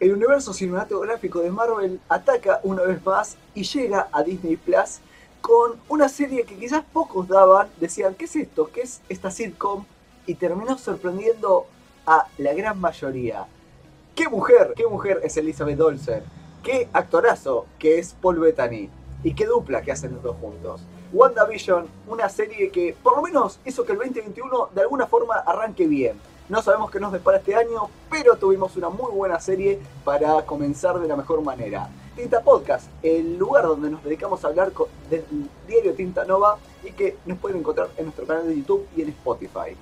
el 0.00 0.14
universo 0.14 0.54
cinematográfico 0.54 1.40
de 1.40 1.50
Marvel 1.50 2.00
ataca 2.08 2.60
una 2.62 2.82
vez 2.82 3.04
más 3.04 3.36
y 3.54 3.64
llega 3.64 4.08
a 4.10 4.22
Disney 4.22 4.56
Plus 4.56 5.00
con 5.42 5.78
una 5.88 6.08
serie 6.08 6.44
que 6.44 6.56
quizás 6.56 6.82
pocos 6.90 7.28
daban, 7.28 7.68
decían, 7.78 8.14
¿qué 8.14 8.24
es 8.24 8.34
esto? 8.34 8.70
¿Qué 8.72 8.80
es 8.80 9.02
esta 9.10 9.30
sitcom? 9.30 9.84
Y 10.26 10.34
terminó 10.34 10.78
sorprendiendo 10.78 11.66
a 12.06 12.26
la 12.38 12.54
gran 12.54 12.80
mayoría. 12.80 13.46
¿Qué 14.14 14.26
mujer? 14.28 14.72
¿Qué 14.74 14.86
mujer 14.86 15.20
es 15.22 15.36
Elizabeth 15.36 15.80
Olsen? 15.80 16.22
¿Qué 16.62 16.88
actorazo 16.94 17.66
que 17.78 17.98
es 17.98 18.14
Paul 18.14 18.40
Bettany? 18.40 18.88
¿Y 19.22 19.34
qué 19.34 19.44
dupla 19.44 19.82
que 19.82 19.92
hacen 19.92 20.14
los 20.14 20.22
dos 20.22 20.36
juntos? 20.40 20.80
WandaVision, 21.12 21.86
una 22.06 22.28
serie 22.30 22.70
que 22.70 22.96
por 23.02 23.16
lo 23.16 23.22
menos 23.22 23.60
hizo 23.66 23.84
que 23.84 23.92
el 23.92 23.98
2021 23.98 24.70
de 24.74 24.80
alguna 24.80 25.06
forma 25.06 25.34
arranque 25.34 25.86
bien. 25.86 26.18
No 26.50 26.62
sabemos 26.62 26.90
qué 26.90 26.98
nos 26.98 27.12
depara 27.12 27.38
este 27.38 27.54
año, 27.54 27.88
pero 28.10 28.34
tuvimos 28.34 28.74
una 28.74 28.88
muy 28.88 29.12
buena 29.12 29.38
serie 29.38 29.78
para 30.04 30.44
comenzar 30.44 30.98
de 30.98 31.06
la 31.06 31.14
mejor 31.14 31.40
manera. 31.42 31.88
Tinta 32.16 32.42
Podcast, 32.42 32.88
el 33.04 33.38
lugar 33.38 33.68
donde 33.68 33.88
nos 33.88 34.02
dedicamos 34.02 34.44
a 34.44 34.48
hablar 34.48 34.72
del 35.08 35.24
diario 35.68 35.94
Tinta 35.94 36.24
Nova 36.24 36.58
y 36.82 36.90
que 36.90 37.18
nos 37.24 37.38
pueden 37.38 37.58
encontrar 37.58 37.90
en 37.96 38.06
nuestro 38.06 38.26
canal 38.26 38.48
de 38.48 38.56
YouTube 38.56 38.84
y 38.96 39.02
en 39.02 39.10
Spotify. 39.10 39.76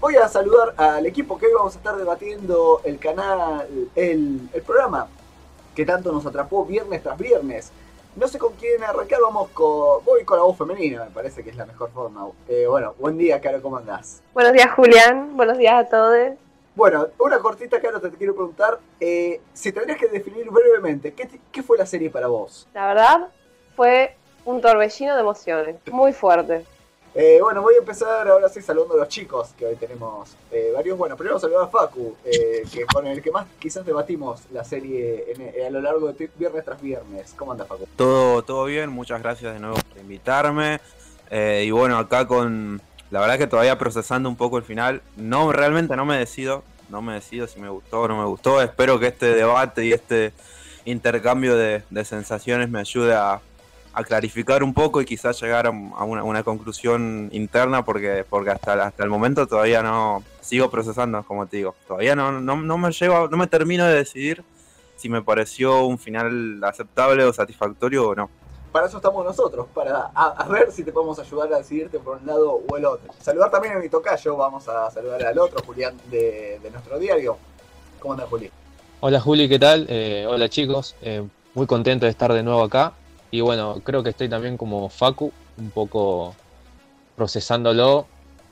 Voy 0.00 0.16
a 0.16 0.26
saludar 0.26 0.72
al 0.78 1.04
equipo 1.04 1.36
que 1.36 1.44
hoy 1.44 1.52
vamos 1.58 1.74
a 1.74 1.78
estar 1.78 1.94
debatiendo 1.94 2.80
el 2.84 2.98
canal, 2.98 3.68
el, 3.94 4.48
el 4.50 4.62
programa 4.62 5.08
que 5.74 5.84
tanto 5.84 6.10
nos 6.10 6.24
atrapó 6.24 6.64
viernes 6.64 7.02
tras 7.02 7.18
viernes. 7.18 7.70
No 8.16 8.28
sé 8.28 8.38
con 8.38 8.52
quién 8.52 8.80
arrancar, 8.84 9.18
vamos 9.20 9.48
con. 9.50 10.04
Voy 10.04 10.24
con 10.24 10.38
la 10.38 10.44
voz 10.44 10.56
femenina, 10.56 11.04
me 11.04 11.10
parece 11.10 11.42
que 11.42 11.50
es 11.50 11.56
la 11.56 11.66
mejor 11.66 11.90
forma. 11.90 12.28
Eh, 12.48 12.64
bueno, 12.68 12.94
buen 13.00 13.18
día, 13.18 13.40
Caro, 13.40 13.60
¿cómo 13.60 13.76
andás? 13.76 14.22
Buenos 14.32 14.52
días, 14.52 14.70
Julián. 14.70 15.36
Buenos 15.36 15.58
días 15.58 15.74
a 15.74 15.88
todos. 15.88 16.34
Bueno, 16.76 17.08
una 17.18 17.40
cortita, 17.40 17.80
Caro, 17.80 18.00
te 18.00 18.10
quiero 18.10 18.34
preguntar. 18.34 18.78
Eh, 19.00 19.40
si 19.52 19.72
tendrías 19.72 19.98
que 19.98 20.06
definir 20.06 20.48
brevemente, 20.48 21.12
¿qué, 21.12 21.28
¿qué 21.50 21.62
fue 21.64 21.76
la 21.76 21.86
serie 21.86 22.08
para 22.08 22.28
vos? 22.28 22.68
La 22.72 22.86
verdad, 22.86 23.28
fue 23.74 24.16
un 24.44 24.60
torbellino 24.60 25.14
de 25.14 25.20
emociones, 25.20 25.76
muy 25.90 26.12
fuerte. 26.12 26.64
Eh, 27.16 27.38
bueno, 27.40 27.62
voy 27.62 27.76
a 27.76 27.78
empezar 27.78 28.26
ahora 28.26 28.48
sí 28.48 28.60
saludando 28.60 28.94
a 28.94 28.98
los 28.98 29.08
chicos, 29.08 29.50
que 29.56 29.66
hoy 29.66 29.76
tenemos 29.76 30.36
eh, 30.50 30.72
varios. 30.74 30.98
Bueno, 30.98 31.16
primero 31.16 31.38
saludar 31.38 31.64
a 31.64 31.68
Facu, 31.68 32.16
eh, 32.24 32.64
que 32.72 32.84
con 32.86 33.06
el 33.06 33.22
que 33.22 33.30
más 33.30 33.46
quizás 33.60 33.86
debatimos 33.86 34.42
la 34.52 34.64
serie 34.64 35.24
a 35.64 35.70
lo 35.70 35.80
largo 35.80 36.12
de 36.12 36.28
viernes 36.36 36.64
tras 36.64 36.82
viernes. 36.82 37.32
¿Cómo 37.36 37.52
anda 37.52 37.66
Facu? 37.66 37.86
Todo, 37.94 38.42
todo 38.42 38.64
bien, 38.64 38.90
muchas 38.90 39.22
gracias 39.22 39.54
de 39.54 39.60
nuevo 39.60 39.76
por 39.76 40.00
invitarme. 40.00 40.80
y 41.30 41.70
bueno, 41.70 41.98
acá 41.98 42.26
con 42.26 42.82
la 43.12 43.20
verdad 43.20 43.38
que 43.38 43.46
todavía 43.46 43.78
procesando 43.78 44.28
un 44.28 44.36
poco 44.36 44.58
el 44.58 44.64
final. 44.64 45.00
No, 45.16 45.52
realmente 45.52 45.94
no 45.94 46.04
me 46.04 46.18
decido, 46.18 46.64
no 46.88 47.00
me 47.00 47.14
decido 47.14 47.46
si 47.46 47.60
me 47.60 47.68
gustó 47.68 48.02
o 48.02 48.08
no 48.08 48.18
me 48.18 48.24
gustó. 48.24 48.60
Espero 48.60 48.98
que 48.98 49.06
este 49.06 49.26
debate 49.26 49.86
y 49.86 49.92
este 49.92 50.32
intercambio 50.84 51.56
de 51.56 52.04
sensaciones 52.04 52.68
me 52.70 52.80
ayude 52.80 53.14
a 53.14 53.40
a 53.94 54.02
clarificar 54.02 54.62
un 54.62 54.74
poco 54.74 55.00
y 55.00 55.04
quizás 55.04 55.40
llegar 55.40 55.66
a, 55.66 55.70
una, 55.70 56.42
conclusión 56.42 57.28
interna 57.32 57.84
porque, 57.84 58.24
porque 58.28 58.50
hasta, 58.50 58.84
hasta 58.84 59.04
el 59.04 59.10
momento 59.10 59.46
todavía 59.46 59.82
no 59.82 60.24
sigo 60.40 60.70
procesando, 60.70 61.22
como 61.22 61.46
te 61.46 61.58
digo. 61.58 61.74
Todavía 61.86 62.16
no, 62.16 62.32
no, 62.32 62.56
no 62.56 62.78
me 62.78 62.90
llego, 62.90 63.28
no 63.28 63.36
me 63.36 63.46
termino 63.46 63.86
de 63.86 63.94
decidir 63.94 64.44
si 64.96 65.08
me 65.08 65.22
pareció 65.22 65.86
un 65.86 65.98
final 65.98 66.62
aceptable 66.64 67.24
o 67.24 67.32
satisfactorio 67.32 68.08
o 68.08 68.14
no. 68.14 68.30
Para 68.72 68.86
eso 68.86 68.96
estamos 68.96 69.24
nosotros, 69.24 69.68
para 69.72 70.10
a, 70.12 70.48
ver 70.48 70.72
si 70.72 70.82
te 70.82 70.90
podemos 70.90 71.16
ayudar 71.20 71.52
a 71.52 71.58
decidirte 71.58 72.00
por 72.00 72.16
un 72.16 72.26
lado 72.26 72.60
o 72.68 72.76
el 72.76 72.84
otro. 72.84 73.12
Saludar 73.20 73.48
también 73.48 73.74
a 73.74 73.78
mi 73.78 73.88
tocayo, 73.88 74.36
vamos 74.36 74.66
a 74.68 74.90
saludar 74.90 75.24
al 75.24 75.38
otro, 75.38 75.62
Julián, 75.64 75.96
de, 76.10 76.58
nuestro 76.72 76.98
diario. 76.98 77.38
¿Cómo 78.00 78.14
andas, 78.14 78.28
Juli? 78.28 78.50
Hola, 78.98 79.20
Juli, 79.20 79.48
¿qué 79.48 79.60
tal? 79.60 79.86
Eh, 79.88 80.26
hola, 80.28 80.48
chicos. 80.48 80.96
Eh, 81.02 81.24
muy 81.54 81.68
contento 81.68 82.06
de 82.06 82.10
estar 82.10 82.32
de 82.32 82.42
nuevo 82.42 82.64
acá. 82.64 82.94
Y 83.34 83.40
bueno, 83.40 83.80
creo 83.82 84.04
que 84.04 84.10
estoy 84.10 84.28
también 84.28 84.56
como 84.56 84.88
Facu, 84.88 85.32
un 85.58 85.70
poco 85.70 86.36
procesándolo 87.16 88.06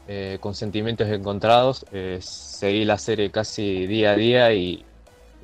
eh, 0.08 0.38
con 0.40 0.56
sentimientos 0.56 1.06
encontrados. 1.06 1.86
Eh, 1.92 2.18
seguí 2.20 2.84
la 2.84 2.98
serie 2.98 3.30
casi 3.30 3.86
día 3.86 4.10
a 4.10 4.16
día 4.16 4.52
y, 4.52 4.84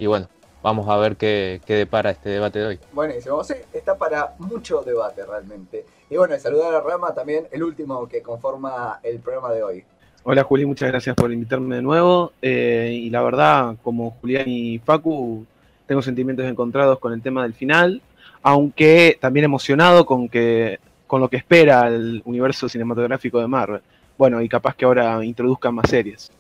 bueno, 0.05 0.27
vamos 0.61 0.89
a 0.89 0.97
ver 0.97 1.17
qué, 1.17 1.61
depara 1.69 2.11
este 2.11 2.31
debate 2.31 2.59
de 2.59 2.67
hoy. 2.67 2.81
Buenísimo, 2.93 3.45
sí, 3.45 3.55
está 3.73 3.97
para 3.97 4.35
mucho 4.41 4.83
debate 4.83 5.25
realmente. 5.25 5.87
Y 6.11 6.17
bueno, 6.17 6.37
saludar 6.41 6.75
a 6.75 6.81
Rama 6.81 7.15
también, 7.15 7.47
el 7.53 7.63
último 7.63 8.09
que 8.09 8.21
conforma 8.21 8.99
el 9.05 9.21
programa 9.21 9.53
de 9.53 9.63
hoy. 9.63 9.85
Hola 10.25 10.43
Juli, 10.43 10.67
muchas 10.67 10.89
gracias 10.89 11.15
por 11.15 11.33
invitarme 11.33 11.77
de 11.77 11.83
nuevo. 11.83 12.33
Eh, 12.43 12.91
y 12.93 13.09
la 13.11 13.23
verdad, 13.23 13.77
como 13.85 14.17
Julián 14.21 14.49
y 14.49 14.81
Facu, 14.81 15.47
tengo 15.87 16.03
sentimientos 16.03 16.45
encontrados 16.45 16.99
con 16.99 17.13
el 17.13 17.23
tema 17.23 17.45
del 17.45 17.55
final 17.55 18.03
aunque 18.43 19.19
también 19.21 19.45
emocionado 19.45 20.07
con, 20.07 20.29
que, 20.29 20.79
con 21.07 21.21
lo 21.21 21.29
que 21.29 21.37
espera 21.37 21.89
el 21.89 22.23
universo 22.25 22.69
cinematográfico 22.69 23.41
de 23.41 23.49
Marvel. 23.49 23.83
Bueno, 24.17 24.41
y 24.43 24.49
capaz 24.49 24.75
que 24.75 24.85
ahora 24.85 25.25
introduzcan 25.25 25.75
más 25.75 25.89
series. 25.89 26.31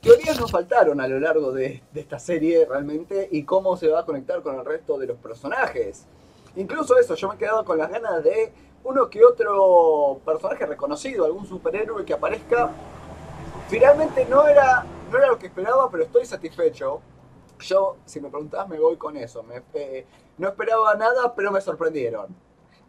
Teorías 0.00 0.40
nos 0.40 0.50
faltaron 0.50 0.98
a 1.00 1.06
lo 1.06 1.20
largo 1.20 1.52
de, 1.52 1.82
esta 1.94 2.18
serie 2.18 2.64
realmente 2.64 3.28
y 3.30 3.42
cómo 3.42 3.76
se 3.76 3.88
va 3.88 4.00
a 4.00 4.06
conectar 4.06 4.40
con 4.42 4.58
el 4.58 4.64
resto 4.64 4.98
de 4.98 5.06
los 5.06 5.18
personajes. 5.18 6.06
Incluso 6.56 6.98
eso, 6.98 7.14
yo 7.14 7.28
me 7.28 7.34
he 7.34 7.38
quedado 7.38 7.64
con 7.64 7.76
las 7.76 7.90
ganas 7.90 8.24
de 8.24 8.50
uno 8.82 9.10
que 9.10 9.22
otro 9.22 10.20
personaje 10.24 10.64
reconocido, 10.64 11.26
algún 11.26 11.46
superhéroe 11.46 12.04
que 12.04 12.14
aparezca. 12.14 12.70
Finalmente 13.68 14.24
no 14.24 14.48
era, 14.48 14.86
no 15.12 15.18
era 15.18 15.26
lo 15.28 15.38
que 15.38 15.48
esperaba, 15.48 15.90
pero 15.90 16.04
estoy 16.04 16.24
satisfecho. 16.24 17.02
Yo, 17.60 17.96
si 18.06 18.20
me 18.20 18.30
preguntas, 18.30 18.66
me 18.68 18.78
voy 18.78 18.96
con 18.96 19.18
eso. 19.18 19.44
Eh, 19.74 20.06
no 20.40 20.48
esperaba 20.48 20.94
nada, 20.94 21.34
pero 21.34 21.52
me 21.52 21.60
sorprendieron. 21.60 22.34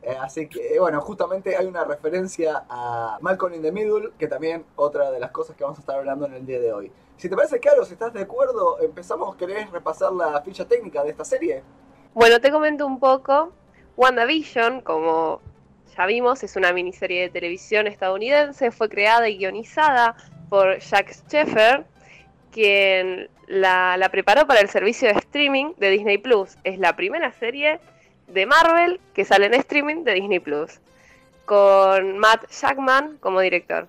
Eh, 0.02 0.18
así 0.20 0.48
que, 0.48 0.80
bueno, 0.80 1.00
justamente 1.02 1.56
hay 1.56 1.66
una 1.68 1.84
referencia 1.84 2.64
a 2.70 3.20
Malcolm 3.22 3.54
in 3.54 3.62
the 3.62 3.72
Middle, 3.72 4.12
que 4.18 4.28
también 4.28 4.66
otra 4.76 5.12
de 5.12 5.20
las 5.20 5.32
cosas 5.32 5.56
que 5.56 5.64
vamos 5.64 5.78
a 5.78 5.82
estar 5.82 5.98
hablando 5.98 6.26
en 6.26 6.34
el 6.34 6.46
día 6.46 6.60
de 6.60 6.74
hoy. 6.74 6.92
Si 7.18 7.30
te 7.30 7.36
parece, 7.36 7.60
claro, 7.60 7.86
si 7.86 7.94
estás 7.94 8.14
de 8.14 8.22
acuerdo, 8.22 8.80
empezamos. 8.80 9.36
¿Querés 9.36 9.70
repasar 9.70 10.12
la 10.14 10.42
ficha 10.42 10.66
técnica 10.66 11.04
de 11.04 11.12
esta 11.12 11.24
serie? 11.24 11.62
Bueno, 12.14 12.40
te 12.40 12.50
comento 12.50 12.88
un 12.88 13.00
poco. 13.00 13.52
WandaVision, 13.96 14.82
como 14.82 15.42
ya 15.96 16.06
vimos, 16.08 16.42
es 16.44 16.56
una 16.56 16.74
miniserie 16.74 17.24
de 17.24 17.30
televisión 17.30 17.86
estadounidense. 17.86 18.72
Fue 18.72 18.90
creada 18.90 19.30
y 19.30 19.38
guionizada 19.38 20.16
por 20.50 20.80
Jack 20.80 21.14
Sheffer, 21.30 21.86
quien 22.52 23.30
la, 23.48 24.08
preparó 24.12 24.48
para 24.48 24.62
el 24.62 24.70
servicio 24.70 25.08
de 25.08 25.20
streaming 25.20 25.74
de 25.78 25.90
Disney 25.90 26.18
Plus. 26.18 26.58
Es 26.64 26.78
la 26.80 26.96
primera 26.96 27.32
serie 27.34 27.80
de 28.28 28.46
Marvel 28.46 29.00
que 29.14 29.26
sale 29.26 29.48
en 29.48 29.54
streaming 29.56 30.04
de 30.04 30.14
Disney 30.14 30.40
Plus, 30.40 30.80
con 31.46 32.18
Matt 32.18 32.50
Jackman 32.50 33.18
como 33.20 33.42
director. 33.42 33.88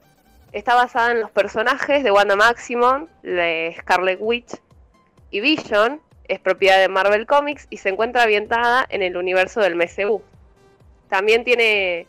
Está 0.53 0.75
basada 0.75 1.13
en 1.13 1.21
los 1.21 1.31
personajes 1.31 2.03
de 2.05 2.11
Wanda 2.11 2.37
Maximoff, 2.37 3.09
de 3.23 3.75
Scarlet 3.79 4.19
Witch 4.21 4.53
y 5.31 5.41
Vision. 5.41 6.01
Es 6.29 6.41
propiedad 6.41 6.79
de 6.79 6.89
Marvel 6.89 7.27
Comics 7.27 7.67
y 7.71 7.79
se 7.79 7.89
encuentra 7.89 8.23
ambientada 8.23 8.87
en 8.89 9.03
el 9.03 9.17
universo 9.17 9.61
del 9.61 9.77
MCU. 9.77 10.23
También 11.09 11.45
tiene 11.45 12.07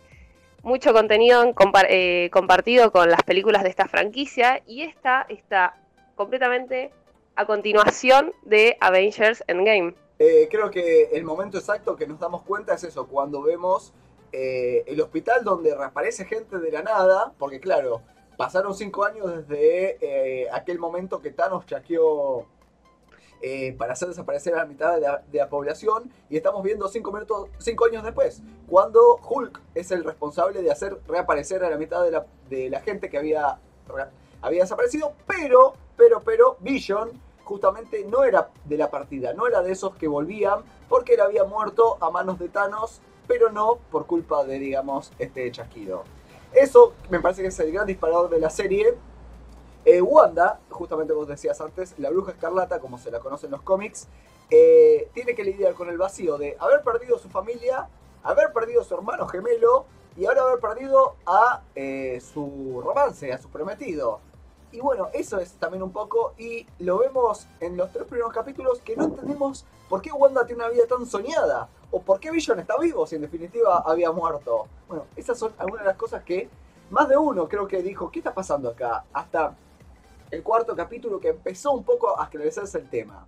mucho 0.61 0.93
contenido 0.93 1.53
eh, 1.89 2.29
compartido 2.31 2.91
con 2.91 3.09
las 3.09 3.21
películas 3.23 3.63
de 3.63 3.69
esta 3.69 3.87
franquicia 3.87 4.61
y 4.65 4.83
esta 4.83 5.25
está 5.29 5.75
completamente 6.15 6.91
a 7.35 7.45
continuación 7.45 8.33
de 8.43 8.77
Avengers 8.79 9.43
Endgame. 9.47 9.95
Eh, 10.19 10.47
creo 10.49 10.69
que 10.69 11.09
el 11.13 11.23
momento 11.23 11.57
exacto 11.57 11.95
que 11.95 12.07
nos 12.07 12.19
damos 12.19 12.43
cuenta 12.43 12.75
es 12.75 12.83
eso, 12.83 13.07
cuando 13.07 13.41
vemos 13.41 13.93
eh, 14.31 14.83
el 14.87 15.01
hospital 15.01 15.43
donde 15.43 15.75
reaparece 15.75 16.25
gente 16.25 16.59
de 16.59 16.71
la 16.71 16.83
nada, 16.83 17.33
porque 17.37 17.59
claro, 17.59 18.01
pasaron 18.37 18.73
cinco 18.75 19.03
años 19.03 19.47
desde 19.47 19.97
eh, 20.01 20.47
aquel 20.51 20.79
momento 20.79 21.21
que 21.21 21.31
Thanos 21.31 21.65
chaqueó 21.65 22.47
para 23.77 23.91
hacer 23.91 24.07
desaparecer 24.07 24.53
a 24.53 24.59
la 24.59 24.65
mitad 24.65 24.95
de 24.95 25.37
la, 25.37 25.49
población 25.49 26.09
y 26.29 26.37
estamos 26.37 26.63
viendo 26.63 26.87
cinco, 26.87 27.11
minutos, 27.11 27.49
cinco 27.57 27.83
años 27.87 28.01
después, 28.01 28.41
cuando 28.69 29.17
Hulk 29.17 29.59
es 29.75 29.91
el 29.91 30.05
responsable 30.05 30.61
de 30.61 30.71
hacer 30.71 30.97
reaparecer 31.09 31.61
a 31.65 31.69
la 31.69 31.75
mitad 31.75 32.01
de 32.05 32.11
la, 32.11 32.25
de 32.49 32.69
la 32.69 32.79
gente 32.79 33.09
que 33.09 33.17
había, 33.17 33.59
había 34.43 34.61
desaparecido, 34.61 35.13
pero 35.25 35.73
pero, 35.97 36.21
pero, 36.21 36.57
Vision 36.59 37.11
justamente 37.43 38.05
no 38.05 38.23
era 38.23 38.49
de 38.65 38.77
la 38.77 38.89
partida, 38.89 39.33
no 39.33 39.47
era 39.47 39.61
de 39.61 39.71
esos 39.71 39.95
que 39.95 40.07
volvían 40.07 40.63
porque 40.89 41.13
él 41.15 41.21
había 41.21 41.43
muerto 41.43 41.97
a 42.01 42.09
manos 42.09 42.39
de 42.39 42.49
Thanos, 42.49 43.01
pero 43.27 43.51
no 43.51 43.77
por 43.91 44.05
culpa 44.05 44.43
de, 44.43 44.59
digamos, 44.59 45.11
este 45.19 45.51
chasquido. 45.51 46.03
Eso 46.53 46.93
me 47.09 47.19
parece 47.19 47.41
que 47.41 47.49
es 47.49 47.59
el 47.59 47.71
gran 47.71 47.87
disparador 47.87 48.29
de 48.29 48.39
la 48.39 48.49
serie. 48.49 48.97
Eh, 49.85 50.01
Wanda, 50.01 50.59
justamente 50.69 51.13
vos 51.13 51.27
decías 51.27 51.59
antes, 51.59 51.97
la 51.99 52.09
bruja 52.09 52.31
escarlata, 52.31 52.79
como 52.79 52.97
se 52.97 53.11
la 53.11 53.19
conoce 53.19 53.47
en 53.47 53.51
los 53.51 53.61
cómics, 53.61 54.07
eh, 54.49 55.09
tiene 55.13 55.35
que 55.35 55.43
lidiar 55.43 55.73
con 55.73 55.89
el 55.89 55.97
vacío 55.97 56.37
de 56.37 56.55
haber 56.59 56.81
perdido 56.81 57.17
su 57.17 57.29
familia, 57.29 57.89
haber 58.23 58.53
perdido 58.53 58.83
su 58.83 58.93
hermano 58.93 59.27
gemelo 59.27 59.85
y 60.15 60.25
ahora 60.25 60.43
haber 60.43 60.59
perdido 60.59 61.15
a 61.25 61.63
eh, 61.75 62.21
su 62.21 62.81
romance, 62.83 63.33
a 63.33 63.37
su 63.37 63.49
prometido. 63.49 64.21
Y 64.73 64.79
bueno, 64.79 65.09
eso 65.13 65.39
es 65.39 65.53
también 65.53 65.83
un 65.83 65.91
poco, 65.91 66.33
y 66.37 66.65
lo 66.79 66.97
vemos 66.97 67.47
en 67.59 67.77
los 67.77 67.91
tres 67.91 68.05
primeros 68.05 68.33
capítulos, 68.33 68.81
que 68.81 68.95
no 68.97 69.03
entendemos 69.05 69.65
por 69.87 70.01
qué 70.01 70.11
Wanda 70.11 70.45
tiene 70.47 70.63
una 70.63 70.73
vida 70.73 70.87
tan 70.87 71.05
soñada, 71.05 71.69
o 71.91 72.01
por 72.01 72.19
qué 72.19 72.31
Vision 72.31 72.59
está 72.59 72.75
vivo 72.79 73.05
si 73.05 73.15
en 73.15 73.21
definitiva 73.21 73.83
había 73.85 74.11
muerto. 74.11 74.67
Bueno, 74.87 75.05
esas 75.15 75.37
son 75.37 75.53
algunas 75.59 75.83
de 75.85 75.89
las 75.89 75.97
cosas 75.97 76.23
que 76.23 76.49
más 76.89 77.07
de 77.07 77.15
uno 77.15 77.47
creo 77.47 77.67
que 77.67 77.83
dijo, 77.83 78.09
¿qué 78.09 78.17
está 78.19 78.33
pasando 78.33 78.69
acá? 78.69 79.03
Hasta 79.13 79.55
el 80.31 80.41
cuarto 80.41 80.75
capítulo 80.75 81.19
que 81.19 81.29
empezó 81.29 81.71
un 81.71 81.83
poco 81.83 82.19
a 82.19 82.23
esclarecerse 82.23 82.79
el 82.79 82.89
tema. 82.89 83.27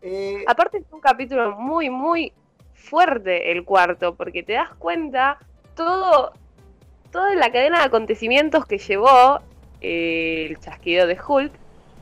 Eh, 0.00 0.44
Aparte 0.46 0.78
es 0.78 0.84
un 0.90 1.00
capítulo 1.00 1.56
muy, 1.56 1.90
muy 1.90 2.32
fuerte 2.72 3.52
el 3.52 3.66
cuarto, 3.66 4.14
porque 4.14 4.42
te 4.42 4.54
das 4.54 4.74
cuenta 4.76 5.38
todo, 5.74 6.32
toda 7.12 7.34
la 7.34 7.52
cadena 7.52 7.80
de 7.80 7.84
acontecimientos 7.84 8.64
que 8.64 8.78
llevó 8.78 9.40
eh, 9.80 10.46
el 10.50 10.58
chasquido 10.58 11.06
de 11.06 11.18
Hulk, 11.26 11.52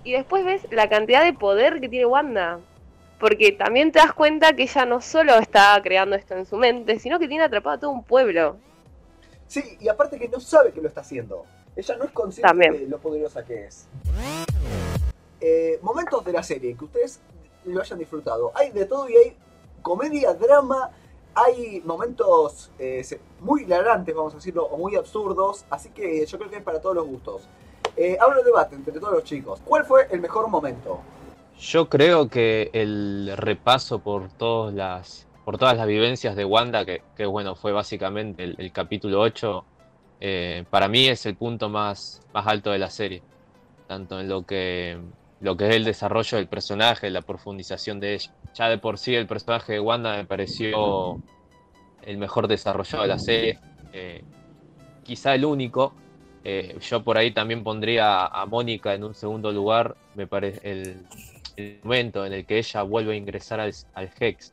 y 0.05 0.13
después 0.13 0.45
ves 0.45 0.67
la 0.71 0.89
cantidad 0.89 1.25
de 1.25 1.33
poder 1.33 1.81
que 1.81 1.89
tiene 1.89 2.07
Wanda. 2.07 2.61
Porque 3.19 3.53
también 3.53 3.91
te 3.91 4.01
das 4.01 4.13
cuenta 4.13 4.53
que 4.53 4.65
ella 4.65 4.85
no 4.85 5.01
solo 5.01 5.39
está 5.39 5.81
creando 5.83 6.17
esto 6.17 6.35
en 6.35 6.45
su 6.45 6.57
mente, 6.57 6.99
sino 6.99 7.19
que 7.19 7.29
tiene 7.29 7.45
atrapado 7.45 7.77
a 7.77 7.81
todo 7.81 7.91
un 7.91 8.05
pueblo. 8.05 8.57
Sí, 9.47 9.63
y 9.81 9.89
aparte 9.89 10.19
que 10.19 10.29
no 10.29 10.41
sabe 10.41 10.73
que 10.73 10.81
lo 10.81 10.89
está 10.89 11.01
haciendo. 11.01 11.47
Ella 11.77 11.97
no 11.97 12.05
es 12.05 12.11
consciente 12.11 12.71
de 12.71 12.89
lo 12.89 12.99
poderosa 12.99 13.45
que 13.45 13.67
es. 13.67 13.89
Eh, 15.41 15.79
momentos 15.83 16.25
de 16.25 16.33
la 16.33 16.43
serie 16.43 16.77
que 16.77 16.85
ustedes 16.85 17.21
lo 17.65 17.81
hayan 17.81 17.99
disfrutado. 17.99 18.53
Hay 18.55 18.71
de 18.71 18.85
todo 18.85 19.09
y 19.09 19.17
hay 19.17 19.37
comedia, 19.83 20.35
drama, 20.35 20.91
hay 21.35 21.83
momentos 21.85 22.71
eh, 22.79 23.05
muy 23.41 23.63
hilarantes, 23.63 24.15
vamos 24.15 24.35
a 24.35 24.37
decirlo, 24.37 24.67
o 24.67 24.77
muy 24.77 24.97
absurdos, 24.97 25.65
así 25.71 25.91
que 25.91 26.25
yo 26.25 26.39
creo 26.39 26.51
que 26.51 26.57
es 26.57 26.63
para 26.63 26.81
todos 26.81 26.95
los 26.95 27.07
gustos. 27.07 27.49
Eh, 27.97 28.17
hablo 28.21 28.39
de 28.39 28.45
debate 28.45 28.75
entre 28.75 28.99
todos 28.99 29.15
los 29.15 29.25
chicos. 29.25 29.61
¿Cuál 29.65 29.85
fue 29.85 30.09
el 30.11 30.21
mejor 30.21 30.49
momento? 30.49 31.01
Yo 31.59 31.89
creo 31.89 32.29
que 32.29 32.71
el 32.73 33.33
repaso 33.37 34.01
por 34.01 34.29
todas 34.29 34.75
las, 34.75 35.27
por 35.45 35.59
todas 35.59 35.77
las 35.77 35.87
vivencias 35.87 36.35
de 36.35 36.45
Wanda, 36.45 36.85
que, 36.85 37.27
bueno, 37.27 37.55
fue 37.55 37.73
básicamente 37.73 38.43
el, 38.43 38.73
capítulo 38.73 39.21
8, 39.21 39.65
eh, 40.21 40.65
para 40.71 40.89
mí 40.89 41.07
es 41.07 41.25
el 41.27 41.37
punto 41.37 41.69
más, 41.69 42.21
alto 42.33 42.71
de 42.71 42.79
la 42.79 42.91
serie. 42.91 43.23
Tanto 43.87 44.19
en 44.21 44.29
lo 44.29 44.45
que, 44.45 44.99
lo 45.41 45.57
que 45.57 45.69
es 45.69 45.77
el 45.77 45.85
desarrollo 45.85 46.39
del 46.39 46.49
personaje, 46.49 47.09
la 47.11 47.23
profundización 47.23 48.01
de 48.01 48.15
ella. 48.15 48.35
Ya 48.55 48.69
de 48.69 48.79
por 48.79 48.99
sí 48.99 49.15
el 49.15 49.27
personaje 49.27 49.75
de 49.75 49.81
Wanda 49.81 50.17
me 50.17 50.25
pareció 50.25 51.21
el 52.03 52.19
mejor 52.19 52.49
desarrollado 52.49 53.03
de 53.03 53.09
la 53.09 53.19
serie. 53.19 53.59
Eh, 53.93 54.25
quizá 55.05 55.35
el 55.35 55.45
único. 55.45 55.95
Eh, 56.45 56.77
yo 56.79 57.03
por 57.03 57.17
ahí 57.17 57.33
también 57.33 57.65
pondría 57.65 58.27
a 58.27 58.45
Mónica 58.45 58.93
en 58.95 59.03
un 59.03 59.15
segundo 59.15 59.51
lugar. 59.51 59.97
Me 60.15 60.27
parece 60.27 60.61
el, 60.71 61.81
momento 61.83 62.27
en 62.27 62.35
el 62.35 62.45
que 62.45 62.59
ella 62.59 62.83
vuelve 62.83 63.15
a 63.15 63.17
ingresar 63.17 63.61
al, 63.61 63.73
Hex 64.21 64.53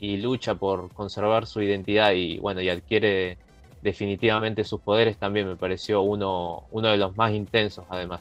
y 0.00 0.16
lucha 0.16 0.54
por 0.54 0.92
conservar 0.92 1.46
su 1.46 1.62
identidad 1.62 2.12
y 2.12 2.38
bueno, 2.38 2.60
y 2.60 2.68
adquiere 2.68 3.38
definitivamente 3.82 4.64
sus 4.64 4.80
poderes 4.80 5.16
también 5.18 5.46
me 5.48 5.56
pareció 5.56 6.02
uno, 6.02 6.64
uno 6.70 6.88
de 6.88 6.96
los 6.96 7.16
más 7.16 7.32
intensos 7.32 7.84
además. 7.88 8.20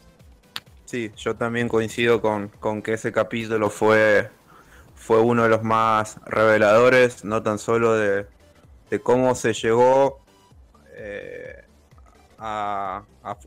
Sí, 0.85 1.11
yo 1.17 1.35
también 1.35 1.67
coincido 1.67 2.21
con, 2.21 2.49
con 2.59 2.81
que 2.81 2.93
ese 2.93 3.11
capítulo 3.11 3.69
fue, 3.69 4.29
fue 4.95 5.19
uno 5.21 5.43
de 5.43 5.49
los 5.49 5.63
más 5.63 6.19
reveladores, 6.25 7.23
no 7.23 7.41
tan 7.41 7.59
solo 7.59 7.93
de, 7.93 8.25
de 8.89 8.99
cómo 8.99 9.35
se 9.35 9.53
llegó 9.53 10.19
eh, 10.95 11.63
a, 12.39 13.03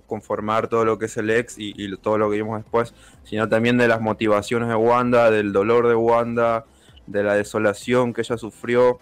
conformar 0.06 0.68
todo 0.68 0.84
lo 0.84 0.98
que 0.98 1.06
es 1.06 1.16
el 1.16 1.30
ex 1.30 1.54
y, 1.58 1.96
todo 1.96 2.18
lo 2.18 2.30
que 2.30 2.36
vimos 2.36 2.62
después, 2.62 2.94
sino 3.24 3.48
también 3.48 3.78
de 3.78 3.88
las 3.88 4.00
motivaciones 4.00 4.68
de 4.68 4.74
Wanda, 4.74 5.30
del 5.30 5.52
dolor 5.52 5.88
de 5.88 5.94
Wanda, 5.94 6.66
de 7.06 7.22
la 7.22 7.34
desolación 7.34 8.12
que 8.12 8.20
ella 8.20 8.36
sufrió 8.36 9.00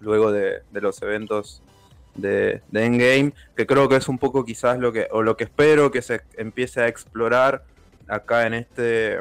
luego 0.00 0.32
de, 0.32 0.62
los 0.72 1.02
eventos 1.02 1.62
de, 2.14 2.62
de, 2.70 2.84
Endgame, 2.84 3.32
que 3.56 3.66
creo 3.66 3.88
que 3.88 3.96
es 3.96 4.08
un 4.08 4.18
poco 4.18 4.44
quizás 4.44 4.78
lo 4.78 4.92
que, 4.92 5.08
o 5.10 5.22
lo 5.22 5.36
que 5.36 5.44
espero 5.44 5.90
que 5.90 6.02
se 6.02 6.22
empiece 6.36 6.80
a 6.80 6.88
explorar 6.88 7.64
acá 8.08 8.46
en 8.46 8.54
este 8.54 9.20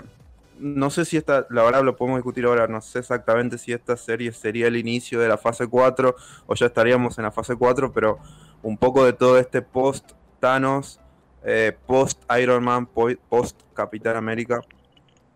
no 0.60 0.90
sé 0.90 1.06
si 1.06 1.18
esta, 1.18 1.46
la 1.50 1.64
verdad 1.64 1.84
lo 1.84 1.96
podemos 1.96 2.20
discutir 2.20 2.46
ahora, 2.46 2.68
no 2.68 2.82
sé 2.82 3.00
exactamente 3.00 3.58
si 3.58 3.74
esta 3.74 3.98
serie 3.98 4.32
sería 4.32 4.68
el 4.68 4.78
inicio 4.78 5.20
de 5.20 5.28
la 5.28 5.38
fase 5.38 5.68
4 5.68 6.16
o 6.46 6.56
ya 6.56 6.68
estaríamos 6.68 7.18
en 7.18 7.26
la 7.26 7.32
fase 7.32 7.56
4, 7.56 7.92
pero 7.92 8.20
un 8.66 8.78
poco 8.78 9.06
de 9.06 9.14
todo 9.14 9.38
este 9.38 9.62
post 9.62 10.14
Thanos, 10.40 11.00
eh, 11.44 11.78
post 11.86 12.20
Iron 12.42 12.64
Man, 12.64 12.88
post 12.88 13.62
Capitán 13.76 14.16
América. 14.16 14.62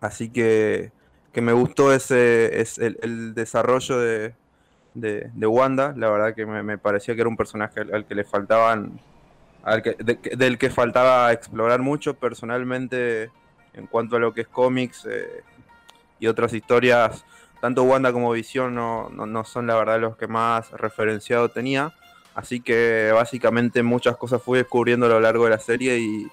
Así 0.02 0.32
que, 0.32 0.92
que 1.32 1.40
me 1.40 1.54
gustó 1.54 1.94
ese 1.94 2.60
es 2.60 2.80
el, 2.80 3.36
desarrollo 3.36 4.00
de, 4.00 4.34
de, 4.96 5.46
Wanda, 5.46 5.94
la 5.96 6.10
verdad 6.10 6.34
que 6.34 6.48
me, 6.48 6.80
parecía 6.80 7.14
que 7.14 7.22
era 7.22 7.30
un 7.30 7.38
personaje 7.38 7.82
al, 7.82 8.08
que 8.08 8.16
le 8.16 8.24
faltaban, 8.24 9.00
al 9.62 9.84
que, 9.84 9.96
del 10.36 10.58
que 10.58 10.72
faltaba 10.72 11.32
explorar 11.32 11.82
mucho 11.82 12.16
personalmente 12.16 13.30
en 13.76 13.86
cuanto 13.86 14.16
a 14.16 14.20
lo 14.20 14.34
que 14.34 14.42
es 14.42 14.48
cómics 14.48 15.06
eh, 15.08 15.44
y 16.20 16.26
otras 16.26 16.52
historias, 16.52 17.24
tanto 17.62 17.84
Wanda 17.84 18.12
como 18.12 18.32
Visión 18.32 18.74
no, 18.74 19.10
no, 19.10 19.44
son 19.44 19.68
la 19.68 19.76
verdad 19.76 20.00
los 20.00 20.18
que 20.18 20.26
más 20.26 20.72
referenciado 20.72 21.50
tenía. 21.50 21.94
Así 22.36 22.62
que 22.62 23.12
básicamente 23.14 23.84
muchas 23.84 24.18
cosas 24.18 24.42
fui 24.42 24.60
descubriendo 24.60 25.06
a 25.06 25.10
lo 25.10 25.20
largo 25.20 25.46
de 25.46 25.50
la 25.52 25.60
serie 25.60 26.00
y, 26.00 26.28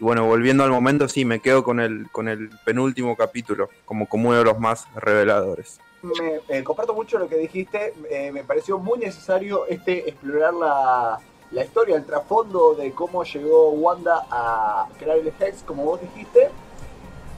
bueno, 0.00 0.26
volviendo 0.26 0.64
al 0.64 0.70
momento, 0.70 1.08
sí, 1.08 1.24
me 1.24 1.40
quedo 1.40 1.62
con 1.62 1.78
el, 1.80 2.10
con 2.10 2.28
el 2.28 2.50
penúltimo 2.64 3.16
capítulo, 3.16 3.68
como, 3.84 4.08
como 4.08 4.30
uno 4.30 4.38
de 4.38 4.44
los 4.44 4.58
más 4.58 4.86
reveladores. 4.94 5.78
Me 6.02 6.40
eh, 6.48 6.64
comparto 6.64 6.94
mucho 6.94 7.18
lo 7.18 7.28
que 7.28 7.36
dijiste, 7.36 7.94
eh, 8.10 8.32
me 8.32 8.42
pareció 8.42 8.78
muy 8.78 8.98
necesario 8.98 9.66
este 9.66 10.08
explorar 10.08 10.52
la, 10.54 11.20
la 11.52 11.64
historia, 11.64 11.96
el 11.96 12.04
trasfondo 12.04 12.74
de 12.74 12.90
cómo 12.92 13.22
llegó 13.22 13.70
Wanda 13.70 14.26
a 14.30 14.88
crear 14.98 15.18
el 15.18 15.32
Hex, 15.38 15.62
como 15.62 15.84
vos 15.84 16.00
dijiste, 16.00 16.48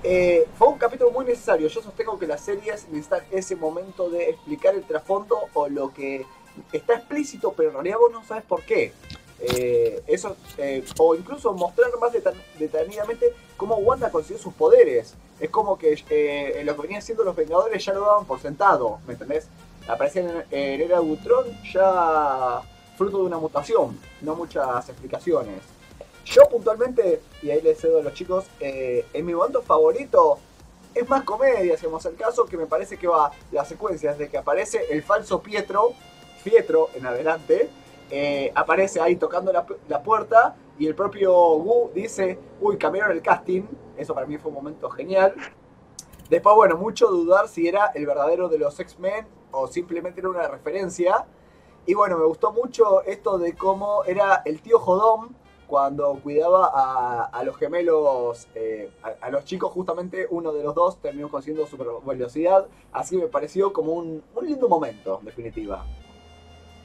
eh, 0.02 0.46
fue 0.58 0.68
un 0.68 0.78
capítulo 0.78 1.10
muy 1.10 1.24
necesario. 1.24 1.66
Yo 1.66 1.82
sostengo 1.82 2.18
que 2.18 2.26
las 2.26 2.42
series 2.42 2.86
necesitan 2.88 3.22
ese 3.30 3.56
momento 3.56 4.08
de 4.10 4.30
explicar 4.30 4.74
el 4.74 4.84
trasfondo 4.84 5.36
o 5.54 5.68
lo 5.68 5.92
que 5.92 6.26
está 6.72 6.94
explícito, 6.94 7.52
pero 7.56 7.70
en 7.70 7.74
realidad 7.74 7.98
vos 7.98 8.12
no 8.12 8.24
sabes 8.24 8.44
por 8.44 8.62
qué. 8.62 8.92
Eh, 9.40 10.02
eso, 10.06 10.36
eh, 10.58 10.84
o 10.98 11.14
incluso 11.14 11.52
mostrar 11.52 11.90
más 12.00 12.12
detalladamente 12.58 13.34
cómo 13.56 13.76
Wanda 13.76 14.10
consiguió 14.10 14.42
sus 14.42 14.54
poderes. 14.54 15.14
Es 15.40 15.50
como 15.50 15.76
que 15.76 15.90
lo 16.64 16.76
que 16.76 16.82
venían 16.82 17.02
siendo 17.02 17.24
los 17.24 17.34
Vengadores 17.34 17.84
ya 17.84 17.92
lo 17.92 18.00
daban 18.00 18.24
por 18.24 18.40
sentado, 18.40 19.00
¿me 19.06 19.14
entendés? 19.14 19.48
Aparecían 19.88 20.44
en, 20.50 20.58
en 20.58 20.80
Era 20.80 21.00
Ultron 21.00 21.44
ya 21.72 22.62
fruto 22.96 23.18
de 23.18 23.24
una 23.24 23.38
mutación, 23.38 23.98
no 24.20 24.34
muchas 24.34 24.88
explicaciones. 24.88 25.60
Yo 26.24 26.48
puntualmente, 26.48 27.20
y 27.42 27.50
ahí 27.50 27.60
les 27.60 27.78
cedo 27.78 27.98
a 27.98 28.02
los 28.02 28.14
chicos, 28.14 28.46
eh, 28.60 29.04
en 29.12 29.26
mi 29.26 29.34
momento 29.34 29.62
favorito 29.62 30.38
es 30.94 31.08
más 31.08 31.24
comedia, 31.24 31.76
si 31.76 31.86
vamos 31.86 32.06
el 32.06 32.14
caso, 32.14 32.46
que 32.46 32.56
me 32.56 32.66
parece 32.66 32.96
que 32.96 33.06
va 33.06 33.32
la 33.50 33.64
secuencia 33.64 34.12
desde 34.12 34.30
que 34.30 34.38
aparece 34.38 34.86
el 34.90 35.02
falso 35.02 35.42
Pietro, 35.42 35.92
Pietro 36.44 36.90
en 36.94 37.06
adelante, 37.06 37.70
eh, 38.10 38.52
aparece 38.54 39.00
ahí 39.00 39.16
tocando 39.16 39.52
la, 39.52 40.02
puerta 40.02 40.54
y 40.78 40.86
el 40.86 40.94
propio 40.94 41.54
Wu 41.56 41.90
dice, 41.94 42.38
uy, 42.60 42.76
cambiaron 42.76 43.12
el 43.12 43.22
casting, 43.22 43.62
eso 43.96 44.14
para 44.14 44.26
mí 44.26 44.38
fue 44.38 44.50
un 44.50 44.56
momento 44.56 44.90
genial. 44.90 45.34
Después, 46.28 46.54
bueno, 46.54 46.76
mucho 46.76 47.08
dudar 47.08 47.48
si 47.48 47.66
era 47.66 47.86
el 47.94 48.06
verdadero 48.06 48.48
de 48.48 48.58
los 48.58 48.78
X-Men 48.78 49.26
o 49.50 49.66
simplemente 49.66 50.20
era 50.20 50.28
una 50.28 50.46
referencia. 50.48 51.26
Y 51.86 51.94
bueno, 51.94 52.18
me 52.18 52.24
gustó 52.24 52.52
mucho 52.52 53.02
esto 53.02 53.38
de 53.38 53.54
cómo 53.54 54.04
era 54.04 54.42
el 54.44 54.60
tío 54.62 54.78
Jodón 54.78 55.36
cuando 55.66 56.14
cuidaba 56.22 57.28
a, 57.32 57.42
los 57.44 57.56
gemelos, 57.56 58.48
eh, 58.54 58.90
a, 59.20 59.30
los 59.30 59.44
chicos, 59.44 59.72
justamente 59.72 60.26
uno 60.30 60.52
de 60.52 60.62
los 60.62 60.74
dos 60.74 60.98
terminó 60.98 61.28
consiguiendo 61.28 61.66
super 61.66 61.88
velocidad. 62.04 62.66
Así 62.92 63.16
me 63.16 63.26
pareció 63.26 63.72
como 63.72 63.92
un, 63.92 64.22
lindo 64.42 64.68
momento, 64.68 65.18
en 65.20 65.26
definitiva. 65.26 65.84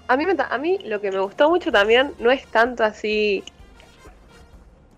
A 0.09 0.17
mí, 0.17 0.25
a 0.25 0.57
mí 0.57 0.79
lo 0.85 1.01
que 1.01 1.11
me 1.11 1.19
gustó 1.19 1.51
mucho 1.51 1.71
también 1.71 2.13
no 2.17 2.31
es 2.31 2.43
tanto 2.47 2.83
así 2.83 3.43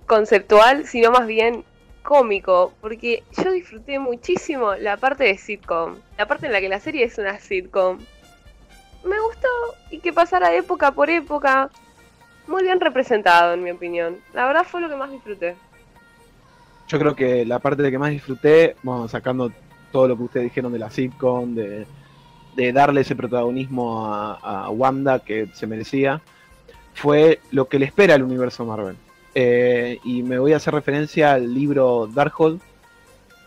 conceptual, 0.05 0.85
sino 0.85 1.11
más 1.11 1.27
bien 1.27 1.65
cómico, 2.01 2.71
porque 2.79 3.21
yo 3.35 3.51
disfruté 3.51 3.99
muchísimo 3.99 4.73
la 4.75 4.95
parte 4.95 5.25
de 5.25 5.37
sitcom, 5.37 5.97
la 6.17 6.25
parte 6.27 6.45
en 6.45 6.53
la 6.53 6.61
que 6.61 6.69
la 6.69 6.79
serie 6.79 7.03
es 7.03 7.17
una 7.17 7.37
sitcom. 7.39 7.97
Me 9.03 9.19
gustó 9.19 9.49
y 9.89 9.99
que 9.99 10.13
pasara 10.13 10.55
época 10.55 10.93
por 10.93 11.09
época, 11.09 11.69
muy 12.47 12.63
bien 12.63 12.79
representado, 12.79 13.53
en 13.53 13.63
mi 13.63 13.71
opinión. 13.71 14.15
La 14.33 14.47
verdad 14.47 14.63
fue 14.63 14.79
lo 14.79 14.87
que 14.87 14.95
más 14.95 15.11
disfruté. 15.11 15.57
Yo 16.87 16.97
creo 16.97 17.17
que 17.17 17.45
la 17.45 17.59
parte 17.59 17.83
de 17.83 17.91
que 17.91 17.97
más 17.99 18.11
disfruté, 18.11 18.77
bueno, 18.81 19.09
sacando 19.09 19.51
todo 19.91 20.07
lo 20.07 20.15
que 20.15 20.23
ustedes 20.23 20.45
dijeron 20.45 20.71
de 20.71 20.79
la 20.79 20.89
sitcom, 20.89 21.53
de, 21.53 21.85
darle 22.73 23.01
ese 23.01 23.15
protagonismo 23.15 24.05
a, 24.13 24.69
Wanda 24.69 25.19
que 25.19 25.47
se 25.53 25.67
merecía, 25.67 26.21
fue 26.93 27.39
lo 27.51 27.65
que 27.67 27.79
le 27.79 27.85
espera 27.85 28.15
al 28.15 28.23
universo 28.23 28.65
Marvel. 28.65 28.95
eh, 29.33 29.97
y 30.03 30.23
me 30.23 30.37
voy 30.39 30.51
a 30.53 30.57
hacer 30.57 30.73
referencia 30.73 31.33
al 31.33 31.53
libro 31.53 32.09
Darkhold, 32.13 32.59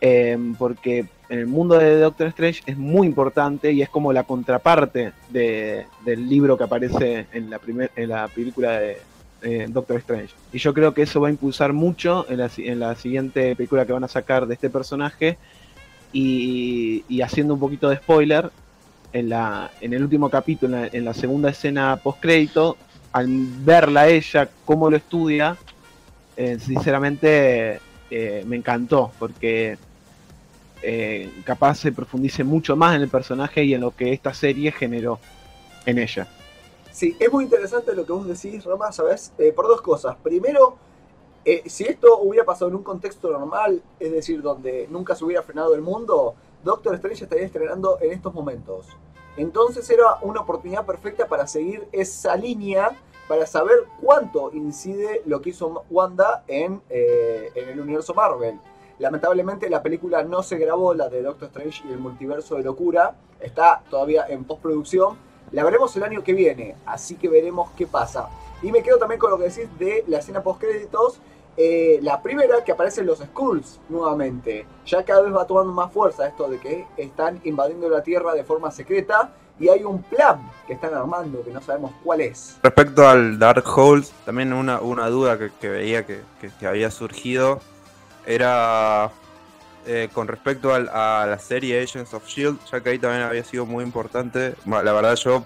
eh, 0.01 0.39
porque 0.59 1.07
en 1.29 1.39
el 1.39 1.47
mundo 1.47 1.79
de 1.79 1.99
Doctor 1.99 2.29
Strange 2.29 2.63
es 2.67 2.77
muy 2.79 3.07
importante 3.07 3.71
y 3.73 3.83
es 3.83 3.89
como 3.91 4.13
la 4.13 4.23
contraparte 4.25 5.13
de- 5.31 5.87
del 6.05 6.29
libro 6.29 6.57
que 6.57 6.65
aparece 6.65 7.27
en 7.33 7.51
la, 7.51 7.59
primer, 7.59 7.91
en 7.97 8.09
la 8.11 8.29
película 8.29 8.79
de 8.81 8.99
Doctor 9.69 9.99
Strange. 9.99 10.35
Y 10.55 10.59
yo 10.59 10.73
creo 10.73 10.95
que 10.95 11.03
eso 11.03 11.21
va 11.21 11.29
a 11.29 11.31
impulsar 11.31 11.75
mucho 11.75 12.25
en 12.31 12.39
la, 12.39 12.51
en 12.57 12.79
la 12.81 12.95
siguiente 12.95 13.55
película 13.55 13.85
que 13.85 13.93
van 13.93 14.05
a 14.05 14.09
sacar 14.09 14.47
de 14.47 14.55
este 14.55 14.71
personaje. 14.71 15.37
Y, 16.15 17.05
y 17.09 17.21
haciendo 17.23 17.55
un 17.55 17.61
poquito 17.61 17.89
de 17.91 17.97
spoiler, 17.97 18.51
en, 19.15 19.29
la, 19.29 19.71
en 19.81 19.95
el 19.95 20.03
último 20.03 20.29
capítulo, 20.29 20.77
en 20.93 21.05
la, 21.05 21.15
segunda 21.15 21.49
escena 21.49 21.99
post-crédito, 22.03 22.77
al 23.13 23.29
verla 23.61 24.09
ella, 24.09 24.51
cómo 24.65 24.91
lo 24.91 24.97
estudia, 24.97 25.57
eh, 26.37 26.59
sinceramente 26.59 27.81
eh, 28.11 28.45
me 28.45 28.57
encantó, 28.57 29.13
porque 29.21 29.79
eh, 30.83 31.31
capaz 31.45 31.77
se 31.77 31.93
profundice 31.93 32.43
mucho 32.43 32.75
más 32.75 32.97
en 32.97 33.03
el 33.03 33.09
personaje 33.09 33.63
y 33.63 33.73
en 33.75 33.83
lo 33.83 33.95
que 33.95 34.13
esta 34.13 34.35
serie 34.35 34.73
generó 34.73 35.21
en 35.87 36.01
ella. 36.01 36.27
Sí, 36.91 37.17
es 37.21 37.33
muy 37.33 37.45
interesante 37.45 37.95
lo 37.95 38.05
que 38.05 38.13
vos 38.13 38.27
decís, 38.27 38.65
Roma, 38.65 38.91
¿sabes? 38.91 39.33
Por 39.55 39.69
dos 39.69 39.81
cosas. 39.81 40.17
Primero, 40.25 40.77
si 41.67 41.85
esto 41.85 42.19
hubiera 42.19 42.45
pasado 42.45 42.69
en 42.69 42.77
un 42.77 42.83
contexto 42.83 43.31
normal, 43.31 43.81
es 44.01 44.11
decir, 44.11 44.43
donde 44.43 44.89
nunca 44.91 45.15
se 45.15 45.25
hubiera 45.25 45.43
frenado 45.43 45.75
el 45.75 45.83
mundo, 45.83 46.35
Doctor 46.65 46.95
Strange 46.95 47.25
estaría 47.25 47.45
estrenando 47.45 47.99
en 48.01 48.13
estos 48.13 48.33
momentos. 48.33 48.87
Entonces 49.37 49.89
era 49.91 50.17
una 50.23 50.41
oportunidad 50.41 50.87
perfecta 50.87 51.27
para 51.27 51.47
seguir 51.47 51.89
esa 51.93 52.37
línea, 52.37 52.91
para 53.29 53.47
saber 53.47 53.85
cuánto 54.01 54.53
incide 54.53 55.23
lo 55.27 55.41
que 55.41 55.51
hizo 55.51 55.85
Wanda 55.91 56.45
en, 56.47 56.83
eh, 56.91 57.51
en 57.55 57.69
el 57.71 57.81
universo 57.81 58.15
Marvel. 58.15 58.59
Lamentablemente 58.99 59.69
la 59.69 59.83
película 59.83 60.23
no 60.23 60.43
se 60.43 60.57
grabó, 60.57 60.95
la 60.95 61.09
de 61.09 61.23
Doctor 61.23 61.49
Strange 61.49 61.83
y 61.89 61.93
el 61.93 61.99
multiverso 61.99 62.57
de 62.57 62.63
locura, 62.63 63.17
está 63.41 63.83
todavía 63.91 64.27
en 64.29 64.45
postproducción. 64.45 65.17
La 65.51 65.65
veremos 65.65 65.95
el 65.97 66.05
año 66.05 66.23
que 66.23 66.33
viene, 66.33 66.77
así 66.87 67.17
que 67.17 67.29
veremos 67.29 67.71
qué 67.77 67.87
pasa. 67.87 68.29
Y 68.63 68.73
me 68.73 68.83
quedo 68.83 68.99
también 68.99 69.19
con 69.19 69.31
lo 69.31 69.39
que 69.39 69.45
decís 69.45 69.69
de 69.79 70.05
la 70.07 70.19
escena 70.19 70.43
postcréditos. 70.43 71.21
Eh, 71.57 72.01
la 72.03 72.21
primera 72.21 72.65
que 72.65 72.73
aparecen 72.73 73.07
los 73.07 73.19
Skrulls 73.21 73.79
nuevamente. 73.89 74.67
Ya 74.87 75.05
cada 75.05 75.23
vez 75.23 75.33
va 75.35 75.47
tomando 75.47 75.73
más 75.73 75.93
fuerza 75.93 76.27
esto 76.27 76.49
de 76.49 76.59
que 76.59 76.87
están 76.97 77.41
invadiendo 77.45 77.89
la 77.89 78.03
Tierra 78.03 78.35
de 78.35 78.43
forma 78.45 78.71
secreta 78.73 79.33
y 79.61 79.69
hay 79.69 79.85
un 79.85 80.03
plan 80.03 80.51
que 80.67 80.73
están 80.73 80.93
armando 80.95 81.45
que 81.45 81.53
no 81.53 81.63
sabemos 81.63 81.93
cuál 82.03 82.23
es. 82.23 82.57
Respecto 82.63 83.07
al 83.09 83.39
Dark 83.39 83.65
Holes, 83.77 84.13
también 84.25 84.53
una, 84.53 84.81
una 84.81 85.09
duda 85.09 85.39
que, 85.39 85.69
veía 85.69 86.05
que, 86.05 86.23
que- 86.41 86.67
había 86.67 86.91
surgido 86.91 87.61
era 88.27 89.11
eh, 89.87 90.09
con 90.13 90.27
respecto 90.27 90.75
a 90.75 91.27
la 91.27 91.39
serie 91.39 91.81
Agents 91.83 92.15
of 92.15 92.27
Shield, 92.27 92.59
ya 92.73 92.81
que 92.81 92.91
ahí 92.91 92.99
también 92.99 93.23
había 93.23 93.45
sido 93.45 93.65
muy 93.67 93.85
importante. 93.85 94.55
La 94.67 94.93
verdad, 94.93 95.15
yo 95.15 95.45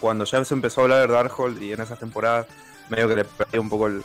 cuando 0.00 0.24
ya 0.24 0.44
se 0.44 0.54
empezó 0.54 0.82
a 0.82 0.84
hablar 0.84 1.08
de 1.08 1.12
Darkhold 1.14 1.60
y 1.60 1.72
en 1.72 1.80
esas 1.80 1.98
temporadas, 1.98 2.46
medio 2.88 3.08
que 3.08 3.16
le 3.16 3.24
perdí 3.24 3.58
un 3.58 3.68
poco 3.68 3.88
el, 3.88 4.04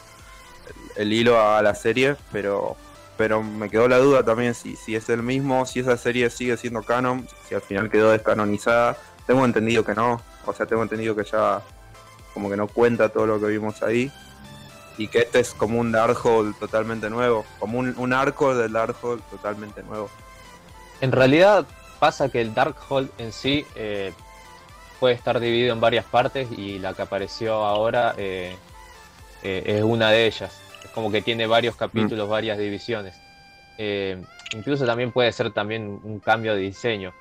el- 0.96 1.14
hilo 1.14 1.40
a 1.42 1.62
la 1.62 1.76
serie, 1.76 2.16
pero 2.32 2.76
pero 3.16 3.44
me 3.44 3.70
quedó 3.70 3.88
la 3.88 4.00
duda 4.00 4.24
también 4.24 4.56
si, 4.56 4.76
si 4.76 4.96
es 4.96 5.08
el 5.10 5.22
mismo, 5.22 5.68
si 5.68 5.82
esa 5.82 5.96
serie 5.98 6.30
sigue 6.32 6.58
siendo 6.58 6.82
canon, 6.82 7.28
si 7.48 7.54
al 7.54 7.62
final 7.62 7.90
quedó 7.92 8.10
descanonizada. 8.12 8.98
Tengo 9.28 9.46
entendido 9.46 9.86
que 9.86 9.94
no, 9.94 10.20
o 10.48 10.54
sea, 10.54 10.66
tengo 10.66 10.82
entendido 10.82 11.16
que 11.16 11.24
ya 11.24 11.62
como 12.34 12.50
que 12.50 12.58
no 12.58 12.68
cuenta 12.68 13.10
todo 13.10 13.28
lo 13.28 13.40
que 13.40 13.46
vimos 13.46 13.84
ahí. 13.84 14.12
Y 14.98 15.08
que 15.08 15.20
este 15.20 15.40
es 15.40 15.54
como 15.54 15.80
un 15.80 15.92
Darkhold 15.92 16.58
totalmente 16.58 17.10
nuevo, 17.10 17.46
como 17.60 17.78
un, 17.80 17.94
un 17.98 18.14
arco 18.14 18.56
del 18.56 18.72
Darkhold 18.74 19.22
totalmente 19.30 19.82
nuevo. 19.84 20.10
En 21.02 21.12
realidad 21.12 21.66
pasa 22.00 22.30
que 22.30 22.42
el 22.42 22.54
Darkhold 22.54 23.10
en 23.20 23.32
sí 23.32 23.66
eh, 23.76 24.12
puede 25.00 25.14
estar 25.16 25.40
dividido 25.40 25.74
en 25.74 25.80
varias 25.82 26.06
partes 26.06 26.48
y 26.52 26.80
la 26.80 26.94
que 26.96 27.04
apareció 27.04 27.54
ahora 27.66 28.14
eh, 28.18 28.56
eh, 29.44 29.64
es 29.66 29.84
una 29.84 30.10
de 30.10 30.26
ellas. 30.26 30.60
Es 30.84 30.90
como 30.92 31.12
que 31.12 31.22
tiene 31.22 31.46
varios 31.46 31.76
capítulos, 31.76 32.30
varias 32.30 32.58
divisiones. 32.58 33.20
Eh, 33.78 34.22
incluso 34.56 34.86
también 34.86 35.12
puede 35.12 35.32
ser 35.32 35.52
también 35.52 36.00
un 36.04 36.20
cambio 36.20 36.56
de 36.56 36.62
diseño. 36.62 37.14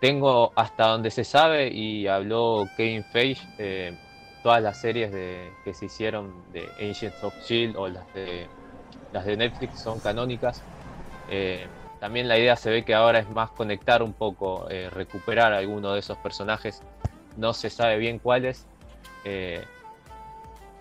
Tengo 0.00 0.52
hasta 0.56 0.88
donde 0.88 1.10
se 1.10 1.24
sabe 1.24 1.68
y 1.68 2.06
habló 2.06 2.68
Kevin 2.76 3.04
Feige 3.04 3.46
eh, 3.58 3.94
todas 4.42 4.62
las 4.62 4.80
series 4.80 5.12
de, 5.12 5.50
que 5.64 5.74
se 5.74 5.86
hicieron 5.86 6.32
de 6.52 6.68
Agents 6.78 7.22
of 7.22 7.34
Shield 7.46 7.76
o 7.76 7.88
las 7.88 8.12
de 8.14 8.46
las 9.12 9.24
de 9.24 9.36
Netflix 9.36 9.80
son 9.80 10.00
canónicas. 10.00 10.62
Eh, 11.28 11.66
también 11.98 12.28
la 12.28 12.38
idea 12.38 12.56
se 12.56 12.70
ve 12.70 12.82
que 12.82 12.94
ahora 12.94 13.18
es 13.18 13.28
más 13.30 13.50
conectar 13.50 14.02
un 14.02 14.14
poco, 14.14 14.66
recuperar 14.90 15.52
alguno 15.52 15.92
de 15.92 16.00
esos 16.00 16.16
personajes. 16.18 16.80
No 17.36 17.52
se 17.52 17.68
sabe 17.68 17.98
bien 17.98 18.18
cuáles. 18.18 18.66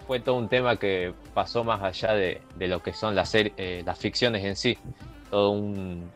Fue 0.09 0.19
todo 0.19 0.37
un 0.37 0.49
tema 0.49 0.75
que 0.77 1.13
pasó 1.35 1.63
más 1.63 1.83
allá 1.83 2.15
de, 2.15 2.41
de 2.55 2.67
lo 2.67 2.81
que 2.81 2.93
son 2.93 3.13
las, 3.13 3.31
eh, 3.35 3.83
las 3.85 3.99
ficciones 3.99 4.43
en 4.43 4.55
sí. 4.55 4.75
Todo 5.29 5.51
un, 5.51 6.09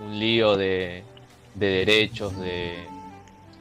un 0.00 0.18
lío 0.18 0.56
de, 0.56 1.04
de 1.54 1.66
derechos, 1.68 2.36
de, 2.40 2.74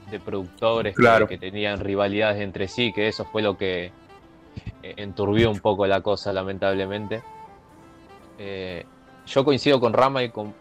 de 0.10 0.20
productores 0.20 0.96
que- 0.96 1.00
Claro. 1.04 1.28
que, 1.28 1.38
tenían 1.38 1.80
rivalidades 1.82 2.42
entre 2.42 2.68
sí, 2.68 2.92
que 2.94 3.08
eso 3.08 3.26
fue 3.26 3.44
lo 3.44 3.56
que 3.56 3.92
eh, 4.82 4.94
enturbió 4.98 5.52
un 5.52 5.60
poco 5.60 5.86
la 5.86 6.02
cosa, 6.02 6.34
lamentablemente. 6.34 7.22
Eh, 8.40 8.84
yo 9.28 9.46
coincido 9.46 9.80
con 9.80 9.94
Rama 9.94 10.24
y 10.24 10.30
con, 10.30 10.56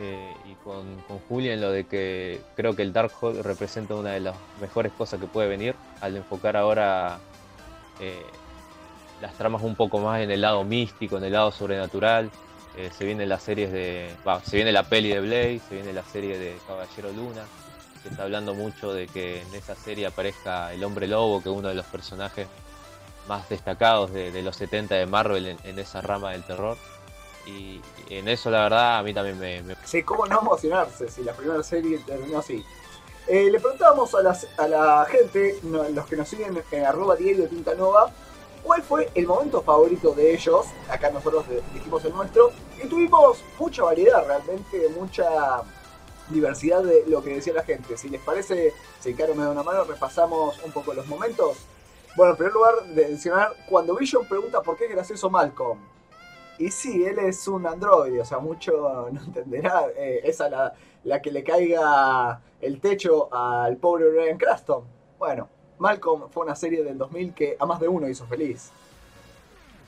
eh, 0.00 0.34
y 0.50 0.54
con, 0.64 0.96
con 1.06 1.20
Julia 1.28 1.54
en 1.54 1.60
lo 1.60 1.70
de 1.70 1.84
que 1.84 2.40
creo 2.56 2.74
que 2.74 2.82
el 2.82 2.92
Darkhold 2.92 3.42
representa 3.42 3.94
una 3.94 4.10
de 4.10 4.18
las 4.18 4.34
mejores 4.60 4.90
cosas 4.98 5.20
que 5.20 5.28
puede 5.28 5.46
venir 5.46 5.76
al 6.00 6.16
enfocar 6.16 6.56
ahora 6.56 7.20
eh, 8.00 8.24
las 9.20 9.34
tramas 9.34 9.62
un 9.62 9.76
poco 9.76 9.98
más 9.98 10.20
en 10.20 10.30
el 10.30 10.40
lado 10.40 10.64
místico, 10.64 11.16
en 11.18 11.24
el 11.24 11.32
lado 11.32 11.52
sobrenatural. 11.52 12.30
Eh, 12.76 12.90
se 12.96 13.04
vienen 13.04 13.28
las 13.28 13.42
series 13.42 13.70
de. 13.70 14.14
se 14.44 14.56
viene 14.56 14.72
la 14.72 14.82
peli 14.84 15.10
de 15.10 15.20
Blade, 15.20 15.60
se 15.68 15.74
viene 15.74 15.92
la 15.92 16.02
serie 16.02 16.38
de 16.38 16.56
Caballero 16.66 17.12
Luna. 17.12 17.44
Se 18.02 18.08
está 18.08 18.24
hablando 18.24 18.54
mucho 18.54 18.92
de 18.92 19.06
que 19.06 19.42
en 19.42 19.54
esa 19.54 19.76
serie 19.76 20.06
aparezca 20.06 20.72
el 20.72 20.82
hombre 20.82 21.06
lobo, 21.06 21.42
que 21.42 21.50
es 21.50 21.54
uno 21.54 21.68
de 21.68 21.74
los 21.74 21.86
personajes 21.86 22.48
más 23.28 23.48
destacados 23.48 24.12
de, 24.12 24.42
los 24.42 24.56
70 24.56 24.96
de 24.96 25.06
Marvel 25.06 25.56
en, 25.62 25.78
esa 25.78 26.00
rama 26.00 26.32
del 26.32 26.42
terror. 26.42 26.76
Y 27.46 27.80
en 28.08 28.28
eso, 28.28 28.50
la 28.50 28.62
verdad, 28.62 28.98
a 28.98 29.02
mí 29.02 29.14
también 29.14 29.38
me, 29.38 29.62
me 29.62 29.76
Sí, 29.84 30.02
cómo 30.02 30.26
no 30.26 30.40
emocionarse 30.40 31.08
si 31.08 31.22
la 31.22 31.32
primera 31.32 31.62
serie 31.62 31.98
terminó 31.98 32.38
así. 32.38 32.64
Eh, 33.26 33.50
le 33.50 33.60
preguntábamos 33.60 34.14
a, 34.14 34.22
las- 34.22 34.46
a 34.58 34.66
la 34.68 35.06
gente, 35.08 35.58
los 35.62 36.06
que 36.06 36.16
nos 36.16 36.28
siguen 36.28 36.60
en 36.70 36.84
arroba 36.84 37.16
Diego 37.16 37.46
Tintanova, 37.46 38.10
cuál 38.62 38.82
fue 38.82 39.10
el 39.14 39.26
momento 39.26 39.62
favorito 39.62 40.12
de 40.12 40.34
ellos. 40.34 40.66
Acá 40.88 41.10
nosotros 41.10 41.44
dijimos 41.72 42.04
el 42.04 42.12
nuestro. 42.12 42.50
Y 42.82 42.86
tuvimos 42.88 43.38
mucha 43.58 43.84
variedad, 43.84 44.24
realmente 44.26 44.88
mucha 44.98 45.62
diversidad 46.28 46.82
de 46.82 47.04
lo 47.06 47.22
que 47.22 47.34
decía 47.34 47.52
la 47.52 47.62
gente. 47.64 47.96
Si 47.96 48.08
les 48.08 48.20
parece, 48.20 48.72
si 49.00 49.14
Caro 49.14 49.34
me 49.34 49.44
da 49.44 49.50
una 49.50 49.62
mano, 49.62 49.84
repasamos 49.84 50.58
un 50.64 50.72
poco 50.72 50.92
los 50.94 51.06
momentos. 51.06 51.58
Bueno, 52.16 52.32
en 52.32 52.36
primer 52.36 52.52
lugar, 52.54 52.82
de 52.88 53.08
mencionar, 53.08 53.54
cuando 53.68 53.94
Vision 53.96 54.26
pregunta 54.26 54.60
por 54.62 54.76
qué 54.76 54.86
es 54.86 54.90
gracioso 54.90 55.30
Malcolm. 55.30 55.78
Y 56.58 56.70
sí, 56.70 57.04
él 57.04 57.18
es 57.20 57.48
un 57.48 57.66
androide, 57.66 58.20
o 58.20 58.24
sea, 58.24 58.38
mucho 58.38 59.08
no 59.10 59.20
entenderá. 59.22 59.86
Eh, 59.96 60.20
esa 60.24 60.48
la, 60.50 60.74
la 61.04 61.22
que 61.22 61.30
le 61.32 61.42
caiga 61.42 62.40
el 62.62 62.80
techo 62.80 63.28
al 63.34 63.76
pobre 63.76 64.10
Ryan 64.10 64.38
Cranston. 64.38 64.84
Bueno, 65.18 65.48
Malcolm 65.78 66.30
fue 66.30 66.44
una 66.44 66.54
serie 66.54 66.82
del 66.82 66.96
2000 66.96 67.34
que 67.34 67.56
a 67.58 67.66
más 67.66 67.80
de 67.80 67.88
uno 67.88 68.08
hizo 68.08 68.24
feliz. 68.26 68.70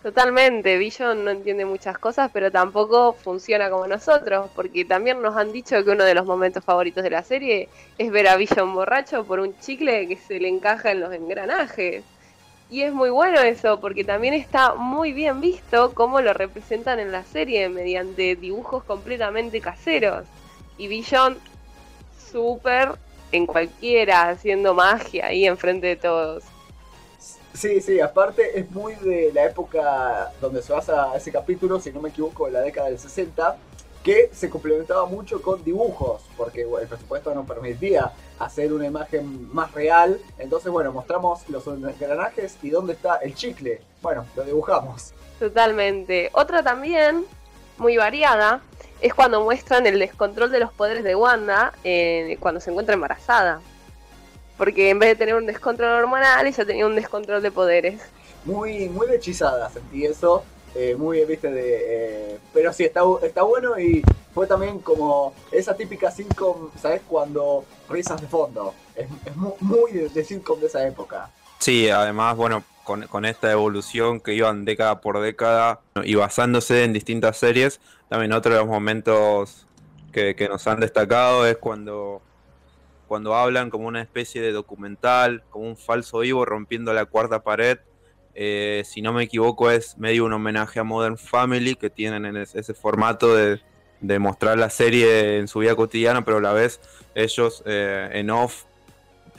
Totalmente, 0.03 0.77
Vision 0.77 1.25
no 1.25 1.31
entiende 1.31 1.65
muchas 1.65 1.97
cosas, 1.97 2.31
pero 2.31 2.51
tampoco 2.51 3.15
funciona 3.15 3.71
como 3.71 3.87
nosotros, 3.87 4.51
porque 4.55 4.85
también 4.85 5.23
nos 5.23 5.35
han 5.35 5.51
dicho 5.51 5.83
que 5.83 5.91
uno 5.91 6.05
de 6.05 6.15
los 6.15 6.27
momentos 6.27 6.63
favoritos 6.63 7.03
de 7.03 7.09
la 7.09 7.23
serie 7.23 7.71
es 7.97 8.11
ver 8.11 8.29
a 8.29 8.37
Vision 8.37 8.75
borracho 8.75 9.25
por 9.25 9.41
un 9.41 9.59
chicle 9.61 10.07
que 10.07 10.17
se 10.17 10.39
le 10.41 10.49
encaja 10.49 10.91
en 10.91 11.01
los 11.01 11.11
engranajes. 11.15 12.05
Y 12.69 12.83
es 12.83 12.93
muy 12.93 13.09
bueno 13.09 13.41
eso, 13.41 13.81
porque 13.81 14.05
también 14.05 14.35
está 14.35 14.75
muy 14.75 15.15
bien 15.15 15.41
visto 15.41 15.95
cómo 15.95 16.21
lo 16.21 16.35
representan 16.35 16.99
en 16.99 17.11
la 17.11 17.25
serie 17.25 17.71
mediante 17.71 18.37
dibujos 18.37 18.85
completamente 18.85 19.63
caseros. 19.63 20.27
Y 20.77 20.89
Vision 20.89 21.39
súper 22.35 22.97
en 23.31 23.47
cualquiera, 23.47 24.29
haciendo 24.31 24.75
magia 24.75 25.27
ahí 25.27 25.47
enfrente 25.47 25.87
de 25.87 25.95
todos. 25.97 26.43
Sí, 27.53 27.81
sí, 27.81 28.01
aparte 28.01 28.59
es 28.59 28.69
muy 28.73 28.97
de 28.97 29.31
la 29.33 29.45
época 29.45 30.33
donde 30.41 30.61
se 30.61 30.73
basa 30.73 31.15
ese 31.15 31.31
capítulo, 31.31 31.79
si 31.79 31.93
no 31.93 32.01
me 32.01 32.09
equivoco, 32.09 32.47
de 32.47 32.53
la 32.53 32.61
década 32.63 32.89
del 32.89 32.99
60. 32.99 33.57
que 34.05 34.29
se 34.35 34.51
complementaba 34.51 35.07
mucho 35.07 35.41
con 35.41 35.65
dibujos, 35.65 36.23
porque 36.37 36.63
el 36.63 36.87
presupuesto 36.87 37.35
no 37.35 37.45
permitía 37.45 38.13
hacer 38.39 38.71
una 38.73 38.87
imagen 38.87 39.51
más 39.53 39.73
real. 39.73 40.21
Entonces, 40.39 40.71
bueno, 40.71 40.93
mostramos 40.93 41.49
los 41.49 41.67
engranajes 41.67 42.59
y 42.63 42.69
dónde 42.69 42.93
está 42.93 43.17
el 43.17 43.35
chicle. 43.35 43.81
Bueno, 44.03 44.27
lo 44.37 44.45
dibujamos. 44.45 45.15
Totalmente. 45.39 46.29
Otra 46.35 46.63
también, 46.63 47.25
muy 47.79 47.97
variada, 47.97 48.61
es 49.01 49.15
cuando 49.15 49.43
muestran 49.43 49.87
el 49.87 49.99
descontrol 49.99 50.51
de 50.51 50.61
los 50.61 50.73
poderes 50.73 51.05
de 51.05 51.15
Wanda 51.15 51.73
eh, 51.85 52.37
cuando 52.41 52.61
se 52.61 52.71
encuentra 52.71 52.95
embarazada. 52.95 53.61
Porque 54.57 54.91
en 54.91 54.99
vez 54.99 55.11
de 55.11 55.17
tener 55.17 55.35
un 55.35 55.47
descontrol 55.47 55.91
hormonal, 55.91 56.47
ella 56.47 56.65
tenía 56.65 56.87
un 56.87 56.95
descontrol 56.95 57.43
de 57.43 57.51
poderes. 57.51 58.01
Muy, 58.45 58.89
muy 58.89 59.09
hechizada, 59.11 59.69
sentí 59.71 60.05
eso. 60.05 60.45
Eh, 60.75 60.97
muy 60.97 61.19
bien, 61.19 61.29
viste, 61.29 61.51
de, 61.51 62.35
eh, 62.35 62.39
pero 62.53 62.73
sí, 62.73 62.85
está, 62.85 63.03
está 63.23 63.43
bueno 63.43 63.79
y 63.79 64.03
fue 64.33 64.47
también 64.47 64.81
como 64.81 65.33
esa 65.53 65.77
típica 65.77 66.11
sitcom, 66.11 66.71
¿sabes? 66.81 67.03
Cuando 67.07 67.65
risas 67.89 68.21
de 68.21 68.27
fondo. 68.27 68.75
Es, 68.97 69.09
muy, 69.61 69.93
de, 69.93 70.09
de, 70.09 70.25
sitcom 70.25 70.59
de 70.59 70.67
esa 70.67 70.85
época. 70.87 71.31
Sí, 71.59 71.89
además, 71.89 72.37
bueno, 72.37 72.65
con, 72.85 73.25
esta 73.25 73.51
evolución 73.51 74.21
que 74.21 74.35
iban 74.35 74.65
década 74.65 75.01
por 75.01 75.21
década 75.21 75.81
y 76.05 76.15
basándose 76.15 76.85
en 76.85 76.93
distintas 76.93 77.39
series, 77.39 77.81
también 78.09 78.33
otro 78.33 78.53
de 78.53 78.61
los 78.61 78.69
momentos 78.69 79.67
que, 80.13 80.37
que 80.37 80.49
nos 80.49 80.67
han 80.67 80.81
destacado 80.81 81.47
es 81.47 81.57
cuando 81.57 82.23
cuando 83.07 83.35
hablan 83.35 83.71
como 83.71 83.87
una 83.87 84.01
especie 84.01 84.41
de 84.41 84.53
documental, 84.53 85.45
como 85.51 85.67
un 85.67 85.77
falso 85.77 86.21
vivo 86.21 86.45
rompiendo 86.45 86.93
la 86.93 87.05
cuarta 87.05 87.43
pared. 87.43 87.79
Eh, 88.35 88.83
si 88.85 89.03
no 89.03 89.13
me 89.13 89.25
equivoco, 89.25 89.71
es 89.71 89.97
medio 89.99 90.25
un 90.25 90.33
homenaje 90.33 90.81
a 90.81 90.85
Modern 90.85 91.19
Family, 91.19 91.77
que 91.77 91.91
tienen 91.91 92.27
en 92.27 92.37
ese, 92.37 92.75
formato 92.75 93.37
de, 93.37 93.61
mostrar 94.19 94.59
la 94.59 94.69
serie 94.71 95.39
en 95.39 95.49
su 95.49 95.61
vida 95.61 95.77
cotidiana, 95.77 96.25
pero 96.25 96.39
a 96.39 96.41
la 96.41 96.53
vez 96.53 96.81
ellos 97.15 97.63
eh, 97.67 98.11
en 98.13 98.31
off 98.31 98.65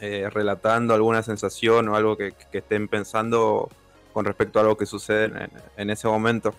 eh, 0.02 0.30
relatando 0.32 0.94
alguna 0.94 1.24
sensación 1.24 1.90
o 1.90 1.96
algo 1.96 2.18
que, 2.18 2.34
estén 2.52 2.88
pensando 2.88 3.70
con 4.14 4.26
respecto 4.26 4.60
a 4.60 4.62
algo 4.64 4.78
que 4.78 4.86
sucede 4.86 5.50
en, 5.78 5.90
ese 5.90 6.08
momento. 6.08 6.54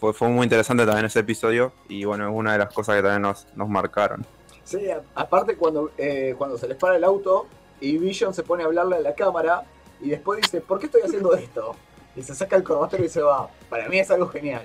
fue, 0.00 0.12
fue 0.12 0.28
muy 0.28 0.44
interesante 0.44 0.86
también 0.86 1.06
ese 1.06 1.20
episodio 1.20 1.72
y 1.88 2.04
bueno, 2.04 2.28
es 2.28 2.34
una 2.34 2.52
de 2.52 2.58
las 2.58 2.72
cosas 2.72 2.96
que 2.96 3.02
también 3.02 3.22
nos, 3.22 3.68
marcaron. 3.68 4.24
Sí, 4.64 4.88
aparte 5.14 5.56
cuando, 5.56 5.90
cuando 6.38 6.56
se 6.56 6.66
les 6.66 6.78
para 6.78 6.96
el 6.96 7.04
auto 7.04 7.46
y 7.80 7.98
Vision 7.98 8.32
se 8.32 8.42
pone 8.42 8.62
a 8.62 8.66
hablarle 8.66 8.96
a 8.96 9.00
la 9.00 9.14
cámara, 9.14 9.64
y 10.00 10.10
después 10.10 10.40
dice, 10.40 10.60
¿por 10.60 10.78
qué 10.78 10.86
estoy 10.86 11.02
haciendo 11.02 11.34
esto? 11.34 11.74
Y 12.16 12.22
se 12.22 12.34
saca 12.34 12.56
el 12.56 12.62
corbatorio 12.62 13.06
y 13.06 13.08
se 13.08 13.22
va. 13.22 13.48
Para 13.68 13.88
mí 13.88 13.98
es 13.98 14.10
algo 14.10 14.28
genial. 14.28 14.62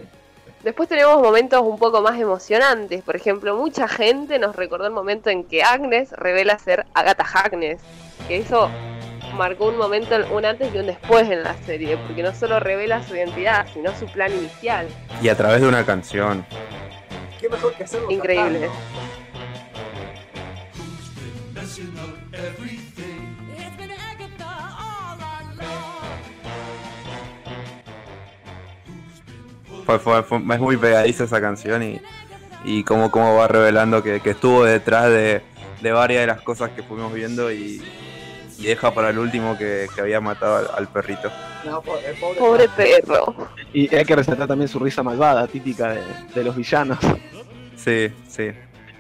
Después 0.63 0.89
tenemos 0.89 1.21
momentos 1.21 1.61
un 1.61 1.79
poco 1.79 2.01
más 2.01 2.19
emocionantes. 2.19 3.01
Por 3.03 3.15
ejemplo, 3.15 3.55
mucha 3.55 3.87
gente 3.87 4.39
nos 4.39 4.55
recordó 4.57 4.87
el 4.87 4.93
momento 4.93 5.29
en 5.29 5.45
que 5.45 5.63
Agnes 5.63 6.11
revela 6.11 6.59
ser 6.59 6.85
Agatha 6.93 7.25
Agnes. 7.33 7.79
Que 8.27 8.37
eso 8.37 8.69
marcó 9.37 9.67
un 9.67 9.77
momento, 9.77 10.15
un 10.31 10.45
antes 10.45 10.73
y 10.75 10.77
un 10.77 10.87
después 10.87 11.29
en 11.29 11.43
la 11.43 11.55
serie. 11.65 11.97
Porque 12.05 12.23
no 12.23 12.35
solo 12.35 12.59
revela 12.59 13.01
su 13.03 13.15
identidad, 13.15 13.67
sino 13.73 13.95
su 13.97 14.05
plan 14.07 14.33
inicial. 14.33 14.87
Y 15.21 15.29
a 15.29 15.37
través 15.37 15.61
de 15.61 15.67
una 15.67 15.85
canción. 15.85 16.45
¿Qué 17.39 17.47
mejor 17.47 17.73
que 17.75 17.85
hacerlo? 17.85 18.11
Increíble. 18.11 18.69
Es 29.96 30.60
muy 30.60 30.77
pegadiza 30.77 31.24
esa 31.24 31.41
canción 31.41 31.84
y, 31.84 32.01
y 32.63 32.84
cómo, 32.84 33.12
cómo 33.12 33.36
va 33.36 33.48
revelando 33.48 34.03
que, 34.03 34.22
estuvo 34.24 34.63
detrás 34.63 35.10
de, 35.10 35.41
varias 35.81 36.22
de 36.22 36.27
las 36.27 36.41
cosas 36.41 36.72
que 36.72 36.84
fuimos 36.84 37.13
viendo 37.13 37.51
y, 37.51 37.81
deja 38.58 38.93
para 38.93 39.10
el 39.10 39.19
último 39.19 39.57
que, 39.57 39.87
había 40.00 40.20
matado 40.20 40.74
al, 40.75 40.87
perrito. 40.90 41.31
pobre, 42.37 42.68
perro. 42.75 43.33
Y 43.74 43.94
hay 43.96 44.03
que 44.03 44.16
resaltar 44.16 44.48
también 44.48 44.68
su 44.68 44.79
risa 44.79 45.01
malvada, 45.01 45.48
típica 45.48 45.96
de, 46.35 46.44
los 46.44 46.55
villanos. 46.55 47.00
Sí, 47.77 48.11
sí. 48.27 48.51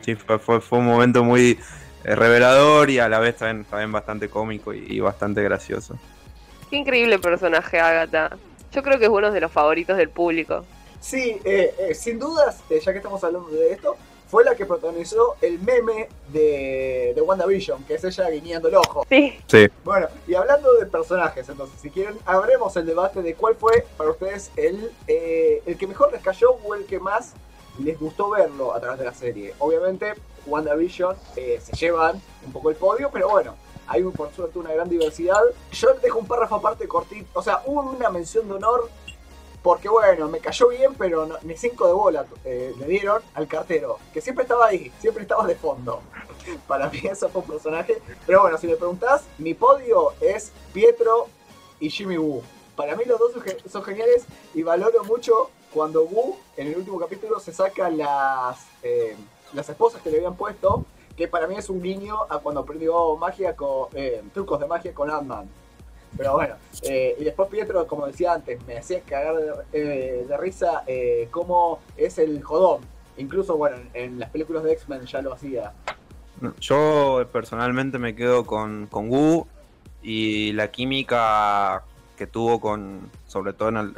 sí 0.01 0.15
fue, 0.15 0.39
fue, 0.39 0.79
un 0.79 0.85
momento 0.85 1.21
muy 1.25 1.59
eh, 2.05 2.15
revelador 2.15 2.89
y 2.89 2.99
a 2.99 3.09
la 3.09 3.19
vez 3.19 3.35
también, 3.35 3.65
también 3.65 3.91
bastante 3.91 4.29
cómico 4.29 4.73
y, 4.73 4.85
y 4.87 5.01
bastante 5.01 5.43
gracioso. 5.43 5.99
Qué 6.69 6.77
increíble 6.77 7.19
personaje, 7.19 7.77
Agatha. 7.81 8.37
Yo 8.71 8.81
creo 8.81 8.97
que 8.97 9.05
es 9.05 9.11
uno 9.11 9.31
de 9.31 9.41
los 9.41 9.51
favoritos 9.51 9.97
del 9.97 10.09
público. 10.09 10.63
Sí, 10.99 11.39
eh, 11.43 11.73
eh, 11.77 11.95
sin 11.95 12.19
dudas, 12.19 12.61
eh, 12.69 12.79
ya 12.83 12.91
que 12.91 12.97
estamos 12.97 13.23
hablando 13.23 13.49
de 13.49 13.71
esto, 13.71 13.95
fue 14.29 14.43
la 14.43 14.55
que 14.55 14.65
protagonizó 14.65 15.37
el 15.41 15.59
meme 15.59 16.07
de, 16.31 17.13
de 17.15 17.21
WandaVision, 17.21 17.83
que 17.85 17.95
es 17.95 18.03
ella 18.03 18.29
guiñando 18.29 18.67
el 18.67 18.75
ojo. 18.75 19.05
Sí. 19.09 19.39
sí. 19.47 19.67
Bueno, 19.83 20.07
y 20.27 20.35
hablando 20.35 20.73
de 20.73 20.85
personajes, 20.85 21.49
entonces, 21.49 21.79
si 21.81 21.89
quieren, 21.89 22.15
abremos 22.25 22.75
el 22.77 22.85
debate 22.85 23.23
de 23.23 23.33
cuál 23.33 23.55
fue 23.55 23.87
para 23.97 24.11
ustedes 24.11 24.51
el, 24.55 24.91
el 25.07 25.77
que 25.77 25.87
mejor 25.87 26.11
les 26.11 26.21
cayó 26.21 26.51
o 26.63 26.75
el 26.75 26.85
que 26.85 26.99
más 26.99 27.33
les 27.79 27.99
gustó 27.99 28.29
verlo 28.29 28.73
a 28.73 28.79
través 28.79 28.99
de 28.99 29.05
la 29.05 29.13
serie. 29.15 29.55
Obviamente, 29.57 30.13
WandaVision 30.45 31.15
se 31.33 31.75
llevan 31.75 32.21
un 32.45 32.51
poco 32.51 32.69
el 32.69 32.75
podio, 32.75 33.09
pero 33.11 33.29
bueno, 33.29 33.55
hay 33.87 34.03
por 34.03 34.31
suerte 34.31 34.59
una 34.59 34.71
gran 34.71 34.87
diversidad. 34.87 35.41
Yo 35.71 35.93
dejo 35.95 36.19
un 36.19 36.27
párrafo 36.27 36.57
aparte 36.57 36.87
cortito, 36.87 37.27
o 37.33 37.41
sea, 37.41 37.63
hubo 37.65 37.81
una 37.81 38.11
mención 38.11 38.47
de 38.47 38.53
honor 38.53 38.89
porque 39.61 39.89
bueno, 39.89 40.27
me 40.29 40.39
cayó 40.39 40.69
bien, 40.69 40.93
pero 40.95 41.27
ni 41.43 41.57
cinco 41.57 41.87
de 41.87 41.93
bola 41.93 42.25
eh, 42.45 42.73
le 42.77 42.85
dieron 42.85 43.21
al 43.33 43.47
cartero, 43.47 43.99
que 44.13 44.21
siempre 44.21 44.43
estaba 44.43 44.67
ahí, 44.67 44.91
siempre 44.99 45.23
estaba 45.23 45.45
de 45.45 45.55
fondo. 45.55 46.01
Para 46.67 46.89
mí 46.89 47.01
eso 47.03 47.29
fue 47.29 47.41
un 47.41 47.47
personaje. 47.47 48.01
Pero 48.25 48.41
bueno, 48.41 48.57
si 48.57 48.67
me 48.67 48.75
preguntás, 48.75 49.23
mi 49.37 49.53
podio 49.53 50.13
es 50.21 50.51
Pietro 50.73 51.27
y 51.79 51.89
Jimmy 51.89 52.17
Woo. 52.17 52.41
Para 52.75 52.95
mí 52.95 53.03
los 53.05 53.19
dos 53.19 53.31
son 53.69 53.83
geniales 53.83 54.25
y 54.53 54.63
valoro 54.63 55.03
mucho 55.03 55.49
cuando 55.73 56.03
Woo 56.03 56.37
en 56.55 56.67
el 56.67 56.77
último 56.77 56.97
capítulo 56.99 57.39
se 57.39 57.51
saca 57.51 57.89
las, 57.89 58.65
eh, 58.83 59.15
las 59.53 59.67
esposas 59.69 60.01
que 60.01 60.09
le 60.09 60.17
habían 60.17 60.35
puesto, 60.35 60.85
que 61.17 61.27
para 61.27 61.47
mí 61.47 61.55
es 61.57 61.69
un 61.69 61.81
guiño 61.81 62.17
a 62.29 62.39
cuando 62.39 62.61
aprendió 62.61 63.17
magia 63.17 63.55
con, 63.55 63.89
eh, 63.93 64.23
trucos 64.33 64.59
de 64.59 64.67
magia 64.67 64.93
con 64.93 65.11
Ant-Man. 65.11 65.49
Pero 66.17 66.33
bueno, 66.33 66.55
eh, 66.83 67.15
y 67.19 67.23
después 67.23 67.49
Pietro, 67.49 67.87
como 67.87 68.07
decía 68.07 68.33
antes, 68.33 68.59
me 68.65 68.77
hacía 68.77 69.01
cagar 69.01 69.35
de, 69.35 69.53
eh, 69.73 70.37
risa 70.37 70.83
eh, 70.87 71.27
cómo 71.31 71.79
es 71.97 72.17
el 72.17 72.41
jodón. 72.43 72.81
Incluso, 73.17 73.57
bueno, 73.57 73.77
en, 73.93 74.19
las 74.19 74.29
películas 74.29 74.63
de 74.63 74.73
X-Men 74.73 75.05
ya 75.05 75.21
lo 75.21 75.33
hacía. 75.33 75.73
Yo 76.59 77.27
personalmente 77.31 77.99
me 77.99 78.15
quedo 78.15 78.45
con, 78.45 78.87
con 78.87 79.09
Wu 79.09 79.45
y 80.01 80.53
la 80.53 80.71
química 80.71 81.83
que 82.17 82.27
tuvo 82.27 82.59
con, 82.61 83.09
sobre 83.27 83.53
todo 83.53 83.69
en 83.69 83.77
el, 83.77 83.93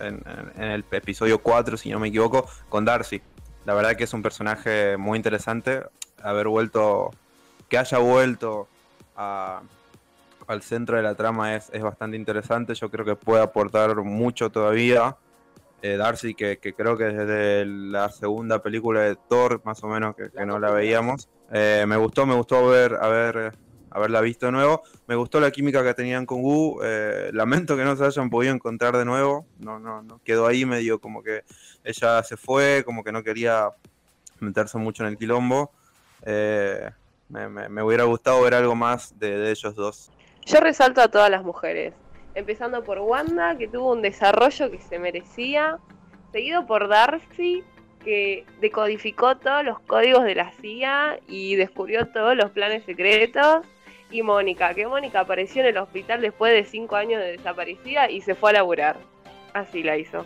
en 0.56 0.64
el 0.64 0.86
episodio 0.92 1.42
4, 1.42 1.78
si 1.78 1.90
no 1.90 2.00
me 2.00 2.08
equivoco, 2.08 2.48
con 2.70 2.86
Darcy. 2.86 3.22
La 3.66 3.74
verdad 3.76 3.96
que 3.96 4.06
es 4.06 4.14
un 4.14 4.24
personaje 4.24 4.98
muy 4.98 5.18
interesante. 5.18 5.84
Haber 6.22 6.48
vuelto, 6.48 7.12
que 7.70 7.78
haya 7.78 8.00
vuelto 8.00 8.68
a, 9.16 9.62
al 10.52 10.62
centro 10.62 10.98
de 10.98 11.04
la 11.04 11.16
trama 11.16 11.56
es, 11.56 11.72
bastante 11.82 12.18
interesante. 12.18 12.76
Yo 12.76 12.92
creo 12.92 13.06
que 13.06 13.16
puede 13.16 13.42
aportar 13.42 13.96
mucho 13.96 14.50
todavía. 14.50 15.16
Eh, 15.82 15.96
Darcy, 15.96 16.36
que, 16.36 16.60
creo 16.60 16.98
que 16.98 17.06
desde 17.06 17.66
la 17.66 18.10
segunda 18.10 18.62
película 18.62 19.02
de 19.02 19.16
Thor, 19.16 19.62
más 19.64 19.82
o 19.84 19.88
menos, 19.88 20.16
que, 20.16 20.30
no 20.46 20.60
la 20.60 20.72
veíamos. 20.72 21.30
Eh, 21.52 21.86
me 21.88 21.96
gustó, 21.96 22.26
me 22.26 22.36
gustó 22.36 22.68
ver, 22.68 22.96
haber, 23.02 23.58
haberla 23.90 24.20
visto 24.20 24.46
de 24.48 24.52
nuevo. 24.52 24.84
Me 25.08 25.16
gustó 25.16 25.40
la 25.40 25.52
química 25.52 25.84
que 25.84 25.94
tenían 25.94 26.26
con 26.26 26.42
Wu. 26.42 26.82
Eh, 26.84 27.30
lamento 27.34 27.78
que 27.78 27.86
no 27.86 27.96
se 27.96 28.04
hayan 28.04 28.30
podido 28.30 28.54
encontrar 28.54 28.98
de 28.98 29.06
nuevo. 29.06 29.46
No, 29.58 29.80
no, 29.80 30.04
no. 30.04 30.20
Quedó 30.24 30.48
ahí 30.48 30.66
medio 30.66 31.00
como 31.00 31.24
que 31.24 31.44
ella 31.86 32.22
se 32.24 32.36
fue, 32.36 32.84
como 32.86 33.06
que 33.06 33.14
no 33.14 33.24
quería 33.24 33.70
meterse 34.42 34.78
mucho 34.78 35.04
en 35.04 35.10
el 35.12 35.18
quilombo. 35.18 35.72
Me, 37.30 37.82
hubiera 37.82 38.04
gustado 38.04 38.42
ver 38.42 38.54
algo 38.54 38.76
más 38.76 39.18
de 39.18 39.50
ellos 39.50 39.74
dos. 39.76 40.12
Yo 40.46 40.60
resalto 40.60 41.02
a 41.02 41.10
todas 41.10 41.30
las 41.30 41.44
mujeres, 41.44 41.94
empezando 42.36 42.84
por 42.84 43.00
Wanda, 43.00 43.58
que 43.58 43.68
tuvo 43.68 43.92
un 43.92 44.02
desarrollo 44.02 44.72
que 44.72 44.80
se 44.80 45.00
merecía, 45.00 45.78
seguido 46.32 46.66
por 46.66 46.88
Darcy, 46.88 47.64
que 48.04 48.46
decodificó 48.60 49.38
todos 49.38 49.64
los 49.64 49.80
códigos 49.82 50.24
de 50.24 50.36
la 50.36 50.52
CIA 50.54 51.20
y 51.28 51.56
descubrió 51.56 52.08
todos 52.08 52.36
los 52.36 52.50
planes 52.52 52.84
secretos, 52.86 53.66
y 54.10 54.24
Mónica, 54.24 54.74
que 54.74 54.88
Mónica 54.88 55.22
apareció 55.22 55.62
en 55.62 55.70
el 55.70 55.78
hospital 55.78 56.22
después 56.22 56.52
de 56.54 56.66
cinco 56.66 56.96
años 56.96 57.22
de 57.22 57.38
desaparecida 57.38 58.10
y 58.10 58.22
se 58.22 58.36
fue 58.36 58.50
a 58.50 58.54
laburar. 58.54 58.98
Así 59.54 59.84
la 59.84 59.98
hizo. 59.98 60.26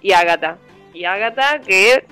Y 0.00 0.12
Agatha. 0.12 0.56
Y 0.94 1.04
Agatha 1.04 1.60
que 1.60 2.04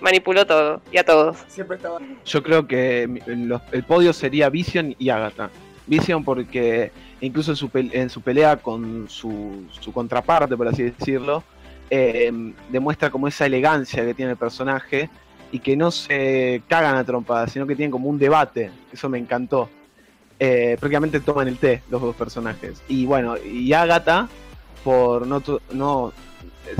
manipuló 0.00 0.46
todo 0.46 0.80
y 0.90 0.98
a 0.98 1.04
todos. 1.04 1.44
Siempre 1.48 1.76
estaba. 1.76 2.00
Yo 2.24 2.42
creo 2.42 2.66
que 2.66 3.02
el 3.02 3.84
podio 3.84 4.12
sería 4.12 4.48
Vision 4.48 4.94
y 4.98 5.10
Agatha. 5.10 5.50
Vision 5.86 6.24
porque 6.24 6.90
incluso 7.20 7.52
en 7.52 7.56
su, 7.56 7.70
en 7.74 8.10
su 8.10 8.20
pelea 8.20 8.56
con 8.56 9.06
su, 9.08 9.64
su, 9.80 9.92
contraparte, 9.92 10.56
por 10.56 10.68
así 10.68 10.82
decirlo, 10.82 11.44
eh, 11.90 12.32
demuestra 12.70 13.10
como 13.10 13.28
esa 13.28 13.46
elegancia 13.46 14.04
que 14.04 14.14
tiene 14.14 14.32
el 14.32 14.36
personaje 14.36 15.08
y 15.52 15.60
que 15.60 15.76
no 15.76 15.90
se 15.90 16.62
cagan 16.68 16.96
a 16.96 17.04
trompadas, 17.04 17.52
sino 17.52 17.66
que 17.66 17.76
tienen 17.76 17.90
como 17.90 18.08
un 18.08 18.18
debate. 18.18 18.70
Eso 18.92 19.08
me 19.08 19.18
encantó. 19.18 19.70
Eh, 20.38 20.76
prácticamente 20.78 21.20
toman 21.20 21.48
el 21.48 21.56
té 21.56 21.82
los 21.90 22.02
dos 22.02 22.14
personajes. 22.14 22.82
Y 22.88 23.06
bueno, 23.06 23.36
y 23.38 23.72
Agatha, 23.72 24.28
por 24.84 25.26
no, 25.26 25.42
no. 25.72 26.12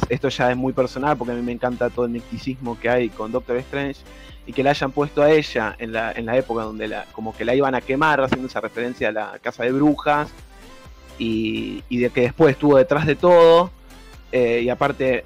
Esto 0.08 0.28
ya 0.28 0.50
es 0.50 0.56
muy 0.56 0.72
personal 0.72 1.16
porque 1.16 1.32
a 1.32 1.36
mí 1.36 1.42
me 1.42 1.52
encanta 1.52 1.90
todo 1.90 2.04
el 2.04 2.10
misticismo 2.10 2.78
que 2.78 2.88
hay 2.88 3.08
con 3.08 3.32
Doctor 3.32 3.56
Strange. 3.58 4.00
Y 4.48 4.52
que 4.52 4.62
la 4.62 4.70
hayan 4.70 4.92
puesto 4.92 5.22
a 5.22 5.30
ella 5.30 5.74
en 5.78 5.92
la, 5.92 6.12
en 6.12 6.24
la 6.26 6.36
época 6.36 6.62
donde 6.62 6.86
la, 6.86 7.04
como 7.12 7.36
que 7.36 7.44
la 7.44 7.54
iban 7.56 7.74
a 7.74 7.80
quemar, 7.80 8.20
haciendo 8.20 8.46
esa 8.46 8.60
referencia 8.60 9.08
a 9.08 9.12
la 9.12 9.38
casa 9.40 9.64
de 9.64 9.72
brujas. 9.72 10.28
Y, 11.18 11.82
de 11.90 12.10
que 12.10 12.22
después 12.22 12.52
estuvo 12.52 12.76
detrás 12.76 13.06
de 13.06 13.16
todo. 13.16 13.70
Eh, 14.30 14.60
y 14.64 14.68
aparte, 14.68 15.24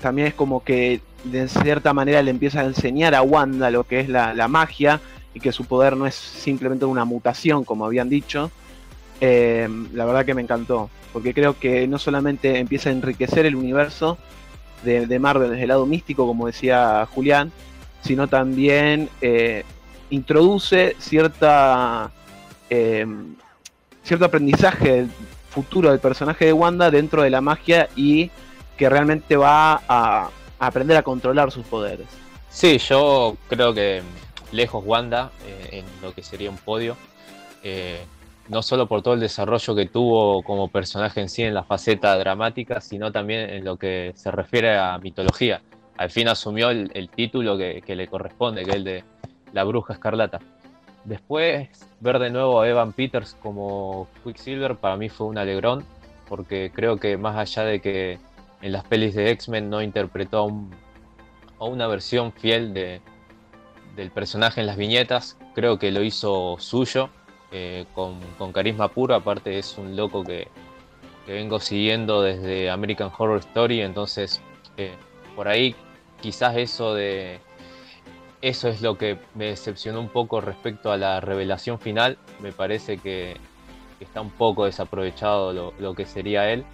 también 0.00 0.28
es 0.28 0.34
como 0.34 0.62
que 0.62 1.00
de 1.24 1.48
cierta 1.48 1.92
manera 1.92 2.22
le 2.22 2.30
empieza 2.30 2.60
a 2.60 2.64
enseñar 2.64 3.14
a 3.14 3.22
Wanda 3.22 3.70
lo 3.70 3.84
que 3.84 4.00
es 4.00 4.08
la, 4.08 4.32
la 4.32 4.46
magia 4.46 5.00
y 5.36 5.40
que 5.40 5.52
su 5.52 5.66
poder 5.66 5.96
no 5.96 6.06
es 6.06 6.14
simplemente 6.14 6.86
una 6.86 7.04
mutación, 7.04 7.64
como 7.64 7.84
habían 7.84 8.08
dicho. 8.08 8.50
Eh, 9.20 9.68
la 9.92 10.06
verdad 10.06 10.24
que 10.24 10.32
me 10.32 10.40
encantó, 10.40 10.88
porque 11.16 11.32
creo 11.32 11.58
que 11.58 11.88
no 11.88 11.98
solamente 11.98 12.58
empieza 12.58 12.90
a 12.90 12.92
enriquecer 12.92 13.46
el 13.46 13.56
universo 13.56 14.18
de, 14.82 15.18
Marvel 15.18 15.48
desde 15.48 15.62
el 15.62 15.68
lado 15.68 15.86
místico, 15.86 16.26
como 16.26 16.46
decía 16.46 17.08
Julián, 17.14 17.52
sino 18.02 18.28
también 18.28 19.08
eh, 19.22 19.64
introduce 20.10 20.94
cierta 20.98 22.10
eh, 22.68 23.06
cierto 24.04 24.26
aprendizaje 24.26 25.06
futuro 25.48 25.90
del 25.90 26.00
personaje 26.00 26.44
de 26.44 26.52
Wanda 26.52 26.90
dentro 26.90 27.22
de 27.22 27.30
la 27.30 27.40
magia 27.40 27.88
y 27.96 28.30
que 28.76 28.90
realmente 28.90 29.38
va 29.38 29.80
a, 29.88 30.28
a 30.58 30.66
aprender 30.66 30.98
a 30.98 31.02
controlar 31.02 31.50
sus 31.50 31.64
poderes. 31.64 32.08
Sí, 32.50 32.76
yo 32.76 33.38
creo 33.48 33.72
que 33.72 34.02
lejos 34.52 34.84
Wanda 34.84 35.30
eh, 35.46 35.78
en 35.78 35.86
lo 36.02 36.12
que 36.12 36.22
sería 36.22 36.50
un 36.50 36.58
podio. 36.58 36.94
eh, 37.62 38.04
no 38.48 38.62
solo 38.62 38.86
por 38.86 39.02
todo 39.02 39.14
el 39.14 39.20
desarrollo 39.20 39.74
que 39.74 39.86
tuvo 39.86 40.42
como 40.42 40.68
personaje 40.68 41.20
en 41.20 41.28
sí 41.28 41.42
en 41.42 41.54
la 41.54 41.64
faceta 41.64 42.16
dramática, 42.16 42.80
sino 42.80 43.10
también 43.10 43.50
en 43.50 43.64
lo 43.64 43.76
que 43.76 44.12
se 44.14 44.30
refiere 44.30 44.76
a 44.78 44.98
mitología. 44.98 45.62
Al 45.96 46.10
fin 46.10 46.28
asumió 46.28 46.70
el, 46.70 47.08
título 47.14 47.56
que, 47.56 47.82
le 47.96 48.06
corresponde, 48.08 48.64
que 48.64 48.70
es 48.70 48.76
el 48.76 48.84
de 48.84 49.04
la 49.52 49.64
bruja 49.64 49.94
escarlata. 49.94 50.40
Después, 51.04 51.68
ver 52.00 52.18
de 52.18 52.30
nuevo 52.30 52.60
a 52.60 52.68
Evan 52.68 52.92
Peters 52.92 53.36
como 53.40 54.08
Quicksilver 54.22 54.76
para 54.76 54.96
mí 54.96 55.08
fue 55.08 55.26
un 55.26 55.38
alegrón, 55.38 55.84
porque 56.28 56.70
creo 56.74 56.98
que 56.98 57.16
más 57.16 57.36
allá 57.36 57.64
de 57.64 57.80
que 57.80 58.18
en 58.60 58.72
las 58.72 58.84
pelis 58.84 59.14
de 59.14 59.30
X-Men 59.30 59.70
no 59.70 59.82
interpretó 59.82 60.38
a, 60.38 60.42
un- 60.44 60.74
a 61.58 61.64
una 61.64 61.86
versión 61.86 62.32
fiel 62.32 62.74
de, 62.74 63.00
del 63.94 64.10
personaje 64.10 64.60
en 64.60 64.66
las 64.66 64.76
viñetas, 64.76 65.38
creo 65.54 65.78
que 65.78 65.90
lo 65.90 66.02
hizo 66.02 66.56
suyo, 66.58 67.08
eh, 67.58 67.86
con, 67.94 68.20
carisma 68.52 68.88
puro, 68.88 69.14
aparte 69.14 69.58
es 69.58 69.78
un 69.78 69.96
loco 69.96 70.22
que, 70.22 70.48
vengo 71.26 71.58
siguiendo 71.58 72.20
desde 72.20 72.68
American 72.68 73.10
Horror 73.16 73.38
Story, 73.38 73.80
entonces 73.80 74.42
eh, 74.76 74.94
por 75.34 75.48
ahí 75.48 75.74
quizás 76.20 76.56
eso 76.56 76.94
de... 76.94 77.40
Eso 78.42 78.68
es 78.68 78.82
lo 78.82 78.98
que 78.98 79.18
me 79.34 79.46
decepcionó 79.46 80.00
un 80.00 80.10
poco 80.10 80.42
respecto 80.42 80.92
a 80.92 80.98
la 80.98 81.20
revelación 81.20 81.80
final. 81.80 82.18
Me 82.40 82.52
parece 82.52 82.98
que, 82.98 83.38
está 83.98 84.20
un 84.20 84.30
poco 84.30 84.66
desaprovechado 84.66 85.72
lo, 85.78 85.94
que 85.94 86.04
sería 86.04 86.52
él. 86.52 86.64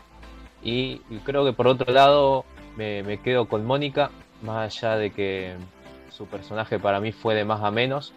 Y, 0.64 0.98
creo 1.24 1.44
que 1.44 1.52
por 1.52 1.68
otro 1.68 1.92
lado 1.92 2.44
me 2.76 3.20
quedo 3.22 3.46
con 3.46 3.64
Mónica, 3.64 4.10
más 4.42 4.76
allá 4.76 4.96
de 4.96 5.12
que 5.12 5.54
su 6.10 6.26
personaje 6.26 6.80
para 6.80 7.00
mí 7.00 7.12
fue 7.12 7.36
de 7.36 7.44
más 7.44 7.62
a 7.62 7.70
menos. 7.70 8.12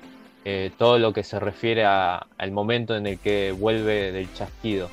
Eh, 0.46 0.72
todo 0.78 1.00
lo 1.00 1.12
que 1.12 1.24
se 1.24 1.40
refiere 1.40 1.84
al 1.86 2.52
momento 2.52 2.96
en 2.96 3.08
el 3.08 3.20
que 3.20 3.52
vuelve 3.52 4.12
del 4.12 4.32
chasquido, 4.34 4.90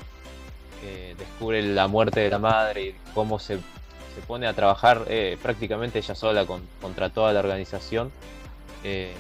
descubre 1.17 1.63
la 1.63 1.87
muerte 1.87 2.21
de 2.21 2.31
la 2.31 2.39
madre 2.41 2.83
y 2.89 2.95
cómo 3.15 3.39
se, 3.39 3.57
se 3.57 4.21
pone 4.27 4.47
a 4.49 4.53
trabajar 4.55 5.05
eh, 5.09 5.39
prácticamente 5.41 5.99
ella 6.01 6.15
sola 6.15 6.45
con- 6.47 6.67
contra 6.81 7.11
toda 7.11 7.33
la 7.33 7.41
organización. 7.41 8.11
eh, 8.83 9.15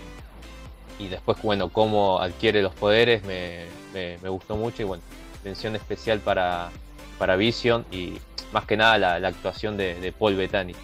y 0.98 1.08
después, 1.08 1.40
bueno, 1.42 1.68
cómo 1.70 2.20
adquiere 2.20 2.62
los 2.62 2.74
poderes 2.74 3.24
me, 3.24 3.66
me- 3.92 4.28
gustó 4.28 4.56
mucho 4.56 4.82
y 4.82 4.84
bueno, 4.84 5.02
mención 5.42 5.74
especial 5.74 6.20
para, 6.20 6.70
para 7.18 7.36
Vision 7.36 7.84
y 7.90 8.20
más 8.52 8.66
que 8.66 8.76
nada 8.76 8.98
la, 8.98 9.18
la 9.20 9.28
actuación 9.28 9.76
de, 9.76 9.94
de 10.00 10.12
Paul 10.12 10.36
Bettany. 10.36 10.74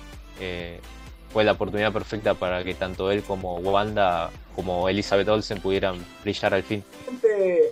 Fue 1.32 1.44
la 1.44 1.52
oportunidad 1.52 1.92
perfecta 1.92 2.34
para 2.34 2.64
que 2.64 2.74
tanto 2.74 3.10
él 3.10 3.22
como 3.22 3.56
Wanda 3.56 4.30
como 4.56 4.88
Elizabeth 4.88 5.28
Olsen 5.28 5.60
pudieran 5.60 6.04
brillar 6.22 6.54
al 6.54 6.62
fin. 6.62 6.82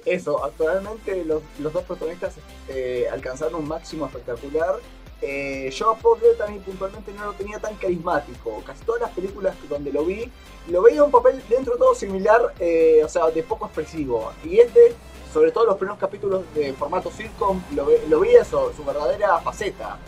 Eso, 0.05 0.45
actualmente 0.45 1.25
los, 1.25 1.43
los 1.59 1.73
dos 1.73 1.83
protagonistas 1.83 2.35
eh, 2.69 3.07
alcanzaron 3.11 3.57
un 3.57 3.69
máximo 3.69 4.07
espectacular. 4.07 4.77
Eh, 5.23 5.71
yo 5.75 5.91
a 5.91 5.97
Paul 5.97 6.21
Bettany 6.21 6.59
puntualmente 6.61 7.13
no 7.13 7.25
lo 7.25 7.33
tenía 7.33 7.59
tan 7.59 7.75
carismático. 7.77 8.63
Casi 8.65 8.85
todas 8.85 9.01
las 9.01 9.11
películas 9.11 9.57
donde 9.69 9.91
lo 9.91 10.05
vi, 10.05 10.31
lo 10.69 10.83
veía 10.83 11.03
un 11.03 11.11
papel 11.11 11.43
dentro 11.49 11.73
de 11.73 11.79
todo 11.79 11.95
similar, 11.95 12.55
eh, 12.61 13.01
o 13.05 13.09
sea, 13.09 13.31
de 13.31 13.43
poco 13.43 13.67
expresivo. 13.67 14.33
Y 14.45 14.59
este, 14.59 14.95
sobre 15.33 15.51
todo 15.51 15.65
los 15.65 15.77
primeros 15.77 15.99
capítulos 15.99 16.45
de 16.55 16.73
formato 16.75 17.11
sitcom, 17.11 17.61
lo, 17.75 17.89
lo 18.09 18.21
vi 18.21 18.35
eso, 18.35 18.73
su 18.77 18.85
verdadera 18.85 19.41
faceta. 19.41 19.99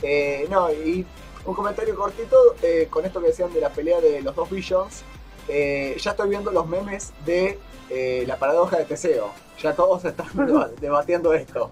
Eh, 0.00 0.46
no, 0.48 0.72
y 0.72 1.04
un 1.44 1.54
comentario 1.54 1.94
cortito 1.96 2.36
eh, 2.62 2.86
con 2.90 3.04
esto 3.04 3.20
que 3.20 3.28
decían 3.28 3.52
de 3.52 3.60
la 3.60 3.70
pelea 3.70 4.00
de 4.00 4.20
los 4.22 4.34
dos 4.34 4.48
Visions. 4.50 5.02
Eh, 5.48 5.96
ya 6.00 6.12
estoy 6.12 6.28
viendo 6.28 6.52
los 6.52 6.66
memes 6.68 7.12
de 7.26 7.58
eh, 7.90 8.24
la 8.26 8.36
paradoja 8.38 8.78
de 8.78 8.84
Teseo. 8.84 9.30
Ya 9.60 9.74
todos 9.74 10.04
están 10.04 10.26
deba- 10.34 10.68
debatiendo 10.80 11.32
esto. 11.34 11.70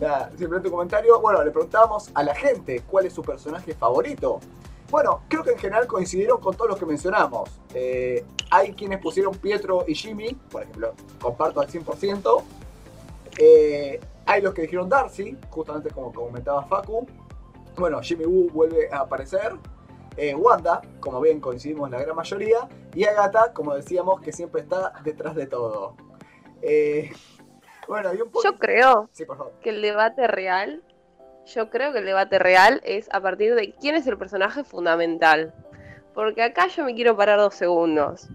Nada, 0.00 0.30
simplemente 0.30 0.68
un 0.68 0.72
comentario. 0.74 1.20
Bueno, 1.20 1.44
le 1.44 1.50
preguntamos 1.50 2.10
a 2.14 2.22
la 2.22 2.34
gente 2.34 2.82
cuál 2.90 3.04
es 3.06 3.12
su 3.12 3.22
personaje 3.22 3.74
favorito. 3.74 4.40
Bueno, 4.90 5.22
creo 5.28 5.44
que 5.44 5.50
en 5.52 5.58
general 5.58 5.86
coincidieron 5.86 6.40
con 6.40 6.56
todos 6.56 6.70
los 6.70 6.78
que 6.78 6.86
mencionamos. 6.86 7.50
Eh, 7.74 8.24
hay 8.50 8.72
quienes 8.72 9.00
pusieron 9.00 9.34
Pietro 9.34 9.84
y 9.86 9.94
Jimmy, 9.94 10.34
por 10.50 10.62
ejemplo, 10.62 10.94
comparto 11.20 11.60
al 11.60 11.68
100%. 11.68 12.42
Eh, 13.38 14.00
hay 14.26 14.42
los 14.42 14.54
que 14.54 14.62
dijeron 14.62 14.88
Darcy, 14.88 15.36
justamente 15.50 15.90
como 15.90 16.12
comentaba 16.12 16.64
Facu. 16.64 17.06
Bueno, 17.76 18.00
Jimmy 18.02 18.24
Woo 18.24 18.50
vuelve 18.50 18.88
a 18.92 19.00
aparecer. 19.00 19.52
Eh, 20.16 20.34
Wanda, 20.34 20.82
como 21.00 21.20
bien 21.20 21.40
coincidimos 21.40 21.90
la 21.90 22.00
gran 22.00 22.16
mayoría. 22.16 22.68
Y 22.94 23.04
Agatha, 23.04 23.52
como 23.52 23.74
decíamos, 23.74 24.20
que 24.20 24.32
siempre 24.32 24.62
está 24.62 24.92
detrás 25.04 25.34
de 25.34 25.46
todo. 25.46 25.94
Eh, 26.62 27.10
bueno, 27.88 28.12
y 28.12 28.20
un 28.20 28.30
poco... 28.30 28.44
Yo 28.44 28.58
creo 28.58 29.08
Sí, 29.12 29.24
por 29.24 29.38
favor. 29.38 29.52
que 29.62 29.70
el 29.70 29.80
debate 29.82 30.26
real, 30.26 30.82
yo 31.46 31.70
creo 31.70 31.92
que 31.92 32.00
el 32.00 32.04
debate 32.04 32.38
real 32.38 32.80
es 32.84 33.08
a 33.12 33.20
partir 33.20 33.54
de 33.54 33.72
quién 33.80 33.94
es 33.94 34.06
el 34.06 34.18
personaje 34.18 34.64
fundamental. 34.64 35.54
Porque 36.14 36.42
acá 36.42 36.66
yo 36.66 36.84
me 36.84 36.94
quiero 36.94 37.16
parar 37.16 37.38
dos 37.38 37.54
segundos. 37.54 38.28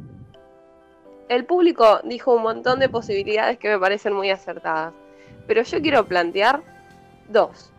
El 1.27 1.45
público 1.45 1.99
dijo 2.03 2.33
un 2.33 2.43
montón 2.43 2.79
de 2.79 2.89
posibilidades 2.89 3.57
que 3.57 3.69
me 3.69 3.79
parecen 3.79 4.13
muy 4.13 4.29
acertadas. 4.29 4.93
Pero 5.47 5.61
yo 5.61 5.81
quiero 5.81 6.05
plantear 6.05 6.61
dos. 7.29 7.71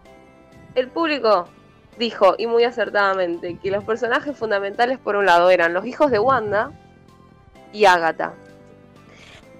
El 0.77 0.89
público 0.89 1.49
dijo, 1.97 2.35
y 2.37 2.47
muy 2.47 2.65
acertadamente, 2.65 3.59
que 3.63 3.71
los 3.71 3.83
personajes 3.83 4.37
fundamentales 4.37 4.99
por 4.99 5.17
un 5.17 5.25
lado 5.25 5.49
eran 5.49 5.73
los 5.73 5.87
hijos 5.87 6.11
de 6.11 6.19
Wanda 6.19 6.71
y 7.73 7.87
Agatha. 7.87 8.35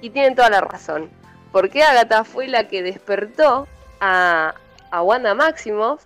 Y 0.03 0.11
tienen 0.11 0.35
toda 0.35 0.51
la 0.51 0.61
razón. 0.61 1.09
Porque 1.53 1.83
Agatha 1.83 2.23
fue 2.23 2.49
la 2.49 2.69
que 2.69 2.83
despertó 2.83 3.67
a, 3.99 4.55
a 4.91 5.03
Wanda 5.03 5.35
Maximoff 5.35 6.05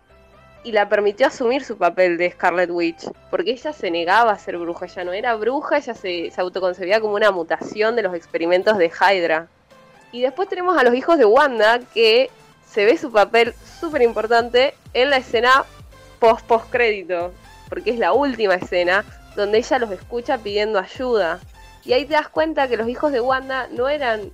y 0.62 0.70
la 0.70 0.88
permitió 0.88 1.26
asumir 1.26 1.64
su 1.64 1.76
papel 1.76 2.16
de 2.16 2.30
Scarlet 2.30 2.70
Witch. 2.70 3.10
Porque 3.32 3.50
ella 3.50 3.72
se 3.72 3.90
negaba 3.90 4.30
a 4.30 4.38
ser 4.38 4.58
bruja, 4.58 4.86
ella 4.86 5.02
no 5.02 5.12
era 5.12 5.34
bruja, 5.34 5.78
ella 5.78 5.94
se, 5.94 6.30
se 6.30 6.40
autoconcebía 6.40 7.00
como 7.00 7.14
una 7.14 7.32
mutación 7.32 7.96
de 7.96 8.02
los 8.02 8.14
experimentos 8.14 8.78
de 8.78 8.92
Hydra. 8.92 9.48
Y 10.12 10.22
después 10.22 10.48
tenemos 10.48 10.78
a 10.78 10.84
los 10.84 10.94
hijos 10.94 11.18
de 11.18 11.24
Wanda, 11.24 11.80
que 11.92 12.30
se 12.72 12.84
ve 12.84 12.96
su 12.96 13.10
papel 13.10 13.54
súper 13.80 14.02
importante 14.02 14.74
en 14.94 15.10
la 15.10 15.16
escena 15.16 15.64
post 16.18 16.46
post 16.46 16.66
crédito, 16.70 17.32
porque 17.68 17.90
es 17.90 17.98
la 17.98 18.12
última 18.12 18.54
escena 18.54 19.04
donde 19.36 19.58
ella 19.58 19.78
los 19.78 19.90
escucha 19.90 20.38
pidiendo 20.38 20.78
ayuda. 20.78 21.40
Y 21.84 21.92
ahí 21.92 22.04
te 22.04 22.12
das 22.12 22.28
cuenta 22.28 22.68
que 22.68 22.76
los 22.76 22.88
hijos 22.88 23.12
de 23.12 23.20
Wanda 23.20 23.68
no 23.70 23.88
eran 23.88 24.32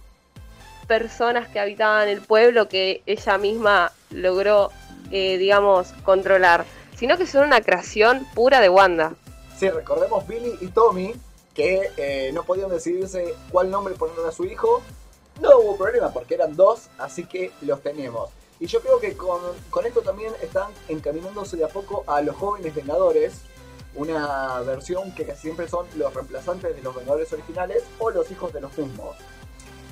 personas 0.86 1.48
que 1.48 1.60
habitaban 1.60 2.08
el 2.08 2.20
pueblo 2.20 2.68
que 2.68 3.02
ella 3.06 3.38
misma 3.38 3.92
logró, 4.10 4.70
eh, 5.10 5.38
digamos, 5.38 5.92
controlar, 6.04 6.64
sino 6.96 7.16
que 7.16 7.26
son 7.26 7.44
una 7.44 7.60
creación 7.60 8.26
pura 8.34 8.60
de 8.60 8.68
Wanda. 8.68 9.14
Sí, 9.58 9.70
recordemos 9.70 10.26
Billy 10.26 10.56
y 10.60 10.66
Tommy, 10.68 11.14
que 11.54 11.90
eh, 11.96 12.30
no 12.34 12.42
podían 12.42 12.68
decidirse 12.68 13.34
cuál 13.50 13.70
nombre 13.70 13.94
ponerle 13.94 14.28
a 14.28 14.32
su 14.32 14.44
hijo. 14.44 14.82
No 15.40 15.58
hubo 15.58 15.76
problema 15.76 16.12
porque 16.12 16.34
eran 16.34 16.56
dos, 16.56 16.88
así 16.98 17.26
que 17.26 17.52
los 17.62 17.82
tenemos. 17.82 18.30
Y 18.58 18.66
yo 18.66 18.80
creo 18.80 18.98
que 18.98 19.16
con, 19.16 19.40
con 19.68 19.84
esto 19.84 20.00
también 20.00 20.32
están 20.40 20.72
encaminándose 20.88 21.56
de 21.56 21.64
a 21.64 21.68
poco 21.68 22.04
a 22.06 22.22
los 22.22 22.36
jóvenes 22.36 22.74
Vengadores. 22.74 23.42
una 23.94 24.60
versión 24.60 25.14
que 25.14 25.34
siempre 25.36 25.68
son 25.68 25.86
los 25.96 26.12
reemplazantes 26.12 26.74
de 26.74 26.82
los 26.82 26.94
Vengadores 26.94 27.32
originales 27.32 27.84
o 27.98 28.10
los 28.10 28.30
hijos 28.30 28.52
de 28.52 28.60
los 28.60 28.76
mismos. 28.78 29.16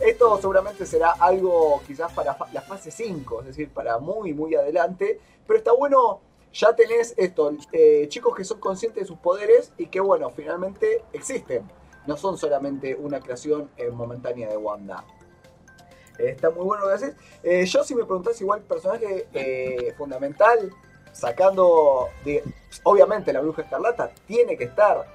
Esto 0.01 0.37
seguramente 0.39 0.87
será 0.87 1.13
algo 1.13 1.81
quizás 1.87 2.13
para 2.13 2.37
la 2.53 2.61
fase 2.63 2.91
5, 2.91 3.41
es 3.41 3.47
decir, 3.47 3.71
para 3.71 3.99
muy, 3.99 4.33
muy 4.35 4.55
adelante. 4.55 5.21
Pero 5.47 5.59
está 5.59 5.73
bueno, 5.73 6.21
ya 6.53 6.75
tenés 6.75 7.15
esto, 7.17 7.53
eh, 7.73 8.07
chicos 8.09 8.35
que 8.35 8.45
son 8.45 8.61
conscientes 8.61 9.03
de 9.03 9.07
sus 9.07 9.19
poderes 9.19 9.73
y 9.77 9.87
que, 9.87 10.01
bueno, 10.01 10.31
finalmente 10.35 11.05
existen. 11.13 11.71
No 12.07 12.17
son 12.17 12.37
solamente 12.37 12.95
una 12.95 13.21
creación 13.21 13.71
eh, 13.77 13.91
momentánea 13.91 14.49
de 14.49 14.57
Wanda. 14.57 15.05
Eh, 16.19 16.31
está 16.31 16.51
muy 16.51 16.65
bueno 16.65 16.85
lo 16.85 16.89
que 16.89 16.95
haces. 16.95 17.71
yo, 17.71 17.85
si 17.85 17.95
me 17.95 18.05
preguntás, 18.05 18.41
igual, 18.41 18.61
personaje 18.63 19.27
fundamental, 19.97 20.71
sacando 21.13 22.09
de. 22.25 22.43
Obviamente, 22.83 23.33
la 23.33 23.41
bruja 23.41 23.63
escarlata 23.63 24.11
tiene 24.27 24.57
que 24.57 24.65
estar. 24.65 25.07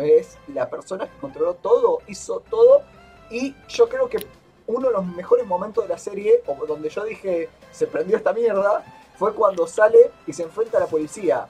es 0.00 0.38
la 0.54 0.68
persona 0.68 1.06
que 1.06 1.18
controló 1.20 1.54
todo, 1.54 2.00
hizo 2.06 2.40
todo 2.48 2.82
y 3.30 3.54
yo 3.68 3.88
creo 3.88 4.08
que 4.08 4.18
uno 4.66 4.88
de 4.88 4.92
los 4.92 5.06
mejores 5.06 5.46
momentos 5.46 5.84
de 5.84 5.88
la 5.88 5.98
serie, 5.98 6.42
o 6.46 6.66
donde 6.66 6.88
yo 6.88 7.04
dije, 7.04 7.48
se 7.70 7.86
prendió 7.86 8.16
esta 8.16 8.32
mierda, 8.32 8.84
fue 9.16 9.34
cuando 9.34 9.66
sale 9.66 10.10
y 10.26 10.32
se 10.32 10.42
enfrenta 10.42 10.78
a 10.78 10.80
la 10.80 10.86
policía. 10.86 11.46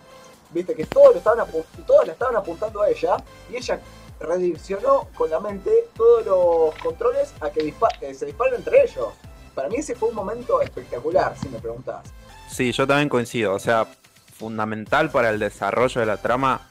Viste 0.50 0.74
que 0.74 0.84
todos, 0.86 1.16
estaban 1.16 1.46
todos 1.86 2.06
la 2.06 2.12
estaban 2.12 2.36
apuntando 2.36 2.82
a 2.82 2.90
ella 2.90 3.16
y 3.50 3.56
ella 3.56 3.80
redireccionó 4.20 5.08
con 5.14 5.30
la 5.30 5.40
mente 5.40 5.70
todos 5.96 6.26
los 6.26 6.74
controles 6.82 7.32
a 7.40 7.50
que 7.50 7.74
eh, 8.00 8.14
se 8.14 8.26
disparen 8.26 8.54
entre 8.54 8.82
ellos. 8.82 9.08
Para 9.54 9.68
mí 9.68 9.76
ese 9.76 9.94
fue 9.94 10.10
un 10.10 10.14
momento 10.14 10.60
espectacular, 10.60 11.34
si 11.40 11.48
me 11.48 11.58
preguntas. 11.58 12.12
Sí, 12.48 12.72
yo 12.72 12.86
también 12.86 13.08
coincido. 13.08 13.54
O 13.54 13.58
sea, 13.58 13.86
fundamental 14.34 15.10
para 15.10 15.30
el 15.30 15.38
desarrollo 15.38 16.00
de 16.00 16.06
la 16.06 16.16
trama, 16.18 16.68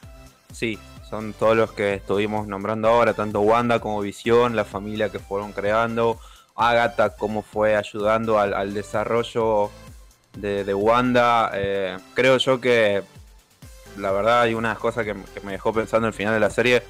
sí, 0.54 0.80
son 1.10 1.34
todos 1.34 1.58
los 1.58 1.72
que 1.72 1.96
estuvimos 1.96 2.48
nombrando 2.48 2.88
ahora, 2.88 3.14
tanto 3.14 3.42
Wanda 3.42 3.80
como 3.80 4.02
Visión, 4.02 4.56
la 4.56 4.66
familia 4.66 5.10
que 5.10 5.20
fueron 5.20 5.52
creando, 5.54 6.20
Agatha 6.56 7.16
cómo 7.16 7.42
fue 7.42 7.76
ayudando 7.76 8.38
al, 8.38 8.74
desarrollo 8.74 9.72
de, 10.34 10.74
Wanda. 10.74 11.52
Eh, 11.54 11.98
creo 12.14 12.38
yo 12.38 12.62
que 12.62 13.02
la 13.98 14.12
verdad 14.12 14.42
hay 14.42 14.54
unas 14.54 14.78
cosas 14.78 15.06
que, 15.06 15.14
me 15.14 15.54
dejó 15.54 15.74
pensando 15.74 16.08
al 16.08 16.14
final 16.14 16.34
de 16.34 16.40
la 16.40 16.50
serie. 16.50 16.84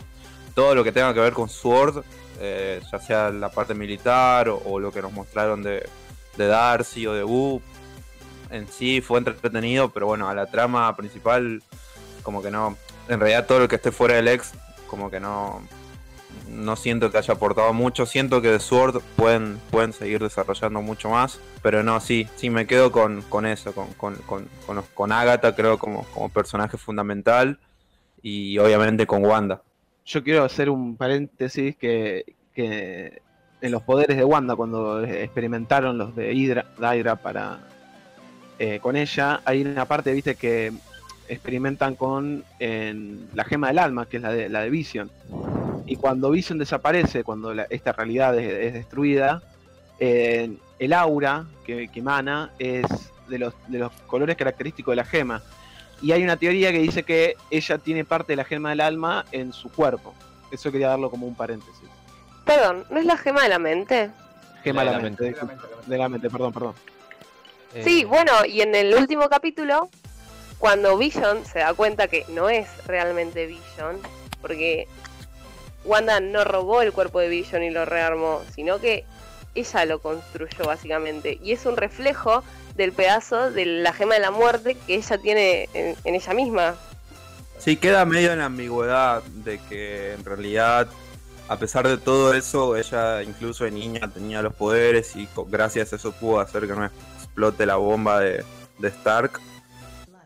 Todo 0.54 0.76
lo 0.76 0.84
que 0.84 0.92
tenga 0.92 1.14
que 1.14 1.20
ver 1.20 1.34
con 1.34 1.50
Sword, 1.50 2.04
eh, 2.40 2.82
ya 2.92 3.00
sea 3.00 3.30
la 3.30 3.50
parte 3.50 3.74
militar 3.74 4.50
o, 4.50 4.80
lo 4.80 4.92
que 4.92 5.02
nos 5.02 5.12
mostraron 5.12 5.62
de, 5.64 5.88
de 6.38 6.48
Darcy 6.48 7.08
o 7.08 7.14
de 7.14 7.24
Wu, 7.24 7.62
en 8.50 8.68
sí 8.68 9.02
fue 9.02 9.20
entretenido, 9.20 9.90
pero 9.90 10.08
bueno, 10.08 10.28
a 10.28 10.34
la 10.34 10.48
trama 10.48 10.96
principal 10.96 11.62
como 12.24 12.42
que 12.42 12.52
no, 12.52 12.78
en 13.08 13.20
realidad 13.20 13.46
todo 13.46 13.60
lo 13.60 13.68
que 13.68 13.76
esté 13.76 13.92
fuera 13.92 14.16
del 14.16 14.28
ex, 14.28 14.52
como 14.88 15.10
que 15.10 15.20
no, 15.20 15.62
no 16.50 16.76
siento 16.76 17.12
que 17.12 17.18
haya 17.18 17.34
aportado 17.34 17.74
mucho. 17.74 18.06
Siento 18.06 18.42
que 18.42 18.50
de 18.50 18.60
Sword 18.60 19.02
pueden, 19.16 19.60
pueden 19.72 19.94
seguir 19.94 20.22
desarrollando 20.22 20.82
mucho 20.82 21.10
más. 21.10 21.40
Pero 21.62 21.84
no, 21.84 22.00
sí, 22.00 22.28
sí, 22.36 22.50
me 22.50 22.68
quedo 22.68 22.92
con, 22.92 23.22
con 23.24 23.46
eso, 23.46 23.74
con, 23.74 23.88
con, 23.94 24.16
con, 24.26 24.48
con, 24.94 25.12
Agatha, 25.12 25.56
creo, 25.56 25.78
como, 25.78 26.04
como 26.14 26.30
personaje 26.30 26.78
fundamental. 26.78 27.60
Y 28.22 28.58
obviamente 28.58 29.08
con 29.08 29.26
Wanda. 29.26 29.62
Yo 30.06 30.24
quiero 30.24 30.44
hacer 30.44 30.70
un 30.70 30.96
paréntesis 30.96 31.76
que, 31.76 32.26
en 32.56 33.72
los 33.72 33.84
poderes 33.84 34.18
de 34.18 34.24
Wanda, 34.24 34.56
cuando 34.56 35.04
experimentaron 35.04 35.98
los 35.98 36.16
de 36.16 36.34
Hydra, 36.34 37.16
para 37.22 37.60
eh, 38.58 38.80
con 38.82 38.96
ella, 38.96 39.42
hay 39.46 39.62
una 39.62 39.86
parte, 39.86 40.14
viste, 40.14 40.36
que 40.36 40.74
experimentan 41.28 41.96
con 41.96 42.44
la 42.60 43.44
gema 43.44 43.68
del 43.68 43.80
alma, 43.80 44.08
que 44.08 44.18
es 44.18 44.24
la 44.24 44.32
de, 44.34 44.50
la 44.50 44.62
de 44.62 44.70
Vision. 44.70 45.12
Y 45.86 45.96
cuando 45.96 46.32
Vision 46.32 46.58
desaparece, 46.58 47.24
cuando 47.24 47.52
esta 47.70 47.92
realidad 47.94 48.38
es, 48.38 48.74
destruida, 48.74 49.44
el 50.00 50.94
aura 50.94 51.46
que, 51.66 51.90
emana 51.94 52.52
es 52.58 52.86
de 53.28 53.38
los 53.38 53.92
colores 54.08 54.36
característicos 54.36 54.94
de 54.94 54.96
la 54.96 55.06
gema. 55.06 55.44
Y 56.02 56.12
hay 56.12 56.24
una 56.24 56.38
teoría 56.38 56.72
que 56.72 56.80
dice 56.80 57.04
que 57.04 57.36
ella 57.52 57.78
tiene 57.78 58.06
parte 58.06 58.34
de 58.34 58.38
la 58.38 58.46
gema 58.46 58.70
del 58.70 58.82
alma 58.82 59.26
en 59.32 59.52
su 59.54 59.70
cuerpo. 59.70 60.16
Eso 60.52 60.72
quería 60.72 60.90
darlo 60.90 61.10
como 61.10 61.28
un 61.28 61.36
paréntesis. 61.36 61.90
Perdón, 62.46 62.86
¿no 62.90 63.00
es 63.00 63.06
la 63.06 63.18
gema 63.18 63.44
de 63.44 63.50
la 63.50 63.60
mente? 63.60 64.12
Gema 64.64 64.84
de 64.84 64.92
la, 64.92 65.00
mente, 65.00 65.36
de 65.86 65.98
la 65.98 66.10
mente, 66.10 66.30
perdón, 66.30 66.54
perdón. 66.54 66.74
Sí, 67.84 68.04
bueno, 68.04 68.32
y 68.46 68.62
en 68.62 68.74
el 68.74 68.96
último 68.96 69.30
capítulo 69.30 69.90
cuando 70.60 70.98
Vision 70.98 71.46
se 71.46 71.60
da 71.60 71.74
cuenta 71.74 72.08
que 72.08 72.26
no 72.28 72.50
es 72.50 72.68
realmente 72.86 73.46
Vision, 73.46 73.98
porque 74.42 74.88
Wanda 75.86 76.20
no 76.20 76.44
robó 76.44 76.82
el 76.82 76.92
cuerpo 76.92 77.20
de 77.20 77.30
Vision 77.30 77.64
y 77.64 77.70
lo 77.70 77.86
rearmó, 77.86 78.42
sino 78.54 78.80
que 78.80 79.06
ella 79.56 79.86
lo 79.86 80.00
construyó 80.02 80.66
básicamente. 80.66 81.40
Y 81.42 81.54
es 81.54 81.66
un 81.66 81.78
reflejo 81.78 82.44
del 82.80 82.94
pedazo 82.94 83.52
de 83.52 83.66
la 83.66 83.94
gema 83.94 84.16
de 84.16 84.22
la 84.22 84.32
muerte 84.32 84.76
que 84.88 84.96
ella 84.96 85.18
tiene 85.18 85.70
en, 85.74 86.16
ella 86.16 86.34
misma. 86.34 86.76
Sí, 87.60 87.76
queda 87.76 88.06
medio 88.06 88.32
en 88.32 88.40
la 88.40 88.46
ambigüedad 88.46 89.22
de 89.24 89.60
que 89.68 90.14
en 90.14 90.24
realidad, 90.24 90.88
a 91.50 91.58
pesar 91.58 91.88
de 91.88 91.98
todo 91.98 92.34
eso, 92.34 92.78
ella 92.78 93.22
incluso 93.22 93.66
de 93.66 93.72
niña 93.72 94.10
tenía 94.12 94.42
los 94.42 94.54
poderes 94.54 95.16
y 95.18 95.28
gracias 95.48 95.92
a 95.92 95.98
eso 95.98 96.14
pudo 96.14 96.40
hacer 96.40 96.68
que 96.68 96.74
no 96.74 96.86
explote 96.86 97.66
la 97.66 97.76
bomba 97.76 98.22
de, 98.22 98.46
de 98.80 98.88
Stark 98.88 99.42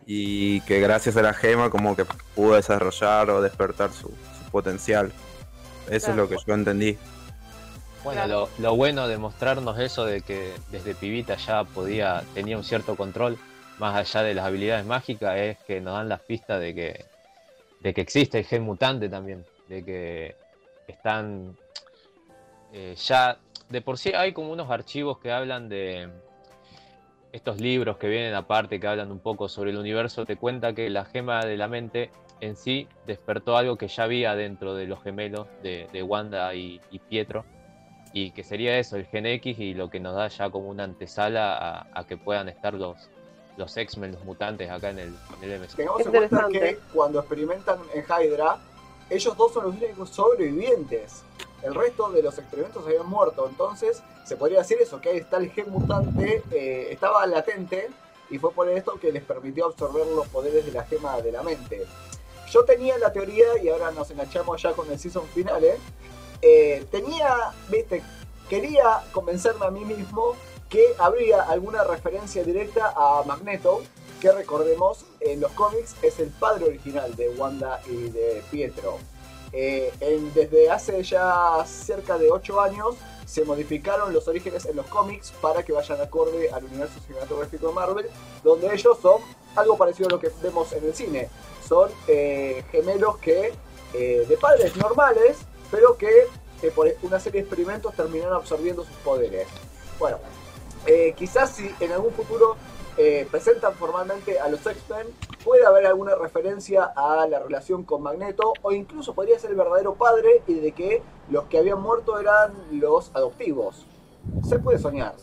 y 0.06 0.62
que 0.62 0.80
gracias 0.80 1.18
a 1.18 1.24
la 1.24 1.34
gema 1.34 1.72
como 1.72 1.96
que 1.96 2.06
pudo 2.36 2.56
desarrollar 2.56 3.32
o 3.32 3.42
despertar 3.42 3.92
su, 3.92 4.14
potencial. 4.52 5.12
Eso 5.90 6.12
es 6.12 6.18
lo 6.18 6.30
que 6.30 6.38
yo 6.46 6.54
entendí. 6.54 6.98
Bueno, 8.04 8.50
lo, 8.60 8.76
bueno 8.76 9.08
de 9.08 9.18
mostrarnos 9.18 9.80
eso 9.80 10.06
de 10.06 10.22
que 10.22 10.54
desde 10.72 10.94
pibita 10.94 11.38
ya 11.38 11.64
podía, 11.64 12.24
tenía 12.34 12.58
un 12.58 12.64
cierto 12.64 12.96
control, 12.96 13.38
más 13.80 13.96
allá 13.96 14.24
de 14.24 14.34
las 14.34 14.46
habilidades 14.46 14.86
mágicas, 14.86 15.38
es 15.38 15.58
que 15.60 15.80
nos 15.80 15.96
dan 15.96 16.10
las 16.10 16.20
pistas 16.22 16.60
de 16.60 16.76
que, 16.76 17.06
de 17.80 17.94
que 17.94 18.02
existe 18.02 18.40
el 18.40 18.46
gen 18.46 18.64
mutante 18.64 19.08
también, 19.08 19.46
de 19.68 19.86
que 19.86 20.36
están 20.88 21.56
eh, 22.74 22.96
ya, 22.98 23.38
de 23.70 23.82
por 23.82 23.98
sí 23.98 24.12
hay 24.14 24.34
como 24.34 24.52
unos 24.52 24.70
archivos 24.70 25.20
que 25.20 25.32
hablan 25.32 25.70
de, 25.70 26.10
estos 27.34 27.60
libros 27.60 27.98
que 27.98 28.08
vienen 28.08 28.36
aparte, 28.36 28.80
que 28.80 28.88
hablan 28.88 29.12
un 29.12 29.20
poco 29.20 29.50
sobre 29.50 29.72
el 29.72 29.78
universo, 29.78 30.24
te 30.24 30.38
cuenta 30.38 30.74
que 30.74 30.90
la 30.92 31.04
gema 31.04 31.44
de 31.44 31.58
la 31.58 31.68
mente 31.68 32.12
en 32.42 32.56
sí 32.56 32.88
despertó 33.08 33.58
algo 33.58 33.76
que 33.76 33.88
ya 33.88 34.04
había 34.04 34.36
dentro 34.36 34.76
de 34.76 34.86
los 34.86 35.02
gemelos 35.02 35.48
de, 35.64 36.04
Wanda 36.04 36.54
y, 36.54 36.80
Pietro, 37.10 37.44
y 38.14 38.32
que 38.32 38.44
sería 38.44 38.78
eso, 38.78 38.96
el 38.96 39.08
Gen 39.08 39.26
X, 39.26 39.58
y 39.60 39.74
lo 39.74 39.90
que 39.90 40.00
nos 40.00 40.16
da 40.16 40.28
ya 40.28 40.50
como 40.52 40.70
una 40.70 40.84
antesala 40.84 41.88
a, 41.92 42.04
que 42.06 42.16
puedan 42.16 42.48
estar 42.48 42.76
los, 42.76 43.10
los 43.58 43.76
X-Men, 43.76 44.14
los 44.14 44.24
mutantes 44.24 44.70
acá 44.70 44.92
en 44.92 45.00
el, 45.00 45.16
en 45.42 45.52
el 45.52 45.68
Tengamos 45.68 46.06
en 46.06 46.12
cuenta 46.12 46.48
que 46.52 46.80
cuando 46.94 47.20
experimentan 47.20 47.80
en 47.94 48.04
Hydra, 48.04 48.60
ellos 49.10 49.36
dos 49.36 49.54
son 49.54 49.66
los 49.66 49.76
únicos 49.76 50.10
sobrevivientes. 50.10 51.24
El 51.64 51.74
resto 51.74 52.12
de 52.12 52.22
los 52.22 52.38
experimentos 52.38 52.86
habían 52.86 53.08
muerto, 53.08 53.48
entonces 53.50 54.04
se 54.26 54.36
podría 54.38 54.60
decir 54.60 54.78
eso, 54.80 55.02
que 55.02 55.10
ahí 55.10 55.18
está 55.18 55.38
el 55.38 55.50
gen 55.50 55.72
mutante, 55.72 56.44
eh, 56.52 56.90
estaba 56.92 57.26
latente 57.26 57.90
y 58.30 58.38
fue 58.38 58.52
por 58.52 58.70
esto 58.70 59.00
que 59.00 59.12
les 59.12 59.24
permitió 59.24 59.66
absorber 59.66 60.06
los 60.08 60.28
poderes 60.28 60.66
de 60.66 60.72
la 60.72 60.84
gema 60.84 61.20
de 61.20 61.32
la 61.32 61.42
mente. 61.42 61.86
Yo 62.52 62.64
tenía 62.64 62.98
la 63.00 63.12
teoría, 63.12 63.58
y 63.62 63.70
ahora 63.70 63.92
nos 63.92 64.12
enganchamos 64.12 64.62
ya 64.62 64.74
con 64.74 64.92
el 64.92 65.00
season 65.00 65.26
final, 65.30 65.64
¿eh? 65.64 65.78
Eh, 66.46 66.86
tenía, 66.92 67.54
viste, 67.70 68.04
quería 68.50 69.02
convencerme 69.14 69.66
a 69.66 69.72
mí 69.72 69.86
mismo 69.86 70.36
que 70.70 70.94
habría 71.00 71.42
alguna 71.44 71.84
referencia 71.86 72.44
directa 72.44 72.94
a 72.96 73.24
Magneto, 73.26 73.82
que 74.20 74.32
recordemos, 74.32 75.06
en 75.22 75.40
los 75.40 75.52
cómics 75.54 75.96
es 76.02 76.20
el 76.20 76.30
padre 76.30 76.66
original 76.66 77.16
de 77.16 77.30
Wanda 77.30 77.82
y 77.90 78.10
de 78.10 78.44
Pietro. 78.52 78.98
desde 79.52 80.70
hace 80.70 81.02
ya 81.04 81.64
cerca 81.66 82.18
de 82.18 82.32
8 82.32 82.60
años 82.60 82.96
se 83.26 83.46
modificaron 83.46 84.14
los 84.14 84.28
orígenes 84.28 84.66
en 84.66 84.76
los 84.76 84.86
cómics 84.88 85.34
para 85.42 85.64
que 85.64 85.72
vayan 85.72 86.02
acorde 86.02 86.52
al 86.52 86.66
universo 86.66 87.00
cinematográfico 87.08 87.68
de 87.68 87.74
Marvel, 87.74 88.06
donde 88.44 88.74
ellos 88.74 88.98
son 89.02 89.22
algo 89.56 89.78
parecido 89.78 90.10
a 90.10 90.12
lo 90.12 90.20
que 90.20 90.30
vemos 90.42 90.72
en 90.74 90.84
el 90.84 90.94
cine. 90.94 91.30
Son 91.68 91.90
eh, 92.08 92.64
gemelos 92.72 93.18
que, 93.18 93.54
eh, 93.94 94.26
de 94.28 94.38
padres 94.38 94.76
normales, 94.76 95.38
pero 95.74 95.98
que 95.98 96.28
eh, 96.62 96.72
por 96.74 96.88
una 97.02 97.20
serie 97.20 97.42
de 97.42 97.48
experimentos 97.48 97.94
terminaron 97.96 98.36
absorbiendo 98.36 98.86
sus 98.86 98.96
poderes. 98.98 99.48
Bueno, 100.00 100.18
quizás 101.16 101.56
si 101.56 101.74
en 101.80 101.92
algún 101.94 102.14
futuro 102.14 102.58
presentan 103.32 103.74
formalmente 103.74 104.40
a 104.40 104.50
los 104.50 104.66
X-Men, 104.66 105.08
puede 105.44 105.66
haber 105.66 105.86
alguna 105.86 106.16
referencia 106.16 106.92
a 106.96 107.28
la 107.28 107.40
relación 107.40 107.84
con 107.84 108.02
Magneto 108.04 108.54
o 108.62 108.72
incluso 108.72 109.14
podría 109.14 109.38
ser 109.40 109.52
el 109.52 109.58
verdadero 109.58 109.96
padre 109.96 110.42
y 110.48 110.56
de 110.56 110.72
que 110.72 111.02
los 111.30 111.46
que 111.46 111.58
habían 111.58 111.82
muerto 111.82 112.20
eran 112.20 112.54
los 112.72 113.12
adoptivos. 113.16 113.86
Se 114.48 114.60
puede 114.60 114.80
soñar. 114.80 115.16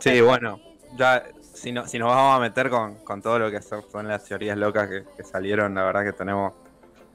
Sí, 0.00 0.20
bueno, 0.20 0.60
ya 0.96 1.24
si, 1.40 1.74
si 1.86 1.98
nos 1.98 2.08
vamos 2.08 2.36
a 2.36 2.40
meter 2.40 2.70
con, 2.70 3.22
todo 3.22 3.38
lo 3.38 3.50
que 3.50 3.60
son, 3.60 4.08
las 4.08 4.24
teorías 4.24 4.56
locas 4.56 4.88
que, 4.88 5.24
salieron, 5.24 5.74
la 5.74 5.84
verdad 5.84 6.04
que 6.04 6.12
tenemos 6.12 6.52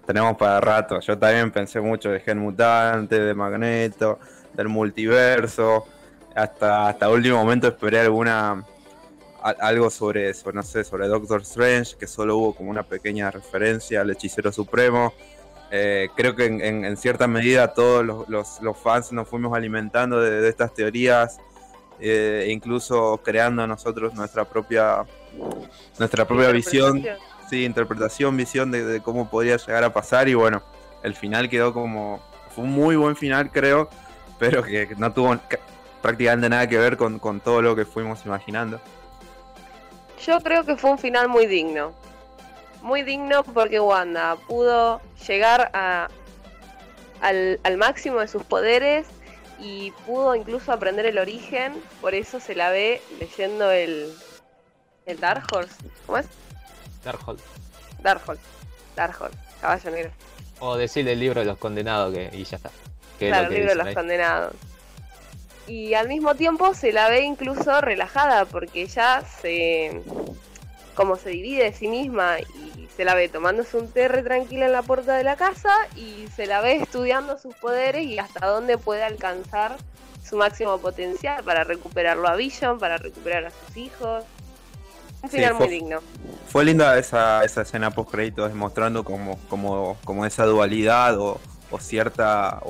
tenemos 0.05 0.37
para 0.37 0.59
rato. 0.59 0.99
Yo 0.99 1.17
también 1.17 1.51
pensé 1.51 1.81
mucho 1.81 2.09
de 2.09 2.19
Gen 2.19 2.39
Mutante, 2.39 3.19
de 3.19 3.33
Magneto, 3.33 4.19
del 4.53 4.69
multiverso. 4.69 5.85
Hasta, 6.35 6.89
hasta 6.89 7.09
último 7.09 7.37
momento 7.37 7.67
esperé 7.67 7.99
alguna 8.01 8.63
algo 9.59 9.89
sobre, 9.91 10.33
no 10.53 10.63
sé, 10.63 10.83
sobre 10.83 11.07
Doctor 11.07 11.41
Strange, 11.41 11.95
que 11.97 12.07
solo 12.07 12.37
hubo 12.37 12.55
como 12.55 12.71
una 12.71 12.83
pequeña 12.83 13.29
referencia 13.29 14.01
al 14.01 14.09
hechicero 14.09 14.51
supremo. 14.51 15.13
Eh, 15.71 16.09
creo 16.15 16.35
que 16.35 16.45
en, 16.45 16.97
cierta 16.97 17.27
medida 17.27 17.73
todos 17.73 18.03
los, 18.27 18.77
fans 18.81 19.11
nos 19.11 19.27
fuimos 19.27 19.55
alimentando 19.55 20.19
de, 20.19 20.47
estas 20.47 20.73
teorías, 20.73 21.37
eh, 21.99 22.47
incluso 22.49 23.19
creando 23.23 23.67
nosotros 23.67 24.15
nuestra 24.15 24.45
propia, 24.45 25.05
nuestra 25.99 26.25
propia 26.25 26.49
visión, 26.49 27.03
sí, 27.49 27.65
interpretación, 27.65 28.37
visión 28.37 28.71
de, 28.71 29.01
cómo 29.01 29.29
podría 29.29 29.57
llegar 29.57 29.83
a 29.83 29.93
pasar. 29.93 30.27
Y 30.27 30.33
bueno, 30.33 30.61
el 31.03 31.15
final 31.15 31.49
quedó 31.49 31.73
como. 31.73 32.19
Fue 32.53 32.63
un 32.63 32.71
muy 32.71 32.95
buen 32.95 33.15
final, 33.15 33.51
creo, 33.51 33.89
pero 34.39 34.63
que 34.63 34.95
no 34.97 35.11
tuvo 35.11 35.37
prácticamente 36.01 36.47
nada 36.49 36.67
que 36.67 36.77
ver 36.77 36.95
con, 36.95 37.19
todo 37.41 37.61
lo 37.61 37.75
que 37.75 37.83
fuimos 37.83 38.25
imaginando. 38.25 38.79
Yo 40.25 40.39
creo 40.39 40.63
que 40.63 40.77
fue 40.77 40.91
un 40.91 40.97
final 40.97 41.27
muy 41.27 41.47
digno. 41.47 41.93
Muy 42.81 43.03
digno 43.03 43.43
porque 43.43 43.79
Wanda 43.79 44.37
pudo 44.47 45.01
llegar 45.27 45.69
a, 45.73 46.07
al, 47.21 47.77
máximo 47.77 48.19
de 48.19 48.27
sus 48.27 48.43
poderes 48.43 49.07
y 49.59 49.91
pudo 50.05 50.35
incluso 50.35 50.71
aprender 50.71 51.05
el 51.07 51.17
origen. 51.17 51.73
Por 51.99 52.13
eso 52.13 52.39
se 52.39 52.55
la 52.55 52.69
ve 52.69 53.01
leyendo 53.19 53.71
el, 53.71 54.13
el 55.05 55.19
Dark 55.19 55.45
Horse. 55.51 55.75
¿Cómo 56.05 56.19
es? 56.19 56.27
Darkhold. 57.05 57.39
Darkhold. 58.01 58.39
Darkhold. 58.95 59.33
Caballo 59.61 59.91
negro. 59.91 60.11
O 60.59 60.75
decirle 60.75 61.13
el 61.13 61.19
libro 61.21 61.39
de 61.39 61.45
los 61.45 61.57
condenados 61.57 62.13
que, 62.13 62.29
y 62.33 62.43
ya 62.43 62.57
está. 62.57 62.71
claro, 63.17 63.47
el 63.47 63.53
libro 63.53 63.69
de 63.69 63.75
los 63.75 63.93
condenados 63.93 64.53
y 65.67 65.93
al 65.95 66.07
mismo 66.07 66.35
tiempo 66.35 66.73
se 66.73 66.91
la 66.91 67.09
ve 67.09 67.21
incluso 67.21 67.81
relajada 67.81 68.45
porque 68.45 68.87
ya 68.87 69.23
se 69.23 70.01
como 70.93 71.17
se 71.17 71.29
divide 71.29 71.65
de 71.65 71.73
sí 71.73 71.87
misma 71.87 72.39
y 72.39 72.87
se 72.95 73.03
la 73.03 73.15
ve 73.15 73.27
tomándose 73.27 73.75
un 73.75 73.91
té 73.91 74.07
tranquila 74.07 74.67
en 74.67 74.71
la 74.71 74.81
puerta 74.81 75.17
de 75.17 75.23
la 75.23 75.35
casa 75.35 75.73
y 75.95 76.27
se 76.33 76.45
la 76.45 76.61
ve 76.61 76.77
estudiando 76.77 77.37
sus 77.37 77.53
poderes 77.55 78.05
y 78.05 78.17
hasta 78.17 78.45
dónde 78.45 78.77
puede 78.77 79.03
alcanzar 79.03 79.75
su 80.23 80.37
máximo 80.37 80.77
potencial 80.77 81.43
para 81.43 81.65
recuperarlo 81.65 82.27
a 82.27 82.35
Vision, 82.35 82.79
para 82.79 82.97
recuperar 82.97 83.45
a 83.45 83.51
sus 83.51 83.75
hijos. 83.75 84.23
Un 85.25 85.31
final 85.31 85.55
muy 85.55 85.67
digno. 85.67 85.99
Fue 86.47 86.63
linda 86.65 86.97
esa, 86.97 87.43
esa 87.43 87.61
escena 87.61 87.91
post 87.91 88.11
créditos 88.11 88.49
demostrando 88.49 89.03
como, 89.03 89.37
como, 89.49 89.97
como 90.05 90.25
esa 90.25 90.45
dualidad 90.45 91.19
o, 91.19 91.39
o 91.69 91.79
cierta 91.79 92.61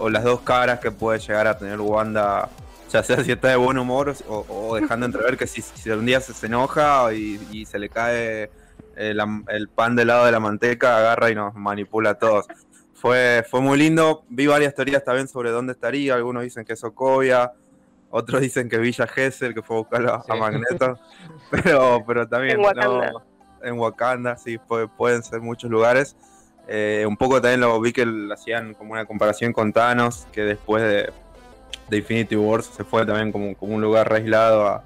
o 0.00 0.08
las 0.08 0.24
dos 0.24 0.40
caras 0.40 0.80
que 0.80 0.90
puede 0.90 1.18
llegar 1.18 1.46
a 1.46 1.58
tener 1.58 1.78
Wanda, 1.78 2.48
ya 2.90 3.02
sea 3.02 3.22
si 3.22 3.32
está 3.32 3.48
de 3.48 3.56
buen 3.56 3.78
humor 3.78 4.14
o, 4.28 4.76
dejando 4.80 5.06
entrever 5.06 5.36
que 5.36 5.46
si, 5.46 5.62
un 5.90 6.06
día 6.06 6.20
se, 6.20 6.46
enoja 6.46 7.12
y, 7.12 7.66
se 7.66 7.78
le 7.78 7.90
cae 7.90 8.50
el, 8.96 9.68
pan 9.74 9.94
del 9.94 10.08
lado 10.08 10.24
de 10.24 10.32
la 10.32 10.40
manteca, 10.40 10.96
agarra 10.96 11.30
y 11.30 11.34
nos 11.34 11.54
manipula 11.54 12.10
a 12.10 12.14
todos. 12.14 12.46
Fue, 12.94 13.44
fue 13.48 13.60
muy 13.60 13.78
lindo, 13.78 14.24
vi 14.28 14.46
varias 14.46 14.74
teorías 14.74 15.04
también 15.04 15.28
sobre 15.28 15.50
dónde 15.50 15.72
estaría, 15.72 16.14
algunos 16.14 16.42
dicen 16.42 16.64
que 16.64 16.72
es 16.72 16.80
Sokovia, 16.80 17.52
otros 18.10 18.40
dicen 18.40 18.68
que 18.68 18.78
Villa 18.78 19.06
Gesell, 19.06 19.54
que 19.54 19.62
fue 19.62 19.76
a 19.76 19.78
buscarlo 19.80 20.24
a 20.28 20.34
Magneto, 20.36 20.98
pero, 21.50 22.02
pero 22.06 22.28
también 22.28 22.58
en 22.58 22.64
Wakanda, 22.64 23.12
en 23.62 23.78
Wakanda 23.78 24.36
sí, 24.36 24.58
pueden 24.96 25.22
ser 25.22 25.40
muchos 25.40 25.70
lugares. 25.70 26.16
Eh, 26.72 27.04
un 27.06 27.16
poco 27.16 27.40
también 27.40 27.60
lo 27.60 27.80
vi 27.80 27.92
que 27.92 28.06
hacían 28.32 28.74
como 28.74 28.92
una 28.92 29.04
comparación 29.04 29.52
con 29.52 29.72
Thanos, 29.72 30.26
que 30.32 30.42
después 30.42 30.82
de, 30.82 31.12
Infinity 31.96 32.36
Wars 32.36 32.66
se 32.66 32.84
fue 32.84 33.04
también 33.04 33.32
como, 33.32 33.56
como 33.56 33.74
un 33.74 33.80
lugar 33.80 34.12
aislado 34.12 34.68
a, 34.68 34.84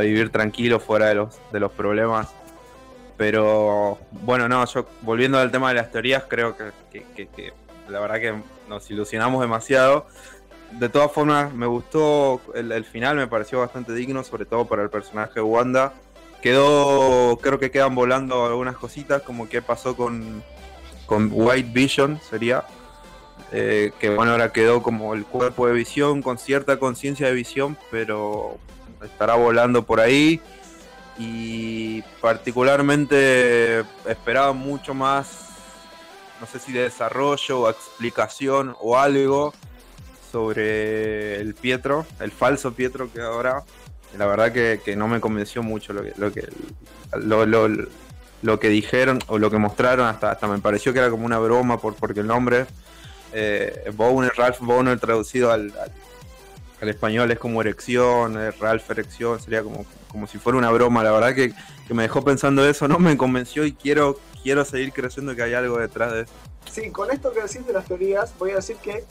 vivir 0.00 0.30
tranquilo 0.30 0.80
fuera 0.80 1.06
de 1.06 1.14
los, 1.14 1.38
de 1.52 1.60
los 1.60 1.70
problemas. 1.70 2.28
Pero 3.16 3.98
bueno, 4.10 4.48
no, 4.48 4.64
yo 4.66 4.86
volviendo 5.02 5.38
al 5.38 5.52
tema 5.52 5.68
de 5.68 5.74
las 5.74 5.92
teorías, 5.92 6.24
creo 6.26 6.56
que, 6.56 6.72
la 7.88 8.00
verdad 8.00 8.16
que 8.16 8.34
nos 8.68 8.90
ilusionamos 8.90 9.40
demasiado. 9.40 10.06
De 10.78 10.88
todas 10.88 11.12
formas, 11.12 11.52
me 11.54 11.66
gustó 11.66 12.40
el, 12.54 12.84
final, 12.84 13.16
me 13.16 13.28
pareció 13.28 13.60
bastante 13.60 13.94
digno, 13.94 14.24
sobre 14.24 14.44
todo 14.44 14.64
para 14.64 14.82
el 14.82 14.90
personaje 14.90 15.34
de 15.34 15.42
Wanda. 15.42 15.92
Quedó, 16.42 17.38
creo 17.40 17.60
que 17.60 17.70
quedan 17.70 17.94
volando 17.94 18.44
algunas 18.44 18.76
cositas, 18.76 19.22
como 19.22 19.48
qué 19.48 19.62
pasó 19.62 19.96
con, 19.96 20.42
con 21.06 21.30
White 21.32 21.70
Vision 21.72 22.20
sería, 22.28 22.64
eh, 23.52 23.92
que 24.00 24.10
bueno, 24.10 24.32
ahora 24.32 24.52
quedó 24.52 24.82
como 24.82 25.14
el 25.14 25.24
cuerpo 25.24 25.68
de 25.68 25.74
visión, 25.74 26.22
con 26.22 26.38
cierta 26.38 26.78
conciencia 26.78 27.28
de 27.28 27.34
visión, 27.34 27.78
pero 27.92 28.58
estará 29.02 29.36
volando 29.36 29.84
por 29.84 30.00
ahí. 30.00 30.40
Y 31.16 32.02
particularmente 32.20 33.84
esperaba 34.06 34.52
mucho 34.52 34.92
más, 34.92 35.50
no 36.40 36.46
sé 36.48 36.58
si 36.58 36.72
de 36.72 36.80
desarrollo 36.80 37.60
o 37.60 37.70
explicación 37.70 38.74
o 38.80 38.98
algo 38.98 39.54
sobre 40.34 41.40
el 41.40 41.54
Pietro, 41.54 42.04
el 42.18 42.32
falso 42.32 42.74
Pietro 42.74 43.08
que 43.12 43.20
ahora, 43.20 43.62
la 44.18 44.26
verdad 44.26 44.50
que, 44.50 44.96
no 44.96 45.06
me 45.06 45.20
convenció 45.20 45.62
mucho 45.62 45.92
lo 45.92 46.02
que, 46.02 46.12
lo 46.16 46.32
que 46.32 46.48
que 48.58 48.68
dijeron 48.68 49.20
o 49.28 49.38
lo 49.38 49.48
que 49.48 49.58
mostraron, 49.58 50.08
hasta, 50.08 50.32
hasta 50.32 50.48
me 50.48 50.58
pareció 50.58 50.92
que 50.92 50.98
era 50.98 51.08
como 51.08 51.24
una 51.24 51.38
broma 51.38 51.80
por, 51.80 51.94
porque 51.94 52.18
el 52.18 52.26
nombre, 52.26 52.66
eh, 53.32 53.92
Ralph 54.36 54.58
Boner 54.58 54.98
traducido 54.98 55.52
al, 55.52 55.72
al, 56.80 56.88
español 56.88 57.30
es 57.30 57.38
como 57.38 57.60
erección, 57.60 58.36
eh, 58.36 58.50
Ralph 58.50 58.90
erección, 58.90 59.40
sería 59.40 59.62
como, 59.62 59.86
como 60.08 60.26
si 60.26 60.38
fuera 60.38 60.58
una 60.58 60.72
broma, 60.72 61.04
la 61.04 61.12
verdad 61.12 61.32
que, 61.32 61.54
me 61.94 62.02
dejó 62.02 62.24
pensando 62.24 62.68
eso, 62.68 62.88
no 62.88 62.98
me 62.98 63.16
convenció 63.16 63.64
y 63.64 63.72
quiero, 63.72 64.18
quiero 64.42 64.64
seguir 64.64 64.92
creyendo 64.92 65.36
que 65.36 65.44
hay 65.44 65.54
algo 65.54 65.78
detrás 65.78 66.12
de 66.12 66.22
eso. 66.22 66.32
Sí, 66.70 66.90
con 66.90 67.10
esto 67.10 67.32
que 67.32 67.42
decís 67.42 67.66
de 67.66 67.72
las 67.72 67.84
teorías, 67.84 68.36
voy 68.38 68.50
a 68.50 68.56
decir 68.56 68.76
que 68.76 69.04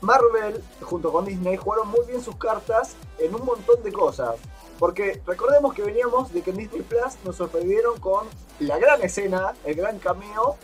Marvel 0.00 0.62
junto 0.80 1.12
con 1.12 1.24
Disney 1.24 1.56
jugaron 1.56 1.88
muy 1.88 2.06
bien 2.06 2.22
sus 2.22 2.36
cartas 2.36 2.94
en 3.18 3.34
un 3.34 3.44
montón 3.44 3.82
de 3.82 3.92
cosas. 3.92 4.36
Porque 4.78 5.22
recordemos 5.26 5.74
que 5.74 5.82
veníamos 5.82 6.32
de 6.32 6.42
que 6.42 6.50
en 6.50 6.58
Disney 6.58 6.82
Plus 6.82 7.16
nos 7.24 7.36
sorprendieron 7.36 7.98
con 7.98 8.26
la 8.60 8.78
gran 8.78 9.02
escena, 9.02 9.54
el 9.64 9.74
gran 9.74 9.98
cameo 9.98 10.56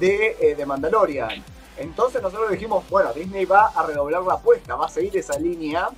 de, 0.00 0.36
eh, 0.40 0.54
de 0.54 0.66
Mandalorian. 0.66 1.44
Entonces 1.76 2.20
nosotros 2.22 2.50
dijimos, 2.50 2.88
bueno, 2.88 3.12
Disney 3.12 3.44
va 3.44 3.66
a 3.66 3.86
redoblar 3.86 4.22
la 4.22 4.34
apuesta, 4.34 4.74
va 4.74 4.86
a 4.86 4.88
seguir 4.88 5.16
esa 5.16 5.38
línea. 5.38 5.90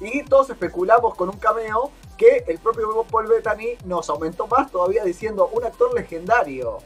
Y 0.00 0.22
todos 0.24 0.50
especulamos 0.50 1.14
con 1.16 1.28
un 1.28 1.38
cameo 1.38 1.90
que 2.16 2.44
el 2.46 2.58
propio 2.58 3.04
Paul 3.10 3.26
Bettany 3.26 3.76
nos 3.84 4.08
aumentó 4.08 4.46
más 4.46 4.70
todavía 4.70 5.04
diciendo 5.04 5.50
un 5.52 5.64
actor 5.64 5.92
legendario. 5.94 6.78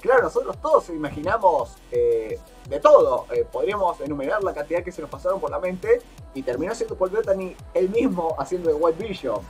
Claro, 0.00 0.22
nosotros 0.22 0.56
todos 0.60 0.88
imaginamos 0.90 1.76
eh, 1.90 2.38
de 2.68 2.80
todo. 2.80 3.26
Eh, 3.32 3.44
podríamos 3.50 4.00
enumerar 4.00 4.42
la 4.44 4.54
cantidad 4.54 4.82
que 4.82 4.92
se 4.92 5.02
nos 5.02 5.10
pasaron 5.10 5.40
por 5.40 5.50
la 5.50 5.58
mente 5.58 6.00
y 6.34 6.42
terminó 6.42 6.74
siendo 6.74 6.96
Paul 6.96 7.10
Bettany 7.10 7.56
él 7.74 7.88
mismo 7.88 8.36
haciendo 8.38 8.68
de 8.68 8.74
White 8.74 9.02
Vision. 9.02 9.40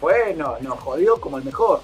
Bueno, 0.00 0.56
nos 0.60 0.80
jodió 0.80 1.20
como 1.20 1.38
el 1.38 1.44
mejor. 1.44 1.80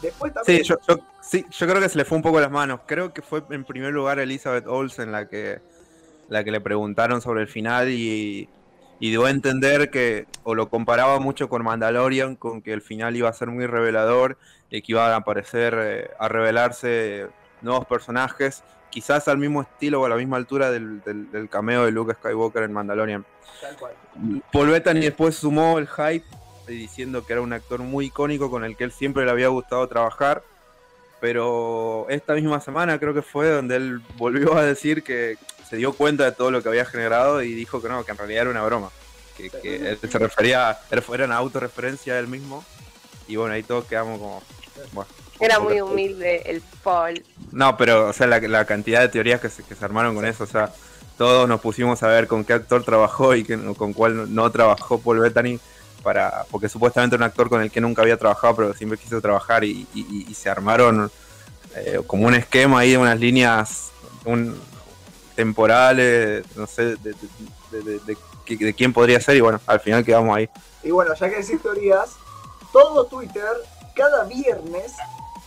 Después 0.00 0.32
también... 0.32 0.64
Sí 0.64 0.68
yo, 0.68 0.76
sí, 1.20 1.44
yo 1.50 1.66
creo 1.66 1.80
que 1.80 1.88
se 1.88 1.98
le 1.98 2.04
fue 2.04 2.16
un 2.16 2.22
poco 2.22 2.40
las 2.40 2.50
manos. 2.50 2.80
Creo 2.86 3.12
que 3.12 3.22
fue 3.22 3.42
en 3.50 3.64
primer 3.64 3.92
lugar 3.92 4.20
Elizabeth 4.20 4.66
Olsen 4.68 5.10
la 5.10 5.28
que, 5.28 5.60
la 6.28 6.44
que 6.44 6.52
le 6.52 6.60
preguntaron 6.60 7.20
sobre 7.20 7.42
el 7.42 7.48
final 7.48 7.88
y, 7.88 8.48
y 9.00 9.10
dio 9.10 9.24
a 9.24 9.30
entender 9.30 9.90
que, 9.90 10.26
o 10.44 10.54
lo 10.54 10.68
comparaba 10.68 11.18
mucho 11.18 11.48
con 11.48 11.64
Mandalorian, 11.64 12.36
con 12.36 12.62
que 12.62 12.72
el 12.72 12.82
final 12.82 13.16
iba 13.16 13.28
a 13.28 13.32
ser 13.32 13.48
muy 13.48 13.66
revelador 13.66 14.38
y 14.70 14.82
que 14.82 14.92
iban 14.92 15.10
a 15.10 15.16
aparecer, 15.16 15.76
eh, 15.78 16.10
a 16.20 16.28
revelarse 16.28 17.28
nuevos 17.62 17.86
personajes 17.86 18.62
quizás 18.90 19.28
al 19.28 19.38
mismo 19.38 19.60
estilo 19.60 20.00
o 20.00 20.06
a 20.06 20.08
la 20.08 20.16
misma 20.16 20.38
altura 20.38 20.70
del, 20.70 21.02
cameo 21.50 21.84
de 21.84 21.90
Luke 21.90 22.14
Skywalker 22.14 22.62
en 22.62 22.72
Mandalorian. 22.72 23.26
Tal 23.60 23.76
cual. 23.76 23.92
Paul 24.50 24.70
Bettany 24.70 25.00
después 25.00 25.36
sumó 25.36 25.78
el 25.78 25.86
hype 25.86 26.24
diciendo 26.66 27.24
que 27.24 27.34
era 27.34 27.42
un 27.42 27.52
actor 27.52 27.80
muy 27.80 28.06
icónico 28.06 28.50
con 28.50 28.64
el 28.64 28.74
que 28.74 28.84
él 28.84 28.92
siempre 28.92 29.26
le 29.26 29.30
había 29.30 29.48
gustado 29.48 29.86
trabajar. 29.86 30.42
Pero 31.20 32.06
esta 32.08 32.34
misma 32.34 32.60
semana 32.60 32.98
creo 32.98 33.12
que 33.12 33.20
fue 33.20 33.50
donde 33.50 33.76
él 33.76 34.00
volvió 34.16 34.56
a 34.56 34.64
decir 34.64 35.02
que 35.02 35.36
se 35.68 35.76
dio 35.76 35.92
cuenta 35.92 36.24
de 36.24 36.32
todo 36.32 36.50
lo 36.50 36.62
que 36.62 36.68
había 36.70 36.84
generado 36.84 37.42
y 37.42 37.52
dijo 37.52 37.82
que 37.82 37.88
no, 37.88 38.04
que 38.04 38.12
en 38.12 38.18
realidad 38.18 38.42
era 38.42 38.50
una 38.50 38.64
broma. 38.64 38.90
Que, 39.36 39.90
él 39.90 39.98
se 40.10 40.18
refería, 40.18 40.78
era 40.90 41.24
una 41.26 41.36
autorreferencia 41.36 42.18
él 42.18 42.28
mismo. 42.28 42.64
Y 43.28 43.36
bueno, 43.36 43.54
ahí 43.54 43.62
todos 43.62 43.84
quedamos 43.84 44.18
como. 44.18 44.42
Bueno, 44.92 45.10
era 45.40 45.58
muy 45.58 45.80
humilde 45.80 46.42
el 46.46 46.62
Paul. 46.82 47.22
No, 47.52 47.76
pero, 47.76 48.08
o 48.08 48.12
sea, 48.12 48.26
la, 48.26 48.64
cantidad 48.64 49.00
de 49.00 49.08
teorías 49.08 49.40
que 49.40 49.48
se, 49.48 49.62
que 49.62 49.74
se 49.74 49.84
armaron 49.84 50.14
con 50.14 50.26
eso, 50.26 50.44
o 50.44 50.46
sea, 50.46 50.72
todos 51.16 51.48
nos 51.48 51.60
pusimos 51.60 52.02
a 52.02 52.08
ver 52.08 52.26
con 52.26 52.44
qué 52.44 52.52
actor 52.52 52.84
trabajó 52.84 53.34
y 53.34 53.44
con 53.44 53.92
cuál 53.92 54.34
no 54.34 54.50
trabajó 54.50 54.98
Paul 54.98 55.20
Bettany, 55.20 55.58
para, 56.02 56.44
porque 56.50 56.68
supuestamente 56.68 57.16
era 57.16 57.24
un 57.24 57.30
actor 57.30 57.48
con 57.48 57.62
el 57.62 57.70
que 57.70 57.80
nunca 57.80 58.02
había 58.02 58.16
trabajado, 58.16 58.56
pero 58.56 58.74
siempre 58.74 58.98
quiso 58.98 59.20
trabajar 59.20 59.64
y, 59.64 59.86
se 60.34 60.50
armaron 60.50 61.10
eh, 61.74 62.00
como 62.06 62.26
un 62.26 62.34
esquema 62.34 62.80
ahí 62.80 62.92
de 62.92 62.98
unas 62.98 63.18
líneas 63.18 63.90
un, 64.24 64.58
temporales, 65.34 66.44
no 66.56 66.66
sé, 66.66 66.96
de, 66.96 67.14
de, 67.70 68.74
quién 68.74 68.92
podría 68.92 69.20
ser 69.20 69.36
y 69.36 69.40
bueno, 69.40 69.60
al 69.66 69.80
final 69.80 70.04
quedamos 70.04 70.36
ahí. 70.36 70.48
Y 70.82 70.90
bueno, 70.90 71.14
ya 71.14 71.28
que 71.28 71.36
decís 71.36 71.60
teorías, 71.62 72.10
todo 72.72 73.06
Twitter 73.06 73.50
cada 73.94 74.24
viernes 74.24 74.92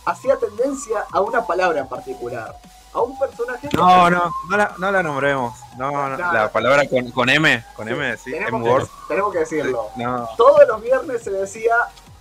hacía 0.04 0.36
tendencia 0.36 1.04
a 1.10 1.20
una 1.20 1.46
palabra 1.46 1.80
en 1.80 1.88
particular. 1.88 2.56
A 2.92 3.00
un 3.02 3.16
personaje. 3.18 3.68
No, 3.72 4.10
no, 4.10 4.32
no 4.48 4.56
la, 4.56 4.74
no 4.78 4.90
la 4.90 5.02
nombremos. 5.02 5.56
No, 5.78 6.08
no, 6.08 6.16
la 6.16 6.50
palabra 6.50 6.88
con, 6.88 7.10
con, 7.12 7.28
M, 7.28 7.64
con 7.76 7.88
M, 7.88 8.16
sí, 8.16 8.32
tenemos, 8.32 8.88
que, 8.88 8.90
tenemos 9.08 9.32
que 9.32 9.38
decirlo. 9.38 9.90
No. 9.96 10.28
Todos 10.36 10.66
los 10.66 10.82
viernes 10.82 11.22
se 11.22 11.30
decía 11.30 11.74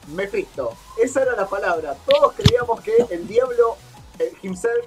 Mephisto. 0.10 0.74
Esa 1.02 1.24
era 1.24 1.36
la 1.36 1.48
palabra. 1.48 1.96
Todos 2.06 2.34
creíamos 2.34 2.82
que 2.82 2.96
el 3.10 3.28
diablo 3.28 3.78
himself 4.44 4.86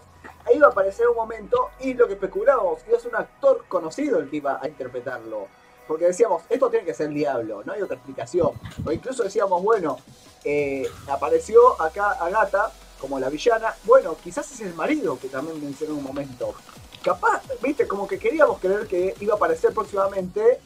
iba 0.55 0.67
a 0.69 0.71
aparecer 0.71 1.09
un 1.09 1.17
momento 1.17 1.71
y 1.81 1.95
lo 1.95 2.07
que 2.07 2.15
especulábamos, 2.15 2.83
a 2.83 3.01
ser 3.01 3.09
un 3.09 3.17
actor 3.17 3.65
conocido 3.69 4.19
el 4.19 4.31
que 4.31 4.37
iba 4.37 4.59
a 4.61 4.69
interpretarlo. 4.69 5.49
Porque 5.87 6.07
decíamos, 6.07 6.43
esto 6.49 6.71
tiene 6.71 6.85
que 6.87 6.95
ser 6.95 7.09
el 7.09 7.15
diablo, 7.15 7.63
no 7.65 7.73
hay 7.73 7.83
otra 7.83 7.97
explicación. 7.97 8.53
O 8.85 8.93
incluso 8.93 9.25
decíamos, 9.25 9.63
bueno, 9.63 9.99
eh, 10.45 10.89
apareció 11.09 11.81
acá 11.81 12.13
Agatha 12.13 12.71
como 13.03 13.19
la 13.19 13.29
villana. 13.29 13.75
Bueno, 13.85 14.17
quizás 14.23 14.51
es 14.53 14.61
el 14.61 14.75
marido 14.75 15.19
que 15.19 15.27
también 15.27 15.63
mencionó 15.63 15.95
en 15.95 15.99
un 15.99 16.05
momento. 16.05 16.55
Capaz, 17.03 17.43
viste, 17.61 17.89
como 17.89 18.07
que 18.07 18.17
queríamos 18.17 18.61
creer 18.61 18.87
que 18.87 19.15
iba 19.21 19.35
a 19.35 19.37
aparecer 19.37 19.75
próximamente 19.75 20.61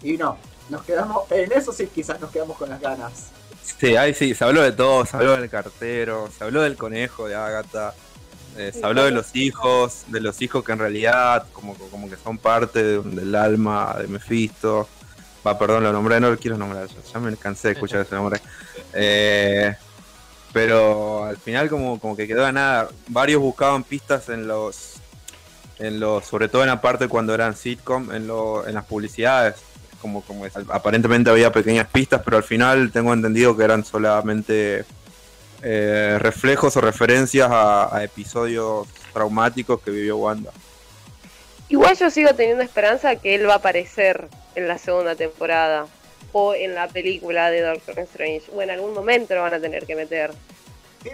y 0.00 0.16
no. 0.16 0.38
Nos 0.68 0.84
quedamos, 0.84 1.28
en 1.32 1.50
eso 1.50 1.72
sí 1.72 1.88
quizás 1.92 2.20
nos 2.20 2.30
quedamos 2.30 2.56
con 2.56 2.70
las 2.70 2.80
ganas. 2.80 3.30
Sí, 3.80 3.96
ahí 3.96 4.14
sí, 4.14 4.34
se 4.36 4.44
habló 4.44 4.62
de 4.62 4.70
todo, 4.70 5.04
se 5.04 5.16
habló 5.16 5.36
del 5.36 5.50
cartero, 5.50 6.30
se 6.36 6.44
habló 6.44 6.62
del 6.62 6.76
conejo 6.76 7.26
de 7.26 7.34
Agatha, 7.34 7.92
eh, 8.56 8.70
se 8.72 8.86
habló 8.86 9.04
de 9.04 9.10
los 9.10 9.34
hijos, 9.34 10.04
de 10.06 10.20
los 10.20 10.40
hijos 10.42 10.62
que 10.64 10.70
en 10.70 10.78
realidad 10.78 11.46
como, 11.52 11.74
como 11.74 12.08
que 12.08 12.16
son 12.16 12.38
parte 12.38 13.00
del 13.00 13.34
alma 13.34 13.96
de 13.98 14.06
Mephisto. 14.06 14.88
Va, 15.44 15.58
perdón, 15.58 15.82
lo 15.82 15.92
nombré, 15.92 16.20
no 16.20 16.30
lo 16.30 16.38
quiero 16.38 16.56
nombrar, 16.56 16.86
ya, 16.86 17.18
me 17.18 17.36
cansé 17.36 17.68
de 17.68 17.74
escuchar 17.74 18.02
ese 18.02 18.14
nombre. 18.14 18.40
Eh, 18.92 19.74
pero 20.52 21.24
al 21.24 21.36
final 21.36 21.68
como, 21.68 22.00
como 22.00 22.16
que 22.16 22.26
quedó 22.26 22.44
de 22.44 22.52
nada. 22.52 22.88
Varios 23.08 23.40
buscaban 23.40 23.84
pistas 23.84 24.28
en 24.28 24.48
los, 24.48 24.94
en 25.78 26.00
los, 26.00 26.24
sobre 26.24 26.48
todo 26.48 26.62
en 26.62 26.68
la 26.68 26.80
parte 26.80 27.08
cuando 27.08 27.34
eran 27.34 27.56
sitcom, 27.56 28.12
en, 28.12 28.26
lo, 28.26 28.66
en 28.66 28.74
las 28.74 28.84
publicidades. 28.84 29.56
Como, 30.00 30.22
como 30.22 30.46
aparentemente 30.70 31.28
había 31.28 31.52
pequeñas 31.52 31.86
pistas, 31.88 32.22
pero 32.24 32.38
al 32.38 32.42
final 32.42 32.90
tengo 32.90 33.12
entendido 33.12 33.54
que 33.54 33.64
eran 33.64 33.84
solamente 33.84 34.86
eh, 35.62 36.16
reflejos 36.18 36.74
o 36.78 36.80
referencias 36.80 37.50
a, 37.52 38.02
episodios 38.02 38.88
traumáticos 39.12 39.82
que 39.82 39.90
vivió 39.90 40.16
Wanda. 40.16 40.52
Igual 41.68 41.98
yo 41.98 42.10
sigo 42.10 42.30
teniendo 42.34 42.64
esperanza 42.64 43.16
que 43.16 43.34
él 43.34 43.46
va 43.46 43.54
a 43.54 43.56
aparecer 43.56 44.28
en 44.54 44.68
la 44.68 44.78
segunda 44.78 45.16
temporada 45.16 45.86
o 46.32 46.54
en 46.54 46.74
la 46.74 46.88
película 46.88 47.50
de 47.50 47.62
Doctor 47.62 47.98
Strange 48.00 48.42
o 48.54 48.62
en 48.62 48.70
algún 48.70 48.94
momento 48.94 49.34
lo 49.34 49.42
van 49.42 49.54
a 49.54 49.60
tener 49.60 49.86
que 49.86 49.96
meter. 49.96 50.30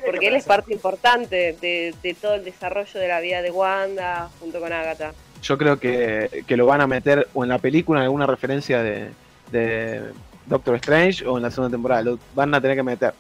Porque 0.05 0.27
él 0.27 0.35
es 0.35 0.45
parte 0.45 0.73
importante 0.73 1.57
de, 1.61 2.17
todo 2.21 2.35
el 2.35 2.45
desarrollo 2.45 2.99
de 2.99 3.09
la 3.09 3.21
vida 3.21 3.41
de 3.41 3.51
Wanda 3.51 4.31
junto 4.41 4.61
con 4.61 4.73
Agatha. 4.73 5.13
Yo 5.43 5.57
creo 5.57 5.79
que, 5.79 6.45
lo 6.49 6.67
van 6.67 6.81
a 6.81 6.87
meter 6.87 7.29
o 7.35 7.45
en 7.45 7.51
la 7.51 7.59
película 7.59 8.01
en 8.01 8.05
alguna 8.05 8.27
referencia 8.27 8.83
de, 8.83 9.11
de 9.53 10.03
Doctor 10.47 10.77
Strange 10.77 11.27
o 11.27 11.37
en 11.37 11.45
la 11.45 11.51
segunda 11.51 11.75
temporada. 11.75 12.03
Lo 12.03 12.19
van 12.35 12.53
a 12.55 12.61
tener 12.61 12.77
que 12.77 12.83
meter. 12.83 13.15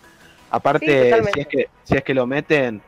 Aparte, 0.50 1.12
si, 1.32 1.40
es 1.40 1.46
que, 1.46 1.68
si 1.84 1.96
es 1.96 2.02
que 2.02 2.14
lo 2.14 2.26
meten, 2.26 2.80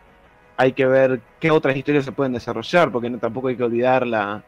hay 0.57 0.73
que 0.73 0.87
ver 0.87 1.21
qué 1.41 1.51
otras 1.51 1.77
historias 1.77 2.05
se 2.05 2.13
pueden 2.13 2.33
desarrollar, 2.33 2.91
porque 2.91 3.11
no, 3.11 3.19
tampoco 3.19 3.49
hay 3.49 3.57
que 3.57 3.65
olvidarla. 3.65 4.43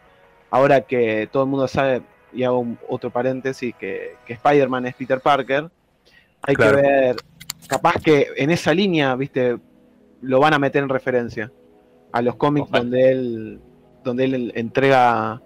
Ahora 0.51 0.81
que 0.81 1.29
todo 1.31 1.45
el 1.45 1.49
mundo 1.49 1.69
sabe, 1.69 2.03
y 2.33 2.43
hago 2.45 2.67
otro 2.89 3.11
paréntesis, 3.11 3.75
que, 3.75 4.17
que 4.25 4.35
Spider-Man 4.35 4.87
es 4.87 4.95
Peter 4.95 5.21
Parker, 5.21 5.71
hay 6.43 6.57
que 6.57 6.71
ver, 6.71 7.17
capaz 7.67 7.95
que 8.03 8.29
en 8.37 8.51
esa 8.51 8.73
línea, 8.73 9.15
viste, 9.15 9.59
lo 10.23 10.41
van 10.41 10.55
a 10.55 10.59
meter 10.59 10.83
en 10.83 10.89
referencia 10.89 11.51
a 12.13 12.23
los 12.23 12.37
cómics 12.37 12.71
donde 12.71 13.11
él 13.11 13.61
donde 14.03 14.25
él 14.25 14.53
entrega 14.55 15.41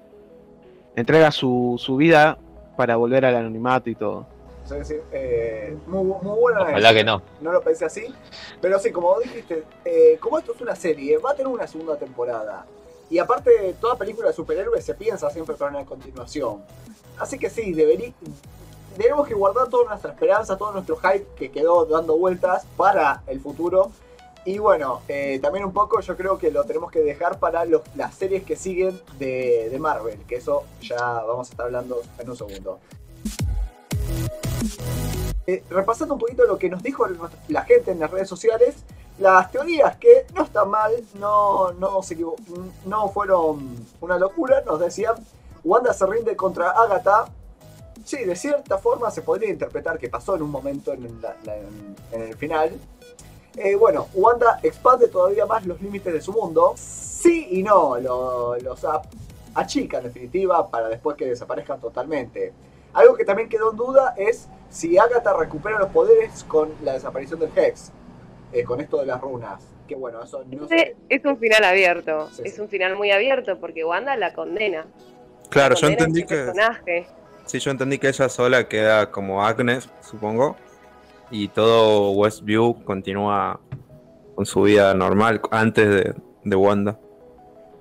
entrega 0.96 1.30
su, 1.30 1.76
su 1.78 1.96
vida 1.96 2.38
para 2.76 2.96
volver 2.96 3.24
al 3.24 3.36
anonimato 3.36 3.90
y 3.90 3.94
todo. 3.94 4.26
Eh, 5.12 5.76
muy, 5.86 6.04
muy 6.04 6.40
buena. 6.40 6.62
Ojalá 6.62 6.94
que 6.94 7.04
no. 7.04 7.22
No 7.40 7.52
lo 7.52 7.60
pensé 7.60 7.84
así. 7.84 8.06
Pero 8.60 8.78
sí, 8.78 8.90
como 8.90 9.18
dijiste, 9.20 9.64
eh, 9.84 10.16
como 10.20 10.38
esto 10.38 10.54
es 10.54 10.60
una 10.60 10.74
serie, 10.74 11.18
va 11.18 11.32
a 11.32 11.34
tener 11.34 11.52
una 11.52 11.66
segunda 11.66 11.96
temporada. 11.96 12.64
Y 13.10 13.18
aparte, 13.18 13.74
toda 13.80 13.96
película 13.96 14.28
de 14.28 14.34
superhéroes 14.34 14.84
se 14.84 14.94
piensa 14.94 15.30
siempre 15.30 15.54
para 15.56 15.70
una 15.70 15.84
continuación. 15.84 16.64
Así 17.18 17.38
que 17.38 17.50
sí, 17.50 17.72
debería, 17.72 18.12
tenemos 18.96 19.26
que 19.26 19.34
guardar 19.34 19.68
toda 19.68 19.88
nuestra 19.88 20.12
esperanza, 20.12 20.56
todo 20.56 20.72
nuestro 20.72 20.96
hype 20.96 21.26
que 21.36 21.50
quedó 21.50 21.84
dando 21.84 22.16
vueltas 22.16 22.66
para 22.76 23.22
el 23.26 23.40
futuro. 23.40 23.90
Y 24.46 24.58
bueno, 24.58 25.00
eh, 25.08 25.38
también 25.40 25.64
un 25.64 25.72
poco 25.72 26.00
yo 26.00 26.16
creo 26.16 26.38
que 26.38 26.50
lo 26.50 26.64
tenemos 26.64 26.90
que 26.90 27.00
dejar 27.00 27.38
para 27.38 27.64
las 27.64 28.14
series 28.14 28.44
que 28.44 28.56
siguen 28.56 29.00
de, 29.18 29.68
de 29.70 29.78
Marvel, 29.78 30.18
que 30.26 30.36
eso 30.36 30.64
ya 30.82 30.98
vamos 30.98 31.48
a 31.48 31.50
estar 31.52 31.66
hablando 31.66 32.02
en 32.18 32.30
un 32.30 32.36
segundo. 32.36 32.78
Eh, 35.46 35.62
repasando 35.68 36.14
un 36.14 36.20
poquito 36.20 36.44
lo 36.44 36.58
que 36.58 36.70
nos 36.70 36.82
dijo 36.82 37.06
la 37.48 37.62
gente 37.64 37.90
en 37.90 38.00
las 38.00 38.10
redes 38.10 38.28
sociales, 38.28 38.76
las 39.18 39.50
teorías 39.50 39.96
que 39.96 40.26
no 40.34 40.42
están 40.42 40.70
mal, 40.70 40.92
no, 41.14 41.72
no, 41.72 42.02
se 42.02 42.16
no 42.84 43.08
fueron 43.08 43.86
una 44.00 44.18
locura, 44.18 44.62
nos 44.66 44.80
decían, 44.80 45.14
Wanda 45.62 45.92
se 45.92 46.06
rinde 46.06 46.36
contra 46.36 46.70
Agatha. 46.70 47.26
Sí, 48.04 48.24
de 48.24 48.36
cierta 48.36 48.76
forma 48.78 49.10
se 49.10 49.22
podría 49.22 49.48
interpretar 49.48 49.98
que 49.98 50.08
pasó 50.08 50.36
en 50.36 50.42
un 50.42 50.50
momento 50.50 50.92
en, 50.92 51.04
el 52.12 52.36
final. 52.36 52.72
Eh, 53.56 53.76
bueno, 53.76 54.08
Wanda 54.14 54.58
expande 54.62 55.08
todavía 55.08 55.46
más 55.46 55.64
los 55.64 55.80
límites 55.80 56.12
de 56.12 56.20
su 56.20 56.32
mundo. 56.32 56.74
Sí 56.76 57.48
y 57.52 57.62
no, 57.62 57.96
los 57.98 58.86
achica 59.54 59.98
en 59.98 60.04
definitiva 60.04 60.68
para 60.68 60.88
después 60.88 61.16
que 61.16 61.26
desaparezcan 61.26 61.80
totalmente. 61.80 62.52
Algo 62.92 63.14
que 63.14 63.24
también 63.24 63.48
quedó 63.48 63.70
en 63.70 63.76
duda 63.76 64.14
es 64.18 64.48
si 64.70 64.98
Agatha 64.98 65.32
recupera 65.32 65.78
los 65.78 65.90
poderes 65.90 66.44
con 66.44 66.74
la 66.82 66.92
desaparición 66.92 67.40
del 67.40 67.50
Hex, 67.56 67.90
eh, 68.54 68.64
con 68.64 68.80
esto 68.80 68.98
de 68.98 69.06
las 69.06 69.20
runas. 69.20 69.62
Que 69.86 69.94
bueno, 69.94 70.22
eso 70.22 70.44
no 70.50 70.66
sé. 70.66 70.96
Es 71.08 71.24
un 71.24 71.36
final 71.38 71.62
abierto, 71.64 72.30
es 72.42 72.58
un 72.58 72.68
final 72.68 72.96
muy 72.96 73.10
abierto 73.10 73.58
porque 73.58 73.84
Wanda 73.84 74.16
la 74.16 74.32
condena. 74.32 74.86
Claro, 75.50 75.74
yo 75.74 75.88
entendí 75.88 76.24
que. 76.24 76.52
Sí, 77.44 77.58
yo 77.58 77.70
entendí 77.70 77.98
que 77.98 78.08
ella 78.08 78.28
sola 78.30 78.66
queda 78.66 79.10
como 79.10 79.44
Agnes, 79.44 79.90
supongo, 80.00 80.56
y 81.30 81.48
todo 81.48 82.12
Westview 82.12 82.82
continúa 82.84 83.60
con 84.34 84.46
su 84.46 84.62
vida 84.62 84.94
normal 84.94 85.42
antes 85.50 85.88
de, 85.88 86.14
de 86.44 86.56
Wanda. 86.56 86.98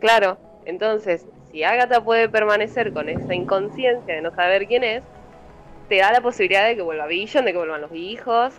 Claro, 0.01 0.37
entonces 0.65 1.25
si 1.53 1.63
Agatha 1.63 2.03
puede 2.03 2.27
permanecer 2.27 2.91
con 2.91 3.07
esa 3.07 3.33
inconsciencia 3.33 4.15
de 4.15 4.21
no 4.21 4.35
saber 4.35 4.67
quién 4.67 4.83
es, 4.83 5.03
te 5.87 5.97
da 5.97 6.11
la 6.11 6.19
posibilidad 6.19 6.65
de 6.65 6.75
que 6.75 6.81
vuelva 6.81 7.05
Vision, 7.05 7.45
de 7.45 7.51
que 7.51 7.57
vuelvan 7.59 7.81
los 7.81 7.93
hijos. 7.93 8.53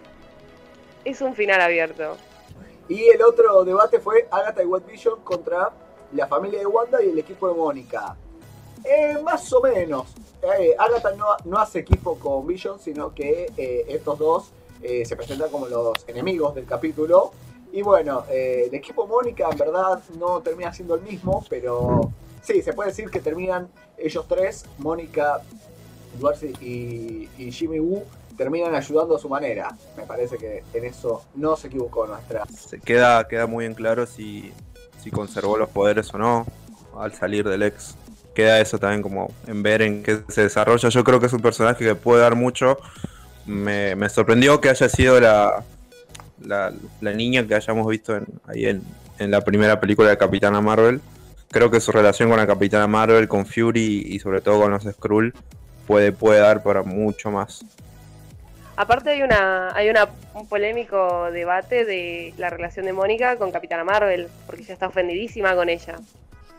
Es 1.05 1.20
un 1.20 1.34
final 1.34 1.61
abierto. 1.61 2.16
Y 2.88 3.05
el 3.05 3.22
otro 3.22 3.64
debate 3.64 3.98
fue 3.98 4.28
Agatha 4.30 4.62
y 4.62 4.66
White 4.66 4.90
Vision 4.90 5.20
contra 5.22 5.70
la 6.12 6.26
familia 6.26 6.61
de 6.61 6.66
Wanda 6.66 7.02
y 7.02 7.11
el 7.11 7.18
equipo 7.18 7.48
de 7.48 7.55
Mónica. 7.55 8.16
Eh, 8.84 9.18
más 9.22 9.52
o 9.52 9.61
menos. 9.61 10.14
Eh, 10.42 10.74
Agatha 10.78 11.12
no, 11.44 11.59
hace 11.59 11.80
equipo 11.80 12.18
con 12.18 12.46
Vision, 12.46 12.78
sino 12.78 13.14
que 13.14 13.50
eh, 13.57 13.84
estos 13.88 14.18
dos 14.18 14.52
se 14.82 15.16
presentan 15.16 15.48
como 15.48 15.66
los 15.66 16.07
enemigos 16.07 16.55
del 16.55 16.66
capítulo. 16.66 17.32
Y 17.72 17.80
bueno, 17.80 18.24
el 18.28 18.74
equipo 18.74 19.07
Mónica 19.07 19.48
en 19.50 19.57
verdad 19.57 20.02
no 20.18 20.42
termina 20.42 20.74
siendo 20.74 20.94
el 20.94 21.00
mismo, 21.00 21.42
pero 21.48 22.12
Sí, 22.44 22.61
se 22.61 22.74
puede 22.74 22.90
decir 22.90 23.09
que 23.09 23.20
terminan 23.20 23.68
ellos 23.96 24.26
tres, 24.28 24.66
Mónica, 24.76 25.40
Duarte 26.20 26.52
y, 26.61 27.26
Jimmy 27.50 27.80
Woo, 27.80 28.05
terminan 28.37 28.74
ayudando 28.74 29.16
a 29.16 29.18
su 29.18 29.28
manera. 29.28 29.76
Me 29.97 30.05
parece 30.05 30.37
que 30.37 30.62
en 30.72 30.85
eso 30.85 31.24
no 31.35 31.57
se 31.57 31.68
equivocó 31.68 32.07
nuestra. 32.07 32.45
Se 32.47 32.80
queda, 32.80 33.26
queda 33.28 33.47
muy 33.47 33.64
en 33.64 33.74
claro 33.74 34.07
si, 34.07 34.53
si 35.03 35.11
conservó 35.11 35.57
los 35.57 35.70
poderes 35.70 36.12
o 36.14 36.18
no 36.18 36.47
al 36.99 37.12
salir 37.12 37.49
del 37.49 37.62
ex. 37.62 37.97
Queda 38.35 38.61
eso 38.61 38.78
también 38.78 39.03
como 39.03 39.32
en 39.47 39.62
ver 39.62 39.82
en 39.82 40.03
qué 40.03 40.20
se 40.28 40.43
desarrolla. 40.43 40.89
Yo 40.89 41.05
creo 41.05 41.20
que 41.20 41.26
es 41.26 41.32
un 41.32 41.43
personaje 41.43 41.85
que 41.85 41.95
puede 41.95 42.22
dar 42.22 42.35
mucho. 42.35 42.78
Me, 43.47 44.09
sorprendió 44.09 44.61
que 44.61 44.70
haya 44.70 44.89
sido 44.89 45.20
la, 45.20 45.62
la, 46.41 46.72
niña 47.12 47.47
que 47.47 47.55
hayamos 47.55 47.87
visto 47.87 48.18
ahí 48.47 48.66
en, 48.66 48.82
en 49.18 49.30
la 49.30 49.43
primera 49.43 49.78
película 49.80 50.09
de 50.09 50.16
Capitana 50.16 50.61
Marvel 50.61 51.01
creo 51.55 51.70
que 51.70 51.80
su 51.80 51.93
relación 51.93 52.28
con 52.28 52.39
la 52.39 52.49
Capitana 52.49 52.89
Marvel, 52.89 53.28
con 53.28 53.47
Fury 53.47 54.07
y 54.09 54.18
sobre 54.18 54.41
todo 54.41 54.62
con 54.62 54.72
los 54.72 54.82
Skrull 54.82 55.32
puede, 55.87 56.11
puede 56.11 56.41
dar 56.41 56.64
para 56.64 56.82
mucho 56.82 57.30
más. 57.30 57.64
Aparte 58.77 59.11
hay 59.11 59.22
una 59.22 59.75
hay 59.75 59.89
una, 59.89 60.09
un 60.35 60.49
polémico 60.49 61.31
debate 61.31 61.85
de 61.85 62.35
la 62.39 62.51
relación 62.51 62.87
de 62.87 62.93
Mónica 62.93 63.37
con 63.37 63.53
Capitana 63.53 63.85
Marvel, 63.85 64.29
porque 64.47 64.62
ella 64.62 64.75
está 64.75 64.89
ofendidísima 64.89 65.55
con 65.55 65.68
ella. 65.68 65.97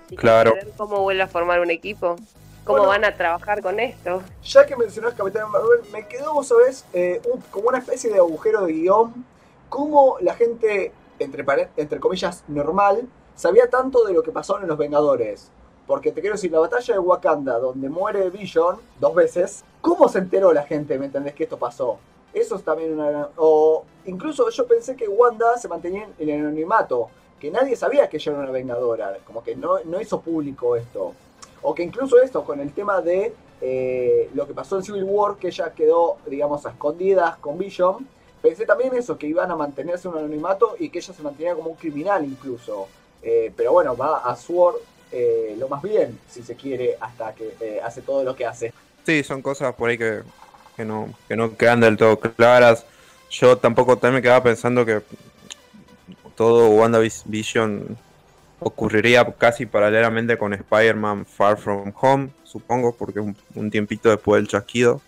Y 0.09 0.15
Claro. 0.15 0.53
ver 0.53 0.69
cómo 0.77 1.01
vuelve 1.01 1.23
a 1.23 1.27
formar 1.27 1.59
un 1.59 1.71
equipo, 1.71 2.15
cómo 2.63 2.77
Bueno. 2.79 2.87
van 2.87 3.03
a 3.05 3.15
trabajar 3.17 3.61
con 3.61 3.79
esto. 3.79 4.21
Ya 4.43 4.65
que 4.65 4.75
mencionás 4.77 5.13
Capitán 5.15 5.51
Marvel, 5.51 5.81
me 5.91 6.07
quedó, 6.07 6.33
vos 6.33 6.47
sabés, 6.47 6.85
eh, 6.93 7.21
un- 7.25 7.41
como 7.51 7.67
una 7.69 7.79
especie 7.79 8.09
de 8.11 8.17
agujero 8.17 8.65
de 8.65 8.71
guion. 8.73 9.25
Cómo 9.67 10.17
la 10.21 10.35
gente, 10.35 10.93
entre, 11.19 11.43
entre 11.75 11.99
comillas, 11.99 12.43
normal, 12.47 13.07
sabía 13.35 13.69
tanto 13.69 14.05
de 14.05 14.13
lo 14.13 14.23
que 14.23 14.31
pasó 14.31 14.57
en 14.61 14.67
Los 14.67 14.77
Vengadores. 14.77 15.51
Porque 15.87 16.11
te 16.11 16.21
quiero 16.21 16.35
decir, 16.35 16.51
la 16.51 16.59
batalla 16.59 16.93
de 16.93 16.99
Wakanda, 16.99 17.59
donde 17.59 17.89
muere 17.89 18.29
Vision 18.29 18.77
dos 18.99 19.13
veces, 19.13 19.63
¿cómo 19.81 20.09
se 20.09 20.19
enteró 20.19 20.51
la 20.51 20.63
gente, 20.63 20.97
me 20.97 21.05
entendés, 21.05 21.33
que 21.33 21.43
esto 21.43 21.57
pasó? 21.57 21.97
Eso 22.33 22.55
es 22.55 22.63
también 22.63 22.93
una 22.93 23.09
gran... 23.09 23.27
O 23.37 23.83
incluso 24.05 24.49
yo 24.49 24.67
pensé 24.67 24.95
que 24.95 25.07
Wanda 25.07 25.57
se 25.57 25.67
mantenía 25.67 26.09
en 26.17 26.29
el 26.29 26.41
anonimato, 26.41 27.09
que 27.39 27.51
nadie 27.51 27.75
sabía 27.75 28.09
que 28.09 28.17
ella 28.17 28.31
era 28.31 28.41
una 28.41 28.51
vengadora, 28.51 29.17
como 29.25 29.43
que 29.43 29.55
no, 29.55 29.79
no 29.85 30.01
hizo 30.01 30.19
público 30.21 30.75
esto. 30.75 31.13
O 31.61 31.73
que 31.73 31.83
incluso 31.83 32.19
esto, 32.21 32.43
con 32.43 32.59
el 32.59 32.73
tema 32.73 33.01
de 33.01 33.33
eh, 33.61 34.29
lo 34.33 34.47
que 34.47 34.53
pasó 34.53 34.77
en 34.77 34.83
Civil 34.83 35.03
War, 35.03 35.37
que 35.37 35.47
ella 35.47 35.71
quedó, 35.73 36.17
digamos, 36.25 36.65
a 36.65 36.71
escondidas 36.71 37.37
con 37.37 37.57
Vision, 37.57 38.07
pensé 38.41 38.65
también 38.65 38.93
eso, 38.95 39.17
que 39.17 39.27
iban 39.27 39.49
a 39.51 39.55
mantenerse 39.55 40.07
un 40.07 40.17
anonimato 40.17 40.75
y 40.79 40.89
que 40.89 40.99
ella 40.99 41.13
se 41.13 41.23
mantenía 41.23 41.55
como 41.55 41.69
un 41.69 41.75
criminal 41.75 42.25
incluso. 42.25 42.87
Eh, 43.21 43.51
pero 43.55 43.71
bueno, 43.71 43.95
va 43.95 44.17
a 44.17 44.35
Sword 44.35 44.75
eh, 45.11 45.55
lo 45.57 45.67
más 45.69 45.81
bien, 45.81 46.19
si 46.29 46.43
se 46.43 46.55
quiere, 46.55 46.97
hasta 46.99 47.33
que 47.33 47.55
eh, 47.61 47.79
hace 47.83 48.01
todo 48.01 48.23
lo 48.23 48.35
que 48.35 48.45
hace. 48.45 48.73
Sí, 49.05 49.23
son 49.23 49.41
cosas 49.41 49.73
por 49.75 49.89
ahí 49.89 49.97
que, 49.97 50.21
que 50.75 50.83
no, 50.85 51.13
que 51.27 51.35
no 51.35 51.55
quedan 51.55 51.79
del 51.79 51.97
todo 51.97 52.19
claras. 52.19 52.85
Yo 53.29 53.57
tampoco 53.57 53.97
también 53.97 54.15
me 54.15 54.21
quedaba 54.21 54.43
pensando 54.43 54.85
que 54.85 55.01
todo 56.35 56.69
WandaVision 56.69 57.97
ocurriría 58.59 59.25
casi 59.37 59.65
paralelamente 59.65 60.37
con 60.37 60.53
Spider-Man 60.53 61.25
Far 61.25 61.57
From 61.57 61.93
Home, 62.01 62.29
supongo, 62.43 62.93
porque 62.95 63.19
un, 63.19 63.35
un 63.55 63.69
tiempito 63.69 64.09
después 64.09 64.39
del 64.41 64.47
chasquido 64.47 65.01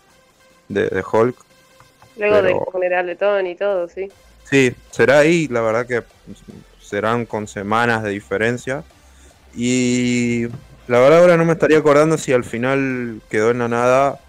de, 0.67 0.89
de 0.89 1.01
Hulk. 1.11 1.35
Luego 2.17 2.35
Pero- 2.35 2.41
del 2.43 2.57
funeral 2.71 3.05
de 3.07 3.15
Tony 3.15 3.51
y 3.51 3.55
todo, 3.55 3.87
sí. 3.87 4.11
Sí, 4.43 4.73
será 4.91 5.19
ahí, 5.19 5.47
la 5.49 5.61
verdad 5.61 5.85
que 5.85 6.03
serán 6.81 7.25
con 7.25 7.47
semanas 7.47 8.03
de 8.03 8.11
diferencia. 8.11 8.83
Y 9.55 10.47
la 10.87 10.99
verdad 10.99 11.19
ahora 11.19 11.37
no 11.37 11.45
me 11.45 11.53
estaría 11.53 11.77
acordando 11.77 12.17
si 12.17 12.33
al 12.33 12.43
final 12.43 13.21
quedó 13.29 13.51
en 13.51 13.59
la 13.59 13.67
nada 13.67 14.19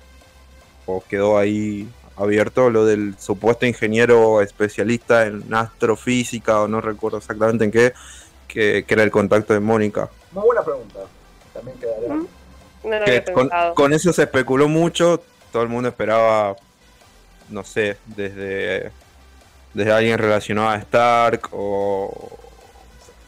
o 0.86 1.02
quedó 1.06 1.38
ahí 1.38 1.88
abierto 2.16 2.70
lo 2.70 2.84
del 2.84 3.14
supuesto 3.18 3.66
ingeniero 3.66 4.40
especialista 4.42 5.26
en 5.26 5.54
astrofísica 5.54 6.60
o 6.60 6.68
no 6.68 6.80
recuerdo 6.80 7.18
exactamente 7.18 7.64
en 7.64 7.70
qué, 7.70 7.92
que, 8.48 8.84
que 8.86 8.94
era 8.94 9.04
el 9.04 9.10
contacto 9.10 9.52
de 9.52 9.60
Mónica. 9.60 10.08
Muy 10.32 10.44
buena 10.44 10.62
pregunta. 10.62 11.00
También 11.52 11.78
quedaría. 11.78 12.14
¿Mm? 12.14 12.26
No 12.84 13.04
Que 13.04 13.24
con, 13.32 13.50
con 13.74 13.92
eso 13.92 14.12
se 14.12 14.22
especuló 14.22 14.68
mucho, 14.68 15.22
todo 15.52 15.62
el 15.62 15.68
mundo 15.68 15.88
esperaba, 15.88 16.56
no 17.48 17.64
sé, 17.64 17.96
desde, 18.06 18.92
desde 19.74 19.92
alguien 19.92 20.18
relacionado 20.18 20.68
a 20.68 20.76
Stark 20.76 21.48
o, 21.52 22.38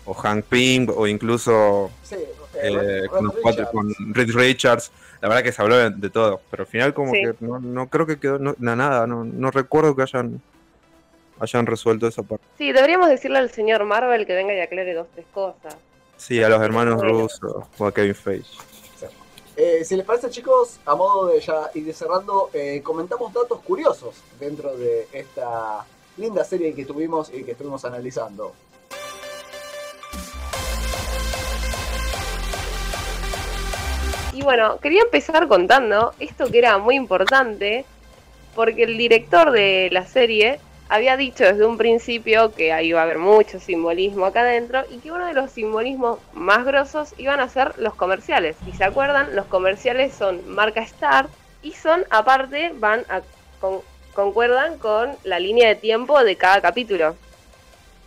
o 0.07 0.15
Hank 0.15 0.45
Pym 0.47 0.89
o 0.95 1.07
incluso 1.07 1.91
Sí, 2.03 2.17
eh, 2.63 3.03
Ron- 3.03 3.09
con, 3.09 3.17
Ron 3.17 3.25
los 3.27 3.35
cuatro- 3.43 3.65
Richards. 3.65 3.71
con 3.73 4.15
Reed 4.15 4.31
Richards. 4.35 4.93
La 5.21 5.29
verdad 5.29 5.43
que 5.43 5.53
se 5.53 5.61
habló 5.63 5.77
de, 5.77 5.91
de 5.91 6.11
todo, 6.11 6.41
pero 6.51 6.63
al 6.63 6.67
final 6.67 6.95
como 6.95 7.13
Sí. 7.13 7.21
que 7.23 7.35
no, 7.41 7.61
no 7.61 7.89
creo 7.89 8.07
que 8.07 8.19
quedó 8.19 8.39
no- 8.39 8.55
nada, 8.59 9.07
no, 9.07 9.25
no 9.25 9.51
recuerdo 9.51 9.95
que 9.95 10.03
hayan, 10.03 10.41
hayan 11.39 11.67
resuelto 11.67 12.07
esa 12.07 12.23
parte. 12.23 12.45
Sí, 12.59 12.73
deberíamos 12.73 13.09
decirle 13.09 13.39
al 13.39 13.51
señor 13.51 13.85
Marvel 13.85 14.27
que 14.27 14.35
venga 14.35 14.55
y 14.55 14.61
aclare 14.61 14.95
dos, 14.95 15.07
tres 15.15 15.27
cosas. 15.33 15.77
Sí, 16.17 16.43
a 16.43 16.49
los 16.49 16.61
hermanos 16.63 17.01
rusos 17.03 17.41
o 17.79 17.87
a 17.87 17.93
Kevin 17.93 18.15
Feige. 18.15 18.49
Eh, 19.57 19.85
si 19.85 19.95
les 19.97 20.07
parece, 20.07 20.31
chicos, 20.31 20.79
a 20.87 20.95
modo 20.95 21.27
de 21.29 21.41
ya 21.41 21.71
ir 21.75 21.93
cerrando, 21.93 22.49
eh, 22.55 22.81
comentamos 22.83 23.31
datos 23.33 23.61
curiosos 23.61 24.15
dentro 24.39 24.75
de 24.77 25.07
esta 25.13 25.85
linda 26.17 26.45
serie 26.45 26.75
que 26.75 26.87
tuvimos 26.87 27.31
y 27.33 27.43
que 27.45 27.53
estuvimos 27.53 27.85
analizando. 27.85 28.55
Y 34.41 34.43
bueno, 34.43 34.78
quería 34.78 35.03
empezar 35.03 35.47
contando 35.49 36.14
esto 36.18 36.51
que 36.51 36.61
era 36.61 36.78
muy 36.78 36.95
importante, 36.97 37.84
porque 38.55 38.84
el 38.84 38.97
director 38.97 39.51
de 39.51 39.91
la 39.93 40.07
serie 40.07 40.59
había 40.88 41.18
dicho 41.18 41.45
desde 41.45 41.66
un 41.66 41.76
principio 41.76 42.55
que 42.55 42.72
ahí 42.72 42.86
iba 42.88 43.01
a 43.01 43.03
haber 43.03 43.18
mucho 43.18 43.61
simbolismo 43.61 44.24
acá 44.24 44.41
adentro 44.41 44.82
y 44.91 44.97
que 45.01 45.12
uno 45.12 45.26
de 45.26 45.34
los 45.34 45.51
simbolismos 45.51 46.20
más 46.32 46.64
grosos 46.64 47.12
iban 47.18 47.38
a 47.38 47.51
ser 47.51 47.74
los 47.76 47.95
comerciales. 47.95 48.57
Si 48.64 48.72
se 48.72 48.82
acuerdan, 48.82 49.36
los 49.36 49.45
comerciales 49.45 50.14
son 50.14 50.41
marca 50.49 50.80
Star 50.80 51.26
y 51.62 51.72
son, 51.72 52.07
aparte, 52.09 52.72
van 52.76 53.05
a 53.11 53.20
con- 53.61 53.82
concuerdan 54.14 54.78
con 54.78 55.18
la 55.22 55.38
línea 55.38 55.68
de 55.68 55.74
tiempo 55.74 56.24
de 56.24 56.36
cada 56.36 56.62
capítulo. 56.62 57.14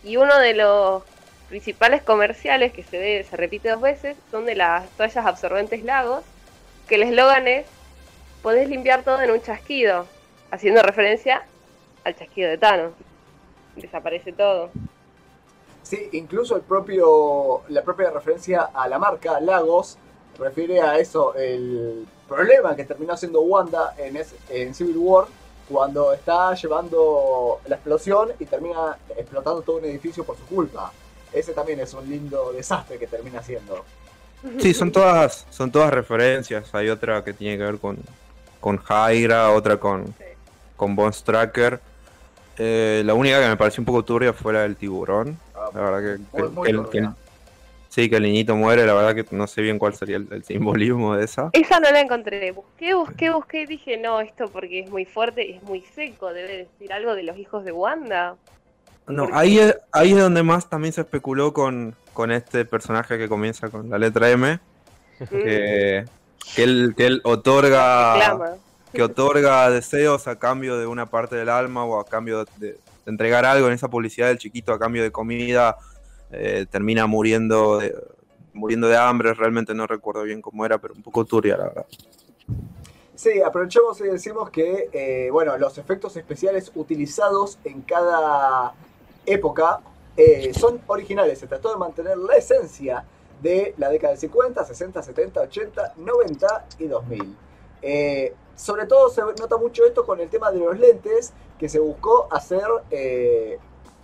Y 0.02 0.16
uno 0.16 0.36
de 0.40 0.54
los 0.54 1.04
principales 1.48 2.02
comerciales 2.02 2.72
que 2.72 2.82
se 2.82 2.98
ve, 2.98 3.26
se 3.28 3.36
repite 3.36 3.68
dos 3.70 3.80
veces 3.80 4.16
son 4.30 4.44
de 4.46 4.54
las 4.54 4.88
toallas 4.96 5.26
absorbentes 5.26 5.84
Lagos, 5.84 6.24
que 6.88 6.96
el 6.96 7.02
eslogan 7.04 7.46
es 7.48 7.66
podés 8.42 8.68
limpiar 8.68 9.02
todo 9.04 9.20
en 9.22 9.30
un 9.30 9.40
chasquido, 9.40 10.06
haciendo 10.50 10.82
referencia 10.82 11.42
al 12.04 12.14
chasquido 12.16 12.50
de 12.50 12.58
Thanos. 12.58 12.92
Desaparece 13.76 14.32
todo. 14.32 14.70
Sí, 15.82 16.08
incluso 16.12 16.56
el 16.56 16.62
propio, 16.62 17.62
la 17.68 17.82
propia 17.82 18.10
referencia 18.10 18.70
a 18.74 18.88
la 18.88 18.98
marca 18.98 19.40
Lagos 19.40 19.98
refiere 20.38 20.80
a 20.80 20.98
eso, 20.98 21.34
el 21.34 22.06
problema 22.28 22.74
que 22.74 22.84
terminó 22.84 23.16
siendo 23.16 23.40
Wanda 23.42 23.94
en, 23.98 24.16
es- 24.16 24.34
en 24.48 24.74
Civil 24.74 24.96
War 24.98 25.26
cuando 25.68 26.12
está 26.12 26.54
llevando 26.54 27.60
la 27.66 27.76
explosión 27.76 28.32
y 28.38 28.44
termina 28.46 28.96
explotando 29.16 29.62
todo 29.62 29.76
un 29.76 29.84
edificio 29.84 30.24
por 30.24 30.36
su 30.36 30.44
culpa. 30.46 30.92
Ese 31.34 31.52
también 31.52 31.80
es 31.80 31.92
un 31.94 32.08
lindo 32.08 32.52
desastre 32.52 32.98
que 32.98 33.06
termina 33.06 33.42
siendo. 33.42 33.84
Sí, 34.60 34.74
son 34.74 34.92
todas, 34.92 35.46
son 35.50 35.72
todas 35.72 35.92
referencias. 35.92 36.72
Hay 36.74 36.88
otra 36.90 37.24
que 37.24 37.32
tiene 37.32 37.56
que 37.58 37.64
ver 37.64 37.78
con, 37.78 37.98
con 38.60 38.78
Hydra, 38.88 39.50
otra 39.50 39.78
con, 39.78 40.06
Sí. 40.06 40.12
con 40.76 40.94
Von 40.94 41.12
Stracker. 41.12 41.80
Eh, 42.58 43.02
la 43.04 43.14
única 43.14 43.40
que 43.42 43.48
me 43.48 43.56
pareció 43.56 43.80
un 43.80 43.86
poco 43.86 44.04
turbia 44.04 44.32
fue 44.32 44.52
la 44.52 44.60
del 44.62 44.76
tiburón. 44.76 45.38
Ah, 45.54 45.70
La 45.74 45.80
verdad 45.80 46.00
que, 46.32 46.38
Muy- 46.38 46.48
que- 46.66 46.72
muy 46.74 46.90
que 46.90 46.98
el- 46.98 47.08
sí, 47.88 48.08
que 48.10 48.16
el 48.16 48.22
niñito 48.22 48.54
muere. 48.54 48.86
La 48.86 48.92
verdad 48.94 49.14
que 49.14 49.24
no 49.34 49.46
sé 49.46 49.62
bien 49.62 49.78
cuál 49.78 49.94
sería 49.94 50.18
el, 50.18 50.28
el 50.30 50.44
simbolismo 50.44 51.16
de 51.16 51.24
esa. 51.24 51.48
Esa 51.52 51.80
no 51.80 51.90
la 51.90 52.00
encontré. 52.00 52.52
Busqué, 52.52 52.94
busqué, 52.94 53.30
busqué 53.30 53.62
y 53.62 53.66
dije, 53.66 53.96
no, 53.96 54.20
esto 54.20 54.48
porque 54.50 54.80
es 54.80 54.90
muy 54.90 55.04
fuerte 55.06 55.44
y 55.46 55.52
es 55.54 55.62
muy 55.64 55.80
seco. 55.94 56.32
Debe 56.32 56.68
decir 56.68 56.92
algo 56.92 57.14
de 57.14 57.22
los 57.24 57.36
hijos 57.38 57.64
de 57.64 57.72
Wanda. 57.72 58.36
No, 59.06 59.28
ahí 59.32 59.58
es, 59.58 59.76
ahí 59.92 60.12
es 60.12 60.18
donde 60.18 60.42
más 60.42 60.68
también 60.68 60.92
se 60.92 61.02
especuló 61.02 61.52
con, 61.52 61.94
con 62.12 62.32
este 62.32 62.64
personaje 62.64 63.18
que 63.18 63.28
comienza 63.28 63.68
con 63.68 63.90
la 63.90 63.98
letra 63.98 64.30
M. 64.30 64.58
Que, 65.18 66.04
que 66.54 66.62
él, 66.62 66.94
que 66.96 67.06
él 67.06 67.20
otorga. 67.24 68.14
reclama. 68.14 68.50
que 68.92 69.02
otorga 69.02 69.70
deseos 69.70 70.26
a 70.26 70.38
cambio 70.38 70.78
de 70.78 70.86
una 70.86 71.06
parte 71.06 71.36
del 71.36 71.48
alma 71.48 71.84
o 71.84 72.00
a 72.00 72.04
cambio 72.04 72.44
de, 72.58 72.72
de 72.72 72.78
entregar 73.06 73.44
algo 73.44 73.68
en 73.68 73.74
esa 73.74 73.88
publicidad 73.88 74.28
del 74.28 74.38
chiquito 74.38 74.72
a 74.72 74.78
cambio 74.78 75.02
de 75.02 75.10
comida, 75.10 75.76
eh, 76.30 76.66
termina 76.70 77.06
muriendo 77.06 77.78
de, 77.78 77.94
muriendo 78.52 78.88
de 78.88 78.96
hambre, 78.96 79.34
realmente 79.34 79.74
no 79.74 79.86
recuerdo 79.86 80.22
bien 80.22 80.40
cómo 80.40 80.64
era, 80.64 80.78
pero 80.78 80.94
un 80.94 81.02
poco 81.02 81.24
turbia 81.24 81.56
la 81.56 81.64
verdad. 81.64 81.86
Sí, 83.14 83.40
aprovechamos 83.40 84.00
y 84.00 84.04
decimos 84.04 84.50
que, 84.50 84.88
eh, 84.92 85.28
bueno, 85.30 85.56
los 85.56 85.78
efectos 85.78 86.16
especiales 86.16 86.72
utilizados 86.74 87.58
en 87.64 87.82
cada 87.82 88.74
época 89.26 89.80
eh, 90.16 90.52
son 90.54 90.80
originales. 90.86 91.38
Se 91.38 91.46
trató 91.46 91.70
de 91.70 91.76
mantener 91.76 92.16
la 92.18 92.36
esencia 92.36 93.04
de 93.42 93.74
la 93.78 93.88
década 93.88 94.14
de 94.14 94.20
50, 94.20 94.64
60, 94.64 95.02
70, 95.02 95.40
80, 95.40 95.94
90 95.96 96.66
y 96.78 96.86
2000. 96.86 97.36
Eh, 97.82 98.34
sobre 98.56 98.86
todo 98.86 99.10
se 99.10 99.20
nota 99.20 99.56
mucho 99.56 99.84
esto 99.84 100.06
con 100.06 100.20
el 100.20 100.28
tema 100.28 100.50
de 100.50 100.60
los 100.60 100.78
lentes, 100.78 101.32
que 101.58 101.68
se 101.68 101.78
buscó 101.78 102.28
hacer 102.30 102.66
eh, 102.90 103.58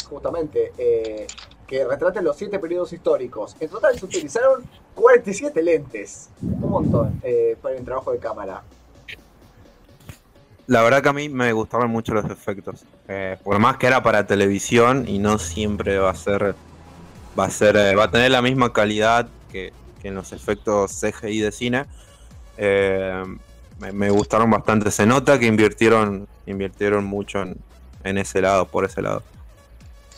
justamente 0.08 0.72
eh, 0.76 1.26
que 1.66 1.84
retraten 1.84 2.24
los 2.24 2.36
siete 2.36 2.58
periodos 2.58 2.92
históricos. 2.92 3.56
En 3.60 3.68
total 3.68 3.98
se 3.98 4.04
utilizaron 4.04 4.64
47 4.94 5.62
lentes, 5.62 6.30
un 6.42 6.68
montón 6.68 7.20
eh, 7.22 7.56
para 7.62 7.76
el 7.76 7.84
trabajo 7.84 8.12
de 8.12 8.18
cámara. 8.18 8.62
La 10.70 10.82
verdad 10.82 11.02
que 11.02 11.08
a 11.08 11.12
mí 11.12 11.28
me 11.28 11.52
gustaban 11.52 11.90
mucho 11.90 12.14
los 12.14 12.24
efectos, 12.26 12.84
eh, 13.08 13.36
por 13.42 13.58
más 13.58 13.76
que 13.76 13.88
era 13.88 14.04
para 14.04 14.28
televisión 14.28 15.04
y 15.08 15.18
no 15.18 15.36
siempre 15.40 15.98
va 15.98 16.10
a 16.10 16.14
ser, 16.14 16.54
va 17.36 17.46
a 17.46 17.50
ser, 17.50 17.74
eh, 17.74 17.96
va 17.96 18.04
a 18.04 18.10
tener 18.12 18.30
la 18.30 18.40
misma 18.40 18.72
calidad 18.72 19.26
que, 19.50 19.72
que 20.00 20.06
en 20.06 20.14
los 20.14 20.32
efectos 20.32 20.92
CGI 20.92 21.40
de 21.40 21.50
cine. 21.50 21.86
Eh, 22.56 23.20
me, 23.80 24.10
gustaron 24.10 24.48
bastante. 24.48 24.92
Se 24.92 25.06
nota 25.06 25.40
que 25.40 25.46
invirtieron, 25.46 26.28
invirtieron 26.46 27.04
mucho 27.04 27.42
en, 27.42 27.56
en 28.04 28.18
ese 28.18 28.40
lado, 28.40 28.68
por 28.68 28.84
ese 28.84 29.02
lado. 29.02 29.24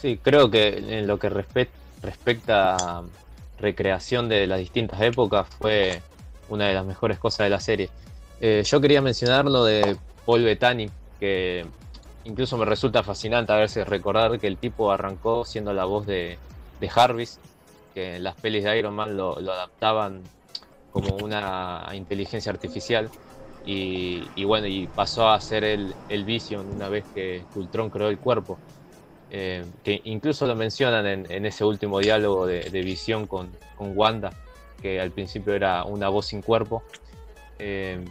Sí, 0.02 0.20
creo 0.22 0.50
que 0.50 0.98
en 0.98 1.06
lo 1.06 1.18
que 1.18 1.30
respe- 1.30 1.70
respecta 2.02 2.98
a 2.98 3.02
recreación 3.58 4.28
de 4.28 4.46
las 4.46 4.58
distintas 4.58 5.00
épocas 5.00 5.48
fue 5.58 6.02
una 6.50 6.66
de 6.66 6.74
las 6.74 6.84
mejores 6.84 7.18
cosas 7.18 7.46
de 7.46 7.48
la 7.48 7.60
serie. 7.60 7.88
Yo 8.64 8.80
quería 8.82 9.00
mencionar 9.00 9.44
lo 9.44 9.64
de 9.64 9.96
Paul 10.24 10.42
Bettany, 10.44 10.90
que 11.18 11.66
incluso 12.24 12.56
me 12.56 12.64
resulta 12.64 13.02
fascinante 13.02 13.52
a 13.52 13.56
veces 13.56 13.86
recordar 13.86 14.38
que 14.38 14.46
el 14.46 14.56
tipo 14.56 14.92
arrancó 14.92 15.44
siendo 15.44 15.72
la 15.72 15.84
voz 15.84 16.06
de, 16.06 16.38
de 16.80 16.88
Jarvis, 16.88 17.38
que 17.94 18.16
en 18.16 18.24
las 18.24 18.34
pelis 18.36 18.64
de 18.64 18.78
Iron 18.78 18.94
Man 18.94 19.16
lo, 19.16 19.36
adaptaban 19.38 20.22
como 20.90 21.16
una 21.16 21.88
inteligencia 21.92 22.52
artificial. 22.52 23.10
Y, 23.64 24.24
y 24.34 24.44
bueno, 24.44 24.66
y 24.66 24.88
pasó 24.88 25.28
a 25.28 25.40
ser 25.40 25.62
el, 25.62 25.94
el 26.08 26.24
Vision 26.24 26.68
una 26.68 26.88
vez 26.88 27.04
que 27.14 27.44
Ultron 27.54 27.90
creó 27.90 28.08
el 28.08 28.18
cuerpo. 28.18 28.58
Eh, 29.30 29.64
que 29.82 30.00
incluso 30.04 30.46
lo 30.46 30.54
mencionan 30.54 31.06
en, 31.06 31.32
en 31.32 31.46
ese 31.46 31.64
último 31.64 32.00
diálogo 32.00 32.46
de, 32.46 32.68
de 32.68 32.82
Visión 32.82 33.26
con, 33.26 33.50
con 33.76 33.96
Wanda, 33.96 34.30
que 34.82 35.00
al 35.00 35.10
principio 35.10 35.54
era 35.54 35.84
una 35.84 36.08
voz 36.08 36.26
sin 36.26 36.42
cuerpo. 36.42 36.82
Eh, 37.58 38.04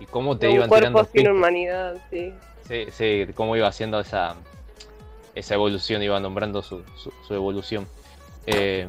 y 0.00 0.06
cómo 0.06 0.36
te 0.38 0.48
un 0.48 0.54
iban 0.56 0.68
cuerpo 0.68 0.82
tirando 0.88 1.04
sin 1.04 1.12
pistas. 1.12 1.32
humanidad, 1.32 1.96
sí. 2.10 2.34
Sí, 2.68 2.86
sí, 2.90 3.26
cómo 3.34 3.56
iba 3.56 3.68
haciendo 3.68 4.00
esa, 4.00 4.34
esa 5.34 5.54
evolución, 5.54 6.02
iba 6.02 6.18
nombrando 6.20 6.62
su, 6.62 6.82
su- 6.96 7.12
su 7.26 7.34
evolución. 7.34 7.86
Eh, 8.46 8.88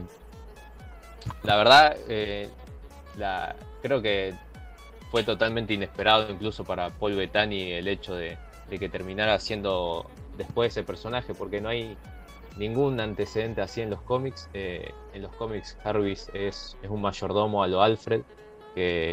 la 1.43 1.55
verdad, 1.55 1.95
eh, 2.09 2.49
la, 3.17 3.55
creo 3.81 4.01
que 4.01 4.33
fue 5.11 5.23
totalmente 5.23 5.73
inesperado 5.73 6.29
incluso 6.31 6.63
para 6.63 6.89
Paul 6.89 7.15
Bettany 7.15 7.71
el 7.73 7.87
hecho 7.87 8.15
de, 8.15 8.37
de 8.69 8.79
que 8.79 8.89
terminara 8.89 9.39
siendo 9.39 10.09
después 10.37 10.73
ese 10.73 10.83
personaje, 10.83 11.33
porque 11.33 11.61
no 11.61 11.69
hay 11.69 11.95
ningún 12.57 12.99
antecedente 12.99 13.61
así 13.61 13.81
en 13.81 13.89
los 13.91 14.01
cómics. 14.01 14.49
Eh, 14.53 14.91
en 15.13 15.21
los 15.21 15.31
cómics 15.35 15.77
Jarvis 15.83 16.29
es, 16.33 16.75
es 16.81 16.89
un 16.89 17.01
mayordomo 17.01 17.63
a 17.63 17.67
lo 17.67 17.81
Alfred, 17.81 18.21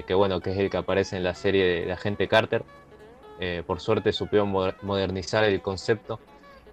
que, 0.06 0.14
bueno, 0.14 0.40
que 0.40 0.52
es 0.52 0.58
el 0.58 0.70
que 0.70 0.76
aparece 0.76 1.16
en 1.16 1.24
la 1.24 1.34
serie 1.34 1.64
de, 1.64 1.84
de 1.86 1.92
Agente 1.92 2.28
Carter. 2.28 2.62
Eh, 3.40 3.62
por 3.66 3.80
suerte 3.80 4.12
supieron 4.12 4.52
moder- 4.52 4.76
modernizar 4.82 5.42
el 5.44 5.60
concepto 5.60 6.20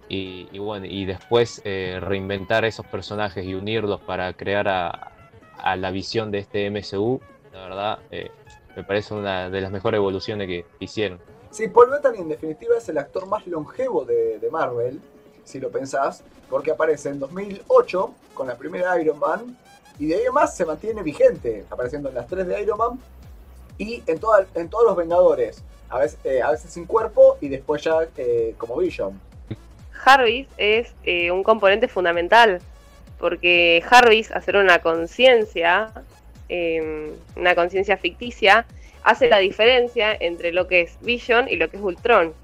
y, 0.08 0.48
y 0.52 0.58
bueno, 0.60 0.86
y 0.86 1.04
después 1.06 1.60
eh, 1.64 1.98
reinventar 2.00 2.64
esos 2.64 2.86
personajes 2.86 3.44
y 3.44 3.54
unirlos 3.54 4.00
para 4.02 4.32
crear 4.34 4.68
a, 4.68 5.12
a 5.58 5.76
la 5.76 5.90
visión 5.90 6.30
de 6.30 6.38
este 6.38 6.66
MCU, 6.70 7.20
la 7.52 7.60
verdad, 7.62 7.98
eh, 8.10 8.30
me 8.76 8.84
parece 8.84 9.14
una 9.14 9.50
de 9.50 9.60
las 9.60 9.72
mejores 9.72 9.98
evoluciones 9.98 10.46
que 10.46 10.64
hicieron. 10.78 11.18
Sí, 11.50 11.68
Paul 11.68 11.90
Bettany 11.90 12.18
en 12.18 12.28
definitiva 12.28 12.76
es 12.78 12.88
el 12.88 12.98
actor 12.98 13.26
más 13.26 13.46
longevo 13.46 14.04
de, 14.04 14.38
de 14.38 14.50
Marvel, 14.50 15.00
si 15.44 15.58
lo 15.60 15.70
pensás, 15.70 16.22
porque 16.48 16.70
aparece 16.70 17.08
en 17.08 17.18
2008 17.18 18.14
con 18.34 18.46
la 18.46 18.56
primera 18.56 19.00
Iron 19.00 19.18
Man 19.18 19.58
y 20.02 20.06
de 20.06 20.16
ahí 20.16 20.22
en 20.26 20.34
más 20.34 20.56
se 20.56 20.64
mantiene 20.64 21.00
vigente, 21.04 21.64
apareciendo 21.70 22.08
en 22.08 22.16
las 22.16 22.26
tres 22.26 22.44
de 22.48 22.60
Iron 22.60 22.76
Man 22.76 22.98
y 23.78 24.02
en, 24.04 24.18
toda- 24.18 24.44
en 24.56 24.68
todos 24.68 24.84
los 24.84 24.96
Vengadores, 24.96 25.62
a 25.88 26.00
veces, 26.00 26.18
eh, 26.24 26.42
a 26.42 26.50
veces 26.50 26.72
sin 26.72 26.86
cuerpo 26.86 27.38
y 27.40 27.48
después 27.48 27.84
ya 27.84 27.98
eh, 28.16 28.52
como 28.58 28.76
Vision. 28.78 29.20
Jarvis 29.92 30.48
es 30.56 30.92
eh, 31.04 31.30
un 31.30 31.44
componente 31.44 31.86
fundamental, 31.86 32.60
porque 33.20 33.80
Jarvis, 33.86 34.32
hacer 34.32 34.56
una 34.56 34.80
conciencia, 34.80 35.92
eh, 36.48 37.12
una 37.36 37.54
conciencia 37.54 37.96
ficticia, 37.96 38.66
hace 39.04 39.28
la 39.28 39.38
diferencia 39.38 40.12
entre 40.18 40.50
lo 40.50 40.66
que 40.66 40.80
es 40.80 40.98
Vision 41.02 41.46
y 41.48 41.54
lo 41.54 41.70
que 41.70 41.76
es 41.76 41.82
Ultron. 41.84 42.34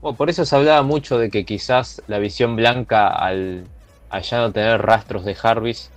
Bueno, 0.00 0.16
por 0.16 0.30
eso 0.30 0.44
se 0.44 0.54
hablaba 0.54 0.82
mucho 0.82 1.18
de 1.18 1.30
que 1.30 1.44
quizás 1.44 2.00
la 2.06 2.20
visión 2.20 2.54
blanca, 2.54 3.08
al, 3.08 3.66
al 4.08 4.22
ya 4.22 4.38
no 4.38 4.52
tener 4.52 4.80
rastros 4.82 5.24
de 5.24 5.34
Jarvis, 5.34 5.90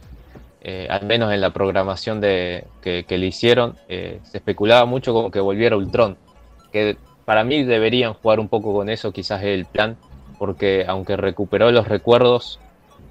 eh, 0.62 0.88
al 0.89 1.05
menos 1.05 1.32
en 1.32 1.41
la 1.41 1.51
programación 1.51 2.20
de, 2.20 2.66
que, 2.82 3.05
que 3.05 3.18
le 3.18 3.28
hicieron, 3.28 3.76
eh, 3.88 4.20
se 4.24 4.38
especulaba 4.38 4.86
mucho 4.86 5.14
como 5.14 5.32
que 5.32 5.39
volviera 5.39 5.78
Ultron. 5.78 6.18
Que 6.72 6.97
para 7.26 7.43
mí 7.43 7.64
deberían 7.64 8.14
jugar 8.14 8.39
un 8.39 8.47
poco 8.47 8.74
con 8.74 8.89
eso, 8.89 9.12
quizás 9.12 9.41
es 9.41 9.47
el 9.49 9.66
plan, 9.66 9.97
porque 10.39 10.86
aunque 10.88 11.18
recuperó 11.18 11.72
los 11.72 11.88
recuerdos, 11.88 12.60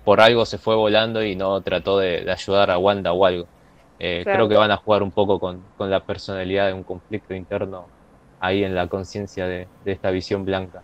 por 0.04 0.20
algo 0.20 0.46
se 0.46 0.58
fue 0.58 0.76
volando 0.76 1.22
y 1.24 1.34
no 1.34 1.60
trató 1.62 1.98
de, 1.98 2.22
de 2.22 2.32
ayudar 2.32 2.70
a 2.70 2.78
Wanda 2.78 3.12
o 3.12 3.24
algo. 3.26 3.46
Eh, 3.98 4.20
Claro. 4.22 4.38
Creo 4.38 4.48
que 4.48 4.56
van 4.56 4.70
a 4.70 4.76
jugar 4.76 5.02
un 5.02 5.10
poco 5.10 5.40
con, 5.40 5.62
con 5.76 5.90
la 5.90 6.00
personalidad 6.00 6.66
de 6.66 6.74
un 6.74 6.82
conflicto 6.82 7.34
interno 7.34 7.86
ahí 8.40 8.62
en 8.62 8.74
la 8.74 8.86
conciencia 8.88 9.46
de, 9.46 9.66
de 9.84 9.92
esta 9.92 10.10
visión 10.10 10.44
blanca. 10.44 10.82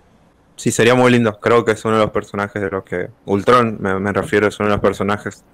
Sí, 0.56 0.70
sería 0.70 0.94
muy 0.94 1.10
lindo. 1.10 1.38
Creo 1.38 1.64
que 1.64 1.72
es 1.72 1.84
uno 1.84 1.96
de 1.96 2.02
los 2.04 2.10
personajes 2.10 2.62
de 2.62 2.70
los 2.70 2.84
que. 2.84 3.08
Ultron, 3.26 3.76
me, 3.80 3.98
me 3.98 4.12
refiero, 4.12 4.46
es 4.46 4.58
uno 4.60 4.68
de 4.70 4.76
los 4.76 4.82
personajes 4.82 5.44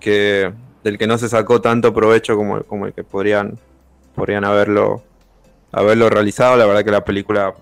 que 0.00 0.52
del 0.82 0.98
que 0.98 1.06
no 1.06 1.18
se 1.18 1.28
sacó 1.28 1.60
tanto 1.60 1.92
provecho 1.92 2.36
como, 2.36 2.62
como 2.62 2.86
el 2.86 2.92
que 2.92 3.02
podrían, 3.02 3.58
podrían 4.14 4.44
haberlo, 4.44 5.02
haberlo 5.72 6.08
realizado. 6.08 6.56
La 6.56 6.64
verdad 6.66 6.84
que 6.84 6.92
la 6.92 7.04
película 7.04 7.54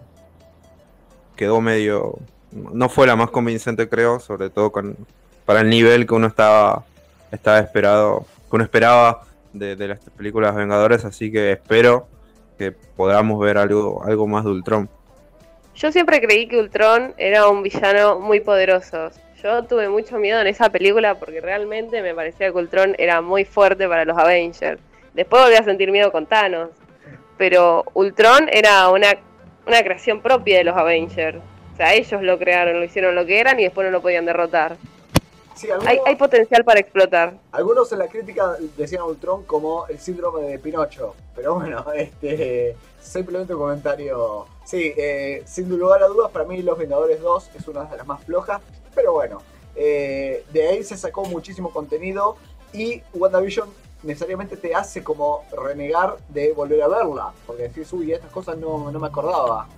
quedó 1.37 1.61
medio. 1.61 2.19
No 2.51 2.89
fue 2.89 3.07
la 3.07 3.17
más 3.17 3.31
convincente, 3.31 3.89
creo, 3.89 4.21
sobre 4.21 4.51
todo 4.51 4.71
con, 4.71 4.97
para 5.45 5.61
el 5.61 5.71
nivel 5.71 6.07
que 6.07 6.15
uno 6.15 6.27
estaba, 6.27 6.85
estaba 7.33 7.59
esperado, 7.61 8.27
que 8.51 8.57
uno 8.57 8.65
esperaba 8.65 9.23
de, 9.53 9.75
de 9.75 9.89
las 9.89 10.01
películas 10.17 10.55
Vengadores, 10.55 11.05
así 11.05 11.33
que 11.33 11.53
espero 11.53 12.07
que 12.59 12.73
podamos 12.73 13.41
ver 13.41 13.59
algo, 13.59 14.05
algo 14.05 14.27
más 14.27 14.45
de 14.45 14.51
Ultron. 14.51 14.89
Yo 15.75 15.91
siempre 15.91 16.21
creí 16.21 16.47
que 16.47 16.59
Ultron 16.59 17.15
era 17.17 17.49
un 17.49 17.63
villano 17.63 18.21
muy 18.21 18.41
poderoso. 18.41 19.11
Yo 19.45 19.63
tuve 19.63 19.91
mucho 19.91 20.17
miedo 20.19 20.41
en 20.41 20.47
esa 20.47 20.71
película 20.71 21.17
porque 21.17 21.39
realmente 21.43 22.01
me 22.01 22.15
parecía 22.15 22.51
que 22.51 22.57
Ultron 22.57 22.95
era 22.97 23.21
muy 23.21 23.45
fuerte 23.45 23.87
para 23.87 24.07
los 24.07 24.17
Avengers. 24.17 24.81
Después 25.13 25.43
volví 25.43 25.55
a 25.57 25.63
sentir 25.63 25.93
miedo 25.93 26.11
con 26.11 26.25
Thanos. 26.25 26.71
Pero 27.37 27.85
Ultron 27.93 28.49
era 28.51 28.89
una, 28.89 29.09
una 29.67 29.83
creación 29.83 30.23
propia 30.23 30.57
de 30.57 30.65
los 30.65 30.75
Avengers. 30.75 31.37
O 31.75 31.77
sea, 31.77 31.93
ellos 31.93 32.23
lo 32.23 32.39
crearon, 32.39 32.79
lo 32.79 32.85
hicieron 32.85 33.15
lo 33.15 33.27
que 33.27 33.39
eran 33.39 33.61
y 33.61 33.65
después 33.65 33.85
no 33.85 33.91
lo 33.91 34.01
podían 34.01 34.25
derrotar. 34.25 34.79
Sí, 35.55 35.71
algunos, 35.71 35.93
Hay, 35.93 35.99
hay 36.07 36.17
potencial 36.17 36.65
para 36.65 36.81
explotar. 36.81 37.35
algunos 37.53 37.93
en 37.93 37.99
la 37.99 38.09
crítica 38.09 38.57
decían 38.79 39.03
a 39.03 39.05
Ultron 39.05 39.45
como 39.45 39.87
el 39.89 39.99
síndrome 39.99 40.45
de 40.45 40.59
Pinocho, 40.59 41.15
pero 41.37 41.57
bueno, 41.57 41.85
este 41.95 42.77
simplemente 43.05 43.55
un 43.55 43.61
comentario. 43.61 44.47
Sí, 44.65 44.93
eh, 44.97 45.43
sin 45.47 45.69
lugar 45.69 46.03
a 46.03 46.09
dudas, 46.09 46.31
para 46.31 46.45
mí 46.45 46.63
Los 46.63 46.79
Vengadores 46.79 47.21
2 47.21 47.51
es 47.55 47.69
una 47.69 47.85
de 47.85 47.97
las 47.97 48.07
más 48.07 48.25
flojas, 48.25 48.61
pero 48.95 49.13
bueno, 49.13 49.43
eh, 49.77 50.45
de 50.53 50.69
ahí 50.69 50.83
se 50.83 50.97
sacó 50.97 51.25
muchísimo 51.25 51.71
contenido 51.71 52.37
y 52.73 53.03
WandaVision 53.13 53.69
necesariamente 54.03 54.57
te 54.57 54.75
hace 54.75 55.03
como 55.03 55.45
renegar 55.53 56.17
de 56.29 56.53
volver 56.53 56.83
a 56.83 56.89
verla, 56.89 57.33
porque 57.47 57.65
decís, 57.65 57.93
uy, 57.93 58.13
estas 58.13 58.31
cosas 58.31 58.57
no, 58.57 58.91
no 58.91 58.99
me 58.99 59.07
acordaba. 59.07 59.69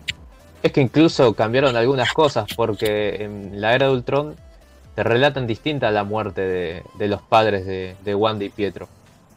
Es 0.63 0.73
que 0.73 0.81
incluso 0.81 1.35
cambiaron 1.35 1.77
algunas 1.77 2.13
cosas, 2.13 2.47
porque 2.57 3.23
en 3.23 3.61
la 3.61 3.75
era 3.75 3.87
de 3.87 3.93
Ultron 3.93 4.37
te 4.95 5.03
relatan 5.03 5.47
distinta 5.47 5.91
la 5.91 6.05
muerte 6.05 6.41
de, 6.41 6.83
de 6.99 7.09
los 7.09 7.23
padres 7.23 7.67
de, 7.67 7.97
de 8.03 8.15
Wanda 8.15 8.45
y 8.45 8.49
Pietro. 8.49 8.89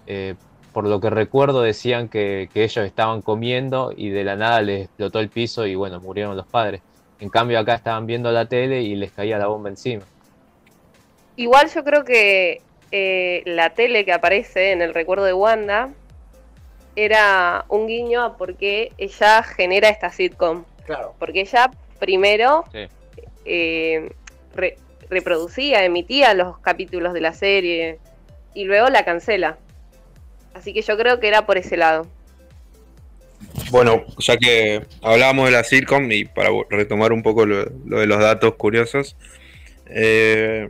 Eh, 0.07 0.35
por 0.73 0.85
lo 0.87 0.99
que 0.99 1.09
recuerdo 1.09 1.61
decían 1.61 2.09
que, 2.09 2.49
que 2.53 2.63
ellos 2.63 2.85
estaban 2.85 3.21
comiendo 3.21 3.91
y 3.95 4.09
de 4.09 4.23
la 4.23 4.35
nada 4.35 4.61
les 4.61 4.85
explotó 4.85 5.19
el 5.19 5.29
piso 5.29 5.65
y 5.65 5.75
bueno, 5.75 5.99
murieron 5.99 6.35
los 6.37 6.47
padres. 6.47 6.81
En 7.19 7.29
cambio 7.29 7.59
acá 7.59 7.75
estaban 7.75 8.05
viendo 8.05 8.31
la 8.31 8.45
tele 8.45 8.81
y 8.81 8.95
les 8.95 9.11
caía 9.11 9.37
la 9.37 9.47
bomba 9.47 9.69
encima. 9.69 10.03
Igual 11.35 11.69
yo 11.73 11.83
creo 11.83 12.03
que 12.03 12.61
eh, 12.91 13.43
la 13.45 13.71
tele 13.71 14.05
que 14.05 14.13
aparece 14.13 14.71
en 14.71 14.81
el 14.81 14.93
recuerdo 14.93 15.25
de 15.25 15.33
Wanda 15.33 15.89
era 16.95 17.65
un 17.69 17.87
guiño 17.87 18.23
a 18.23 18.37
por 18.37 18.55
qué 18.55 18.91
ella 18.97 19.43
genera 19.43 19.89
esta 19.89 20.11
sitcom. 20.11 20.63
Claro, 20.85 21.13
Porque 21.19 21.41
ella 21.41 21.71
primero 21.99 22.65
Sí. 22.71 22.87
eh, 23.45 24.11
re- 24.55 24.77
reproducía, 25.09 25.83
emitía 25.83 26.33
los 26.33 26.57
capítulos 26.59 27.13
de 27.13 27.21
la 27.21 27.33
serie 27.33 27.99
y 28.53 28.65
luego 28.65 28.89
la 28.89 29.05
cancela. 29.05 29.57
Así 30.59 30.73
que 30.73 30.81
yo 30.81 30.97
creo 30.97 31.19
que 31.21 31.27
era 31.29 31.45
por 31.45 31.57
ese 31.57 31.77
lado. 31.77 32.05
Bueno, 33.71 34.03
ya 34.17 34.35
que 34.37 34.85
hablábamos 35.01 35.45
de 35.45 35.51
la 35.51 35.63
sitcom 35.63 36.11
y 36.11 36.25
para 36.25 36.49
retomar 36.69 37.13
un 37.13 37.23
poco 37.23 37.45
lo, 37.45 37.63
de 37.65 38.05
los 38.05 38.19
datos 38.19 38.55
curiosos, 38.55 39.15
eh, 39.85 40.69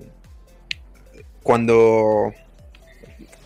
cuando, 1.42 2.32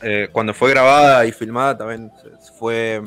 eh, 0.01 0.27
cuando 0.33 0.53
fue 0.53 0.71
grabada 0.71 1.25
y 1.25 1.31
filmada 1.31 1.77
también 1.77 2.11
fue, 2.59 3.01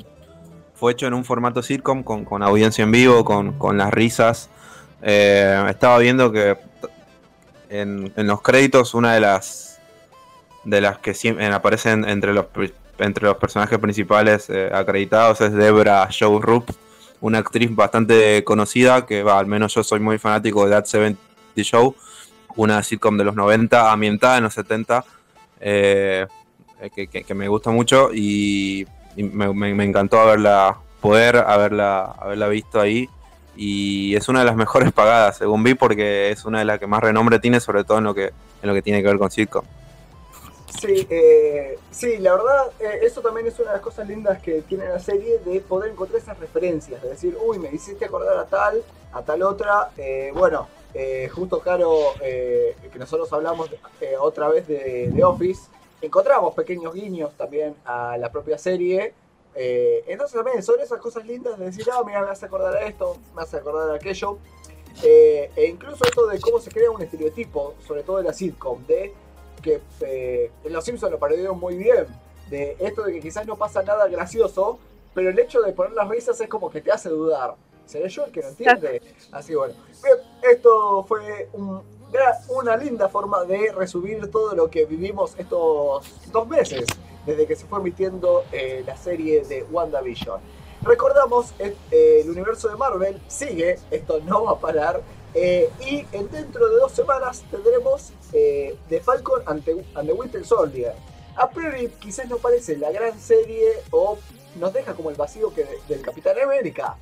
fue 0.74 0.92
hecho 0.92 1.06
en 1.06 1.12
un 1.12 1.24
formato 1.26 1.62
sitcom 1.62 2.02
con, 2.02 2.24
con 2.24 2.42
audiencia 2.42 2.82
en 2.84 2.90
vivo, 2.92 3.22
con, 3.24 3.58
con 3.58 3.76
las 3.76 3.92
risas. 3.92 4.48
Eh, 5.02 5.62
estaba 5.68 5.98
viendo 5.98 6.32
que 6.32 6.56
en, 7.68 8.12
en 8.16 8.26
los 8.26 8.40
créditos 8.40 8.94
una 8.94 9.12
de 9.12 9.20
las 9.20 9.78
de 10.64 10.80
las 10.80 10.98
que 10.98 11.12
siem- 11.12 11.40
en- 11.40 11.52
aparecen 11.52 12.08
entre 12.08 12.32
los 12.32 12.46
entre 12.98 13.24
los 13.26 13.36
personajes 13.36 13.78
principales 13.78 14.48
eh, 14.50 14.70
acreditados 14.72 15.40
es 15.40 15.52
Debra 15.52 16.08
Joe 16.16 16.40
Rupp, 16.40 16.70
una 17.20 17.38
actriz 17.38 17.74
bastante 17.74 18.42
conocida, 18.44 19.06
que 19.06 19.22
va, 19.22 19.38
al 19.38 19.46
menos 19.46 19.74
yo 19.74 19.82
soy 19.82 20.00
muy 20.00 20.18
fanático 20.18 20.64
de 20.64 20.70
That 20.72 20.84
70 20.86 21.20
Show, 21.56 21.94
una 22.56 22.82
sitcom 22.82 23.16
de 23.16 23.24
los 23.24 23.34
90, 23.34 23.90
ambientada 23.90 24.38
en 24.38 24.44
los 24.44 24.54
70, 24.54 25.04
eh, 25.60 26.26
que, 26.94 27.06
que- 27.08 27.34
me 27.34 27.48
gusta 27.48 27.70
mucho 27.70 28.10
y, 28.12 28.86
me 29.16 29.84
encantó 29.84 30.20
haberla, 30.20 30.76
poder 31.00 31.36
haberla, 31.38 32.14
haberla 32.18 32.48
visto 32.48 32.80
ahí. 32.80 33.08
Y 33.58 34.14
es 34.14 34.28
una 34.28 34.40
de 34.40 34.44
las 34.44 34.56
mejores 34.56 34.92
pagadas, 34.92 35.38
según 35.38 35.62
vi, 35.62 35.72
porque 35.72 36.30
es 36.30 36.44
una 36.44 36.58
de 36.58 36.66
las 36.66 36.78
que 36.78 36.86
más 36.86 37.00
renombre 37.00 37.38
tiene, 37.38 37.58
sobre 37.60 37.84
todo 37.84 37.96
en 37.96 38.04
lo 38.04 38.14
que, 38.14 38.24
en 38.26 38.68
lo 38.68 38.74
que 38.74 38.82
tiene 38.82 39.00
que 39.00 39.08
ver 39.08 39.16
con 39.16 39.30
sitcom. 39.30 39.64
Sí, 40.80 41.06
eh, 41.08 41.78
sí, 41.90 42.18
la 42.18 42.32
verdad, 42.32 42.70
eh, 42.78 43.00
eso 43.02 43.22
también 43.22 43.46
es 43.46 43.58
una 43.58 43.70
de 43.70 43.76
las 43.76 43.82
cosas 43.82 44.06
lindas 44.06 44.42
que 44.42 44.62
tiene 44.62 44.86
la 44.88 44.98
serie 44.98 45.38
de 45.38 45.60
poder 45.60 45.92
encontrar 45.92 46.20
esas 46.20 46.38
referencias, 46.38 47.02
de 47.02 47.08
decir, 47.10 47.36
uy, 47.42 47.58
me 47.58 47.70
hiciste 47.70 48.04
acordar 48.04 48.36
a 48.36 48.44
tal, 48.46 48.82
a 49.12 49.22
tal 49.22 49.42
otra. 49.42 49.90
Eh, 49.96 50.32
bueno, 50.34 50.68
eh, 50.92 51.28
justo 51.28 51.60
Caro, 51.60 51.94
eh, 52.22 52.76
que 52.92 52.98
nosotros 52.98 53.32
hablamos 53.32 53.70
eh, 54.00 54.16
otra 54.18 54.48
vez 54.48 54.66
de, 54.66 55.10
de 55.10 55.24
Office, 55.24 55.68
encontramos 56.00 56.54
pequeños 56.54 56.94
guiños 56.94 57.34
también 57.36 57.74
a 57.84 58.16
la 58.18 58.30
propia 58.30 58.58
serie. 58.58 59.14
Entonces 59.58 60.36
también 60.36 60.62
son 60.62 60.78
esas 60.80 61.00
cosas 61.00 61.24
lindas 61.24 61.58
de 61.58 61.64
decir, 61.64 61.86
ah, 61.90 62.02
mira, 62.04 62.22
me 62.22 62.30
hace 62.30 62.44
acordar 62.44 62.76
a 62.76 62.86
esto, 62.86 63.16
me 63.34 63.40
hace 63.40 63.56
acordar 63.56 63.90
a 63.90 63.94
aquello. 63.94 64.36
E 65.02 65.50
incluso 65.70 66.04
esto 66.04 66.26
de 66.26 66.38
cómo 66.40 66.60
se 66.60 66.70
crea 66.70 66.90
un 66.90 67.00
estereotipo, 67.00 67.74
sobre 67.86 68.02
todo 68.02 68.18
en 68.18 68.26
la 68.26 68.34
sitcom, 68.34 68.86
de 68.86 69.14
que 69.66 69.80
eh, 70.00 70.50
en 70.64 70.72
Los 70.72 70.84
Simpsons 70.84 71.12
lo 71.12 71.18
parodiaron 71.18 71.58
muy 71.58 71.76
bien, 71.76 72.06
de 72.48 72.76
esto 72.78 73.02
de 73.02 73.12
que 73.12 73.20
quizás 73.20 73.46
no 73.46 73.56
pasa 73.56 73.82
nada 73.82 74.06
gracioso, 74.08 74.78
pero 75.14 75.30
el 75.30 75.38
hecho 75.38 75.60
de 75.62 75.72
poner 75.72 75.92
las 75.92 76.08
risas 76.08 76.40
es 76.40 76.48
como 76.48 76.70
que 76.70 76.80
te 76.80 76.92
hace 76.92 77.08
dudar. 77.08 77.54
¿Seré 77.84 78.08
yo 78.08 78.24
el 78.24 78.32
que 78.32 78.40
no 78.40 78.48
entiende? 78.48 79.02
Así 79.32 79.54
bueno. 79.54 79.74
Bien, 80.02 80.16
esto 80.42 81.04
fue 81.04 81.48
un 81.52 81.82
una 82.48 82.76
linda 82.76 83.08
forma 83.08 83.44
de 83.44 83.72
resumir 83.72 84.30
todo 84.30 84.54
lo 84.54 84.70
que 84.70 84.84
vivimos 84.84 85.34
estos 85.38 86.06
dos 86.32 86.48
meses, 86.48 86.86
desde 87.24 87.46
que 87.46 87.56
se 87.56 87.66
fue 87.66 87.80
emitiendo 87.80 88.44
eh, 88.52 88.82
la 88.86 88.96
serie 88.96 89.44
de 89.44 89.64
WandaVision. 89.64 90.40
Recordamos, 90.82 91.52
eh, 91.58 91.74
el 92.22 92.30
universo 92.30 92.68
de 92.68 92.76
Marvel 92.76 93.20
sigue, 93.26 93.78
esto 93.90 94.20
no 94.20 94.44
va 94.44 94.52
a 94.52 94.58
parar, 94.58 95.02
eh, 95.36 95.70
y 95.80 96.04
en 96.12 96.30
dentro 96.30 96.66
de 96.68 96.76
dos 96.76 96.92
semanas 96.92 97.44
tendremos 97.50 98.12
eh, 98.32 98.74
The 98.88 99.00
Falcon 99.00 99.42
ante, 99.46 99.72
and 99.94 100.06
the 100.08 100.12
Winter 100.12 100.44
Soldier. 100.44 100.94
A 101.36 101.50
priori 101.50 101.88
quizás 102.00 102.26
no 102.28 102.38
parece 102.38 102.76
la 102.78 102.90
gran 102.90 103.20
serie 103.20 103.68
o 103.90 104.16
nos 104.58 104.72
deja 104.72 104.94
como 104.94 105.10
el 105.10 105.16
vacío 105.16 105.52
que 105.54 105.64
de- 105.64 105.78
del 105.88 106.00
Capitán 106.02 106.36
América. 106.40 106.96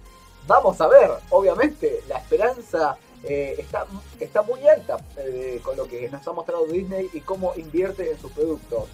Vamos 0.47 0.81
a 0.81 0.89
ver, 0.89 1.11
obviamente, 1.31 2.01
la 2.09 2.19
esperanza 2.19 2.99
eh, 3.23 3.55
está, 3.59 3.87
está 4.21 4.43
muy 4.43 4.67
alta 4.69 4.99
eh, 5.17 5.61
con 5.63 5.77
lo 5.77 5.87
que 5.87 6.09
nos 6.11 6.27
ha 6.29 6.33
mostrado 6.33 6.67
Disney 6.67 7.09
y 7.15 7.21
cómo 7.21 7.53
invierte 7.57 8.11
en 8.11 8.19
sus 8.21 8.33
productos. 8.33 8.85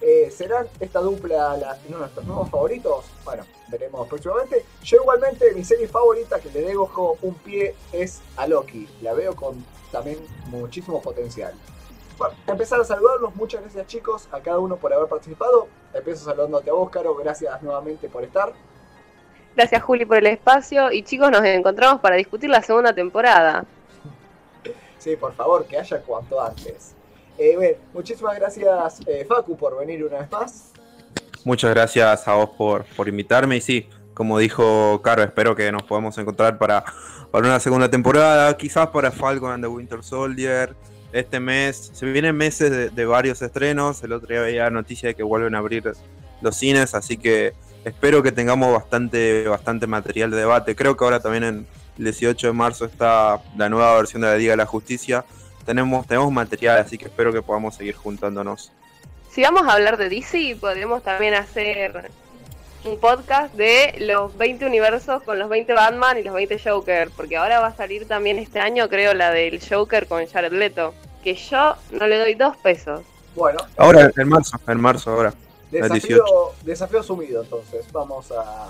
Eh, 0.00 0.30
¿Serán 0.30 0.68
esta 0.78 1.00
dupla 1.00 1.54
uno 1.54 1.96
de 1.96 2.00
nuestros 2.00 2.26
nuevos 2.26 2.50
favoritos? 2.50 3.06
Bueno, 3.24 3.44
veremos 3.68 4.06
próximamente. 4.08 4.64
Yo 4.82 4.98
igualmente, 4.98 5.52
mi 5.54 5.64
serie 5.64 5.88
favorita 5.88 6.38
que 6.38 6.50
le 6.50 6.62
dejo 6.62 7.16
un 7.22 7.34
pie 7.34 7.74
es 7.92 8.20
a 8.36 8.46
Loki. 8.46 8.88
La 9.00 9.14
veo 9.14 9.34
con 9.34 9.64
también 9.90 10.18
muchísimo 10.48 11.00
potencial. 11.00 11.54
Bueno, 12.18 12.34
empezar 12.46 12.80
a 12.80 12.84
saludarlos. 12.84 13.34
Muchas 13.36 13.62
gracias 13.62 13.86
chicos 13.86 14.28
a 14.32 14.40
cada 14.40 14.58
uno 14.58 14.76
por 14.76 14.92
haber 14.92 15.08
participado. 15.08 15.68
Empiezo 15.94 16.24
saludándote 16.24 16.70
a 16.70 16.74
vos, 16.74 16.90
Caro. 16.90 17.14
Gracias 17.14 17.62
nuevamente 17.62 18.08
por 18.08 18.24
estar. 18.24 18.52
Gracias 19.54 19.82
Juli 19.82 20.04
por 20.04 20.18
el 20.18 20.26
espacio 20.26 20.92
y 20.92 21.02
chicos 21.02 21.30
nos 21.30 21.42
encontramos 21.44 22.02
para 22.02 22.16
discutir 22.16 22.50
la 22.50 22.62
segunda 22.62 22.94
temporada. 22.94 23.64
Sí, 24.98 25.14
por 25.14 25.32
favor, 25.34 25.64
que 25.66 25.78
haya 25.78 26.02
cuanto 26.02 26.40
antes. 26.40 26.95
Eh, 27.38 27.78
muchísimas 27.92 28.36
gracias 28.36 29.00
eh, 29.06 29.24
Facu 29.28 29.56
por 29.56 29.78
venir 29.78 30.04
una 30.04 30.18
vez 30.18 30.30
más. 30.30 30.72
Muchas 31.44 31.70
gracias 31.70 32.26
a 32.26 32.34
vos 32.34 32.50
por, 32.56 32.84
por 32.96 33.08
invitarme 33.08 33.56
y 33.56 33.60
sí, 33.60 33.88
como 34.14 34.38
dijo 34.38 35.00
Caro, 35.02 35.22
espero 35.22 35.54
que 35.54 35.70
nos 35.70 35.82
podamos 35.84 36.16
encontrar 36.18 36.58
para, 36.58 36.84
para 37.30 37.46
una 37.46 37.60
segunda 37.60 37.90
temporada, 37.90 38.56
quizás 38.56 38.88
para 38.88 39.10
Falcon 39.10 39.52
and 39.52 39.64
the 39.64 39.68
Winter 39.68 40.02
Soldier. 40.02 40.74
Este 41.12 41.38
mes, 41.38 41.90
se 41.94 42.04
vienen 42.06 42.36
meses 42.36 42.70
de, 42.70 42.90
de 42.90 43.06
varios 43.06 43.40
estrenos, 43.40 44.02
el 44.02 44.12
otro 44.12 44.28
día 44.28 44.40
veía 44.40 44.70
noticia 44.70 45.10
de 45.10 45.14
que 45.14 45.22
vuelven 45.22 45.54
a 45.54 45.58
abrir 45.58 45.92
los 46.40 46.56
cines, 46.56 46.94
así 46.94 47.16
que 47.16 47.54
espero 47.84 48.22
que 48.22 48.32
tengamos 48.32 48.72
bastante, 48.72 49.46
bastante 49.46 49.86
material 49.86 50.30
de 50.32 50.38
debate. 50.38 50.74
Creo 50.74 50.96
que 50.96 51.04
ahora 51.04 51.20
también 51.20 51.44
en 51.44 51.66
el 51.98 52.04
18 52.04 52.48
de 52.48 52.52
marzo 52.52 52.84
está 52.84 53.40
la 53.56 53.68
nueva 53.68 53.96
versión 53.96 54.22
de 54.22 54.28
la 54.28 54.36
Liga 54.36 54.52
de 54.52 54.56
la 54.56 54.66
Justicia. 54.66 55.24
Tenemos, 55.66 56.06
tenemos 56.06 56.32
material, 56.32 56.78
así 56.78 56.96
que 56.96 57.06
espero 57.06 57.32
que 57.32 57.42
podamos 57.42 57.74
seguir 57.74 57.94
juntándonos. 57.96 58.72
Si 59.30 59.42
vamos 59.42 59.66
a 59.68 59.72
hablar 59.72 59.96
de 59.98 60.08
DC, 60.08 60.56
podríamos 60.60 61.02
también 61.02 61.34
hacer 61.34 62.10
un 62.84 62.98
podcast 62.98 63.52
de 63.54 63.96
los 63.98 64.36
20 64.38 64.64
universos 64.64 65.22
con 65.24 65.38
los 65.38 65.48
20 65.48 65.74
Batman 65.74 66.18
y 66.18 66.22
los 66.22 66.32
20 66.34 66.58
Joker, 66.58 67.10
porque 67.16 67.36
ahora 67.36 67.60
va 67.60 67.66
a 67.68 67.76
salir 67.76 68.06
también 68.06 68.38
este 68.38 68.60
año, 68.60 68.88
creo, 68.88 69.12
la 69.12 69.30
del 69.32 69.60
Joker 69.60 70.06
con 70.06 70.24
Jared 70.26 70.52
Leto, 70.52 70.94
que 71.24 71.34
yo 71.34 71.74
no 71.90 72.06
le 72.06 72.18
doy 72.18 72.34
dos 72.34 72.56
pesos. 72.58 73.00
Bueno, 73.34 73.58
Ahora, 73.76 74.10
en 74.16 74.28
marzo, 74.28 74.58
en 74.66 74.80
marzo 74.80 75.10
ahora. 75.10 75.34
desafío, 75.70 76.24
desafío 76.62 77.00
asumido 77.00 77.42
entonces. 77.42 77.84
Vamos 77.92 78.30
a, 78.32 78.68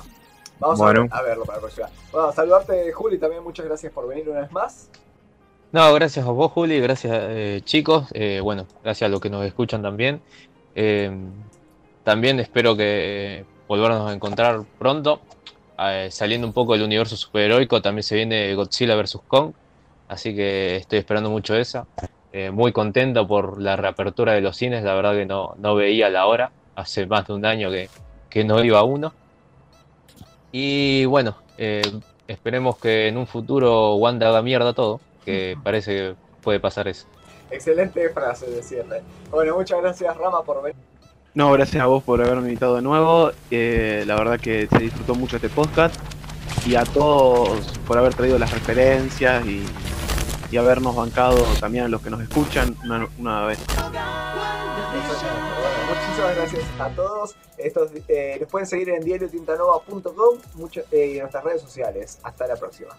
vamos 0.59 0.79
Bueno. 0.79 1.07
a, 1.11 1.19
a 1.19 1.23
verlo 1.23 1.45
para 1.45 1.59
la 1.59 1.61
próxima. 1.61 1.89
Bueno, 2.11 2.33
saludarte 2.33 2.91
Juli 2.93 3.19
también. 3.19 3.45
Muchas 3.45 3.67
gracias 3.67 3.93
por 3.93 4.09
venir 4.09 4.29
una 4.29 4.41
vez 4.41 4.51
más. 4.51 4.89
No, 5.73 5.93
gracias 5.93 6.25
a 6.25 6.31
vos, 6.31 6.53
Juli, 6.53 6.81
gracias 6.81 7.13
eh, 7.23 7.61
chicos, 7.65 8.07
eh, 8.15 8.41
bueno, 8.41 8.67
gracias 8.85 9.09
a 9.09 9.11
los 9.11 9.21
que 9.21 9.29
nos 9.29 9.45
escuchan 9.45 9.83
también. 9.83 10.21
Eh, 10.77 11.11
también 12.05 12.39
espero 12.39 12.77
que 12.77 13.45
volvernos 13.67 14.09
a 14.09 14.15
encontrar 14.15 14.63
pronto, 14.79 15.21
saliendo 16.09 16.47
un 16.47 16.53
poco 16.53 16.75
del 16.75 16.83
universo 16.83 17.17
superheroico, 17.17 17.83
también 17.83 18.05
se 18.05 18.15
viene 18.15 18.55
Godzilla 18.55 18.95
vs. 18.95 19.19
Kong, 19.27 19.53
así 20.09 20.35
que 20.37 20.77
estoy 20.77 21.01
esperando 21.01 21.31
mucho 21.31 21.57
esa. 21.57 21.87
Muy 22.53 22.71
contento 22.73 23.27
por 23.27 23.61
la 23.61 23.77
reapertura 23.77 24.35
de 24.35 24.43
los 24.43 24.57
cines, 24.57 24.85
la 24.85 24.95
verdad 24.95 25.15
que 25.15 25.27
no, 25.27 25.55
no 25.59 25.75
veía 25.75 26.09
la 26.11 26.27
hora, 26.27 26.53
hace 26.77 27.07
más 27.07 27.27
de 27.27 27.33
un 27.33 27.45
año 27.45 27.71
que, 27.71 27.89
que 28.31 28.45
no 28.45 28.63
iba 28.63 28.79
a 28.79 28.85
uno. 28.85 29.13
Y 30.53 31.07
bueno, 31.07 31.35
esperemos 32.29 32.79
que 32.79 33.09
en 33.09 33.17
un 33.17 33.27
futuro 33.27 33.97
Wanda 33.97 34.29
haga 34.29 34.43
mierda 34.43 34.73
todo, 34.73 35.01
que 35.27 35.59
parece 35.63 35.93
que 35.93 36.15
puede 36.41 36.59
pasar 36.61 36.89
eso. 36.89 37.07
Excelente 37.51 38.09
frase 38.11 38.47
de 38.51 38.63
cierre. 38.63 39.03
Bueno, 39.31 39.57
muchas 39.57 39.83
gracias 39.83 40.17
Rama 40.17 40.43
por 40.43 40.63
venir. 40.63 40.77
No, 41.35 41.53
gracias 41.53 41.83
a 41.83 41.87
vos 41.87 42.03
por 42.03 42.23
haberme 42.23 42.45
invitado 42.45 42.77
de 42.77 42.83
nuevo. 42.83 43.31
Eh, 43.51 44.05
la 44.07 44.15
verdad 44.15 44.41
que 44.41 44.67
se 44.69 44.79
disfrutó 44.79 45.15
mucho 45.15 45.37
este 45.37 45.51
podcast. 45.51 45.95
Y 46.67 46.77
a 46.77 46.85
todos 46.85 47.79
por 47.87 47.99
haber 47.99 48.15
traído 48.15 48.39
las 48.39 48.53
referencias 48.53 49.45
y, 49.45 49.63
y 50.51 50.57
habernos 50.57 50.97
bancado 50.97 51.37
también 51.61 51.85
a 51.85 51.89
los 51.89 52.01
que 52.01 52.11
nos 52.11 52.23
escuchan 52.23 52.75
una, 52.85 53.07
una 53.19 53.47
vez. 53.47 53.59
Bueno, 54.97 55.79
muchísimas 55.89 56.37
gracias 56.37 56.65
a 56.79 56.89
todos. 56.91 57.37
Estos, 57.59 57.91
eh, 58.09 58.39
nos 58.41 58.51
pueden 58.51 58.67
seguir 58.67 58.89
en 58.91 59.05
diariotintanova.com 59.05 60.39
eh, 60.91 61.07
y 61.07 61.13
en 61.17 61.21
nuestras 61.21 61.45
redes 61.45 61.63
sociales. 61.63 62.19
Hasta 62.23 62.47
la 62.47 62.57
próxima. 62.57 62.97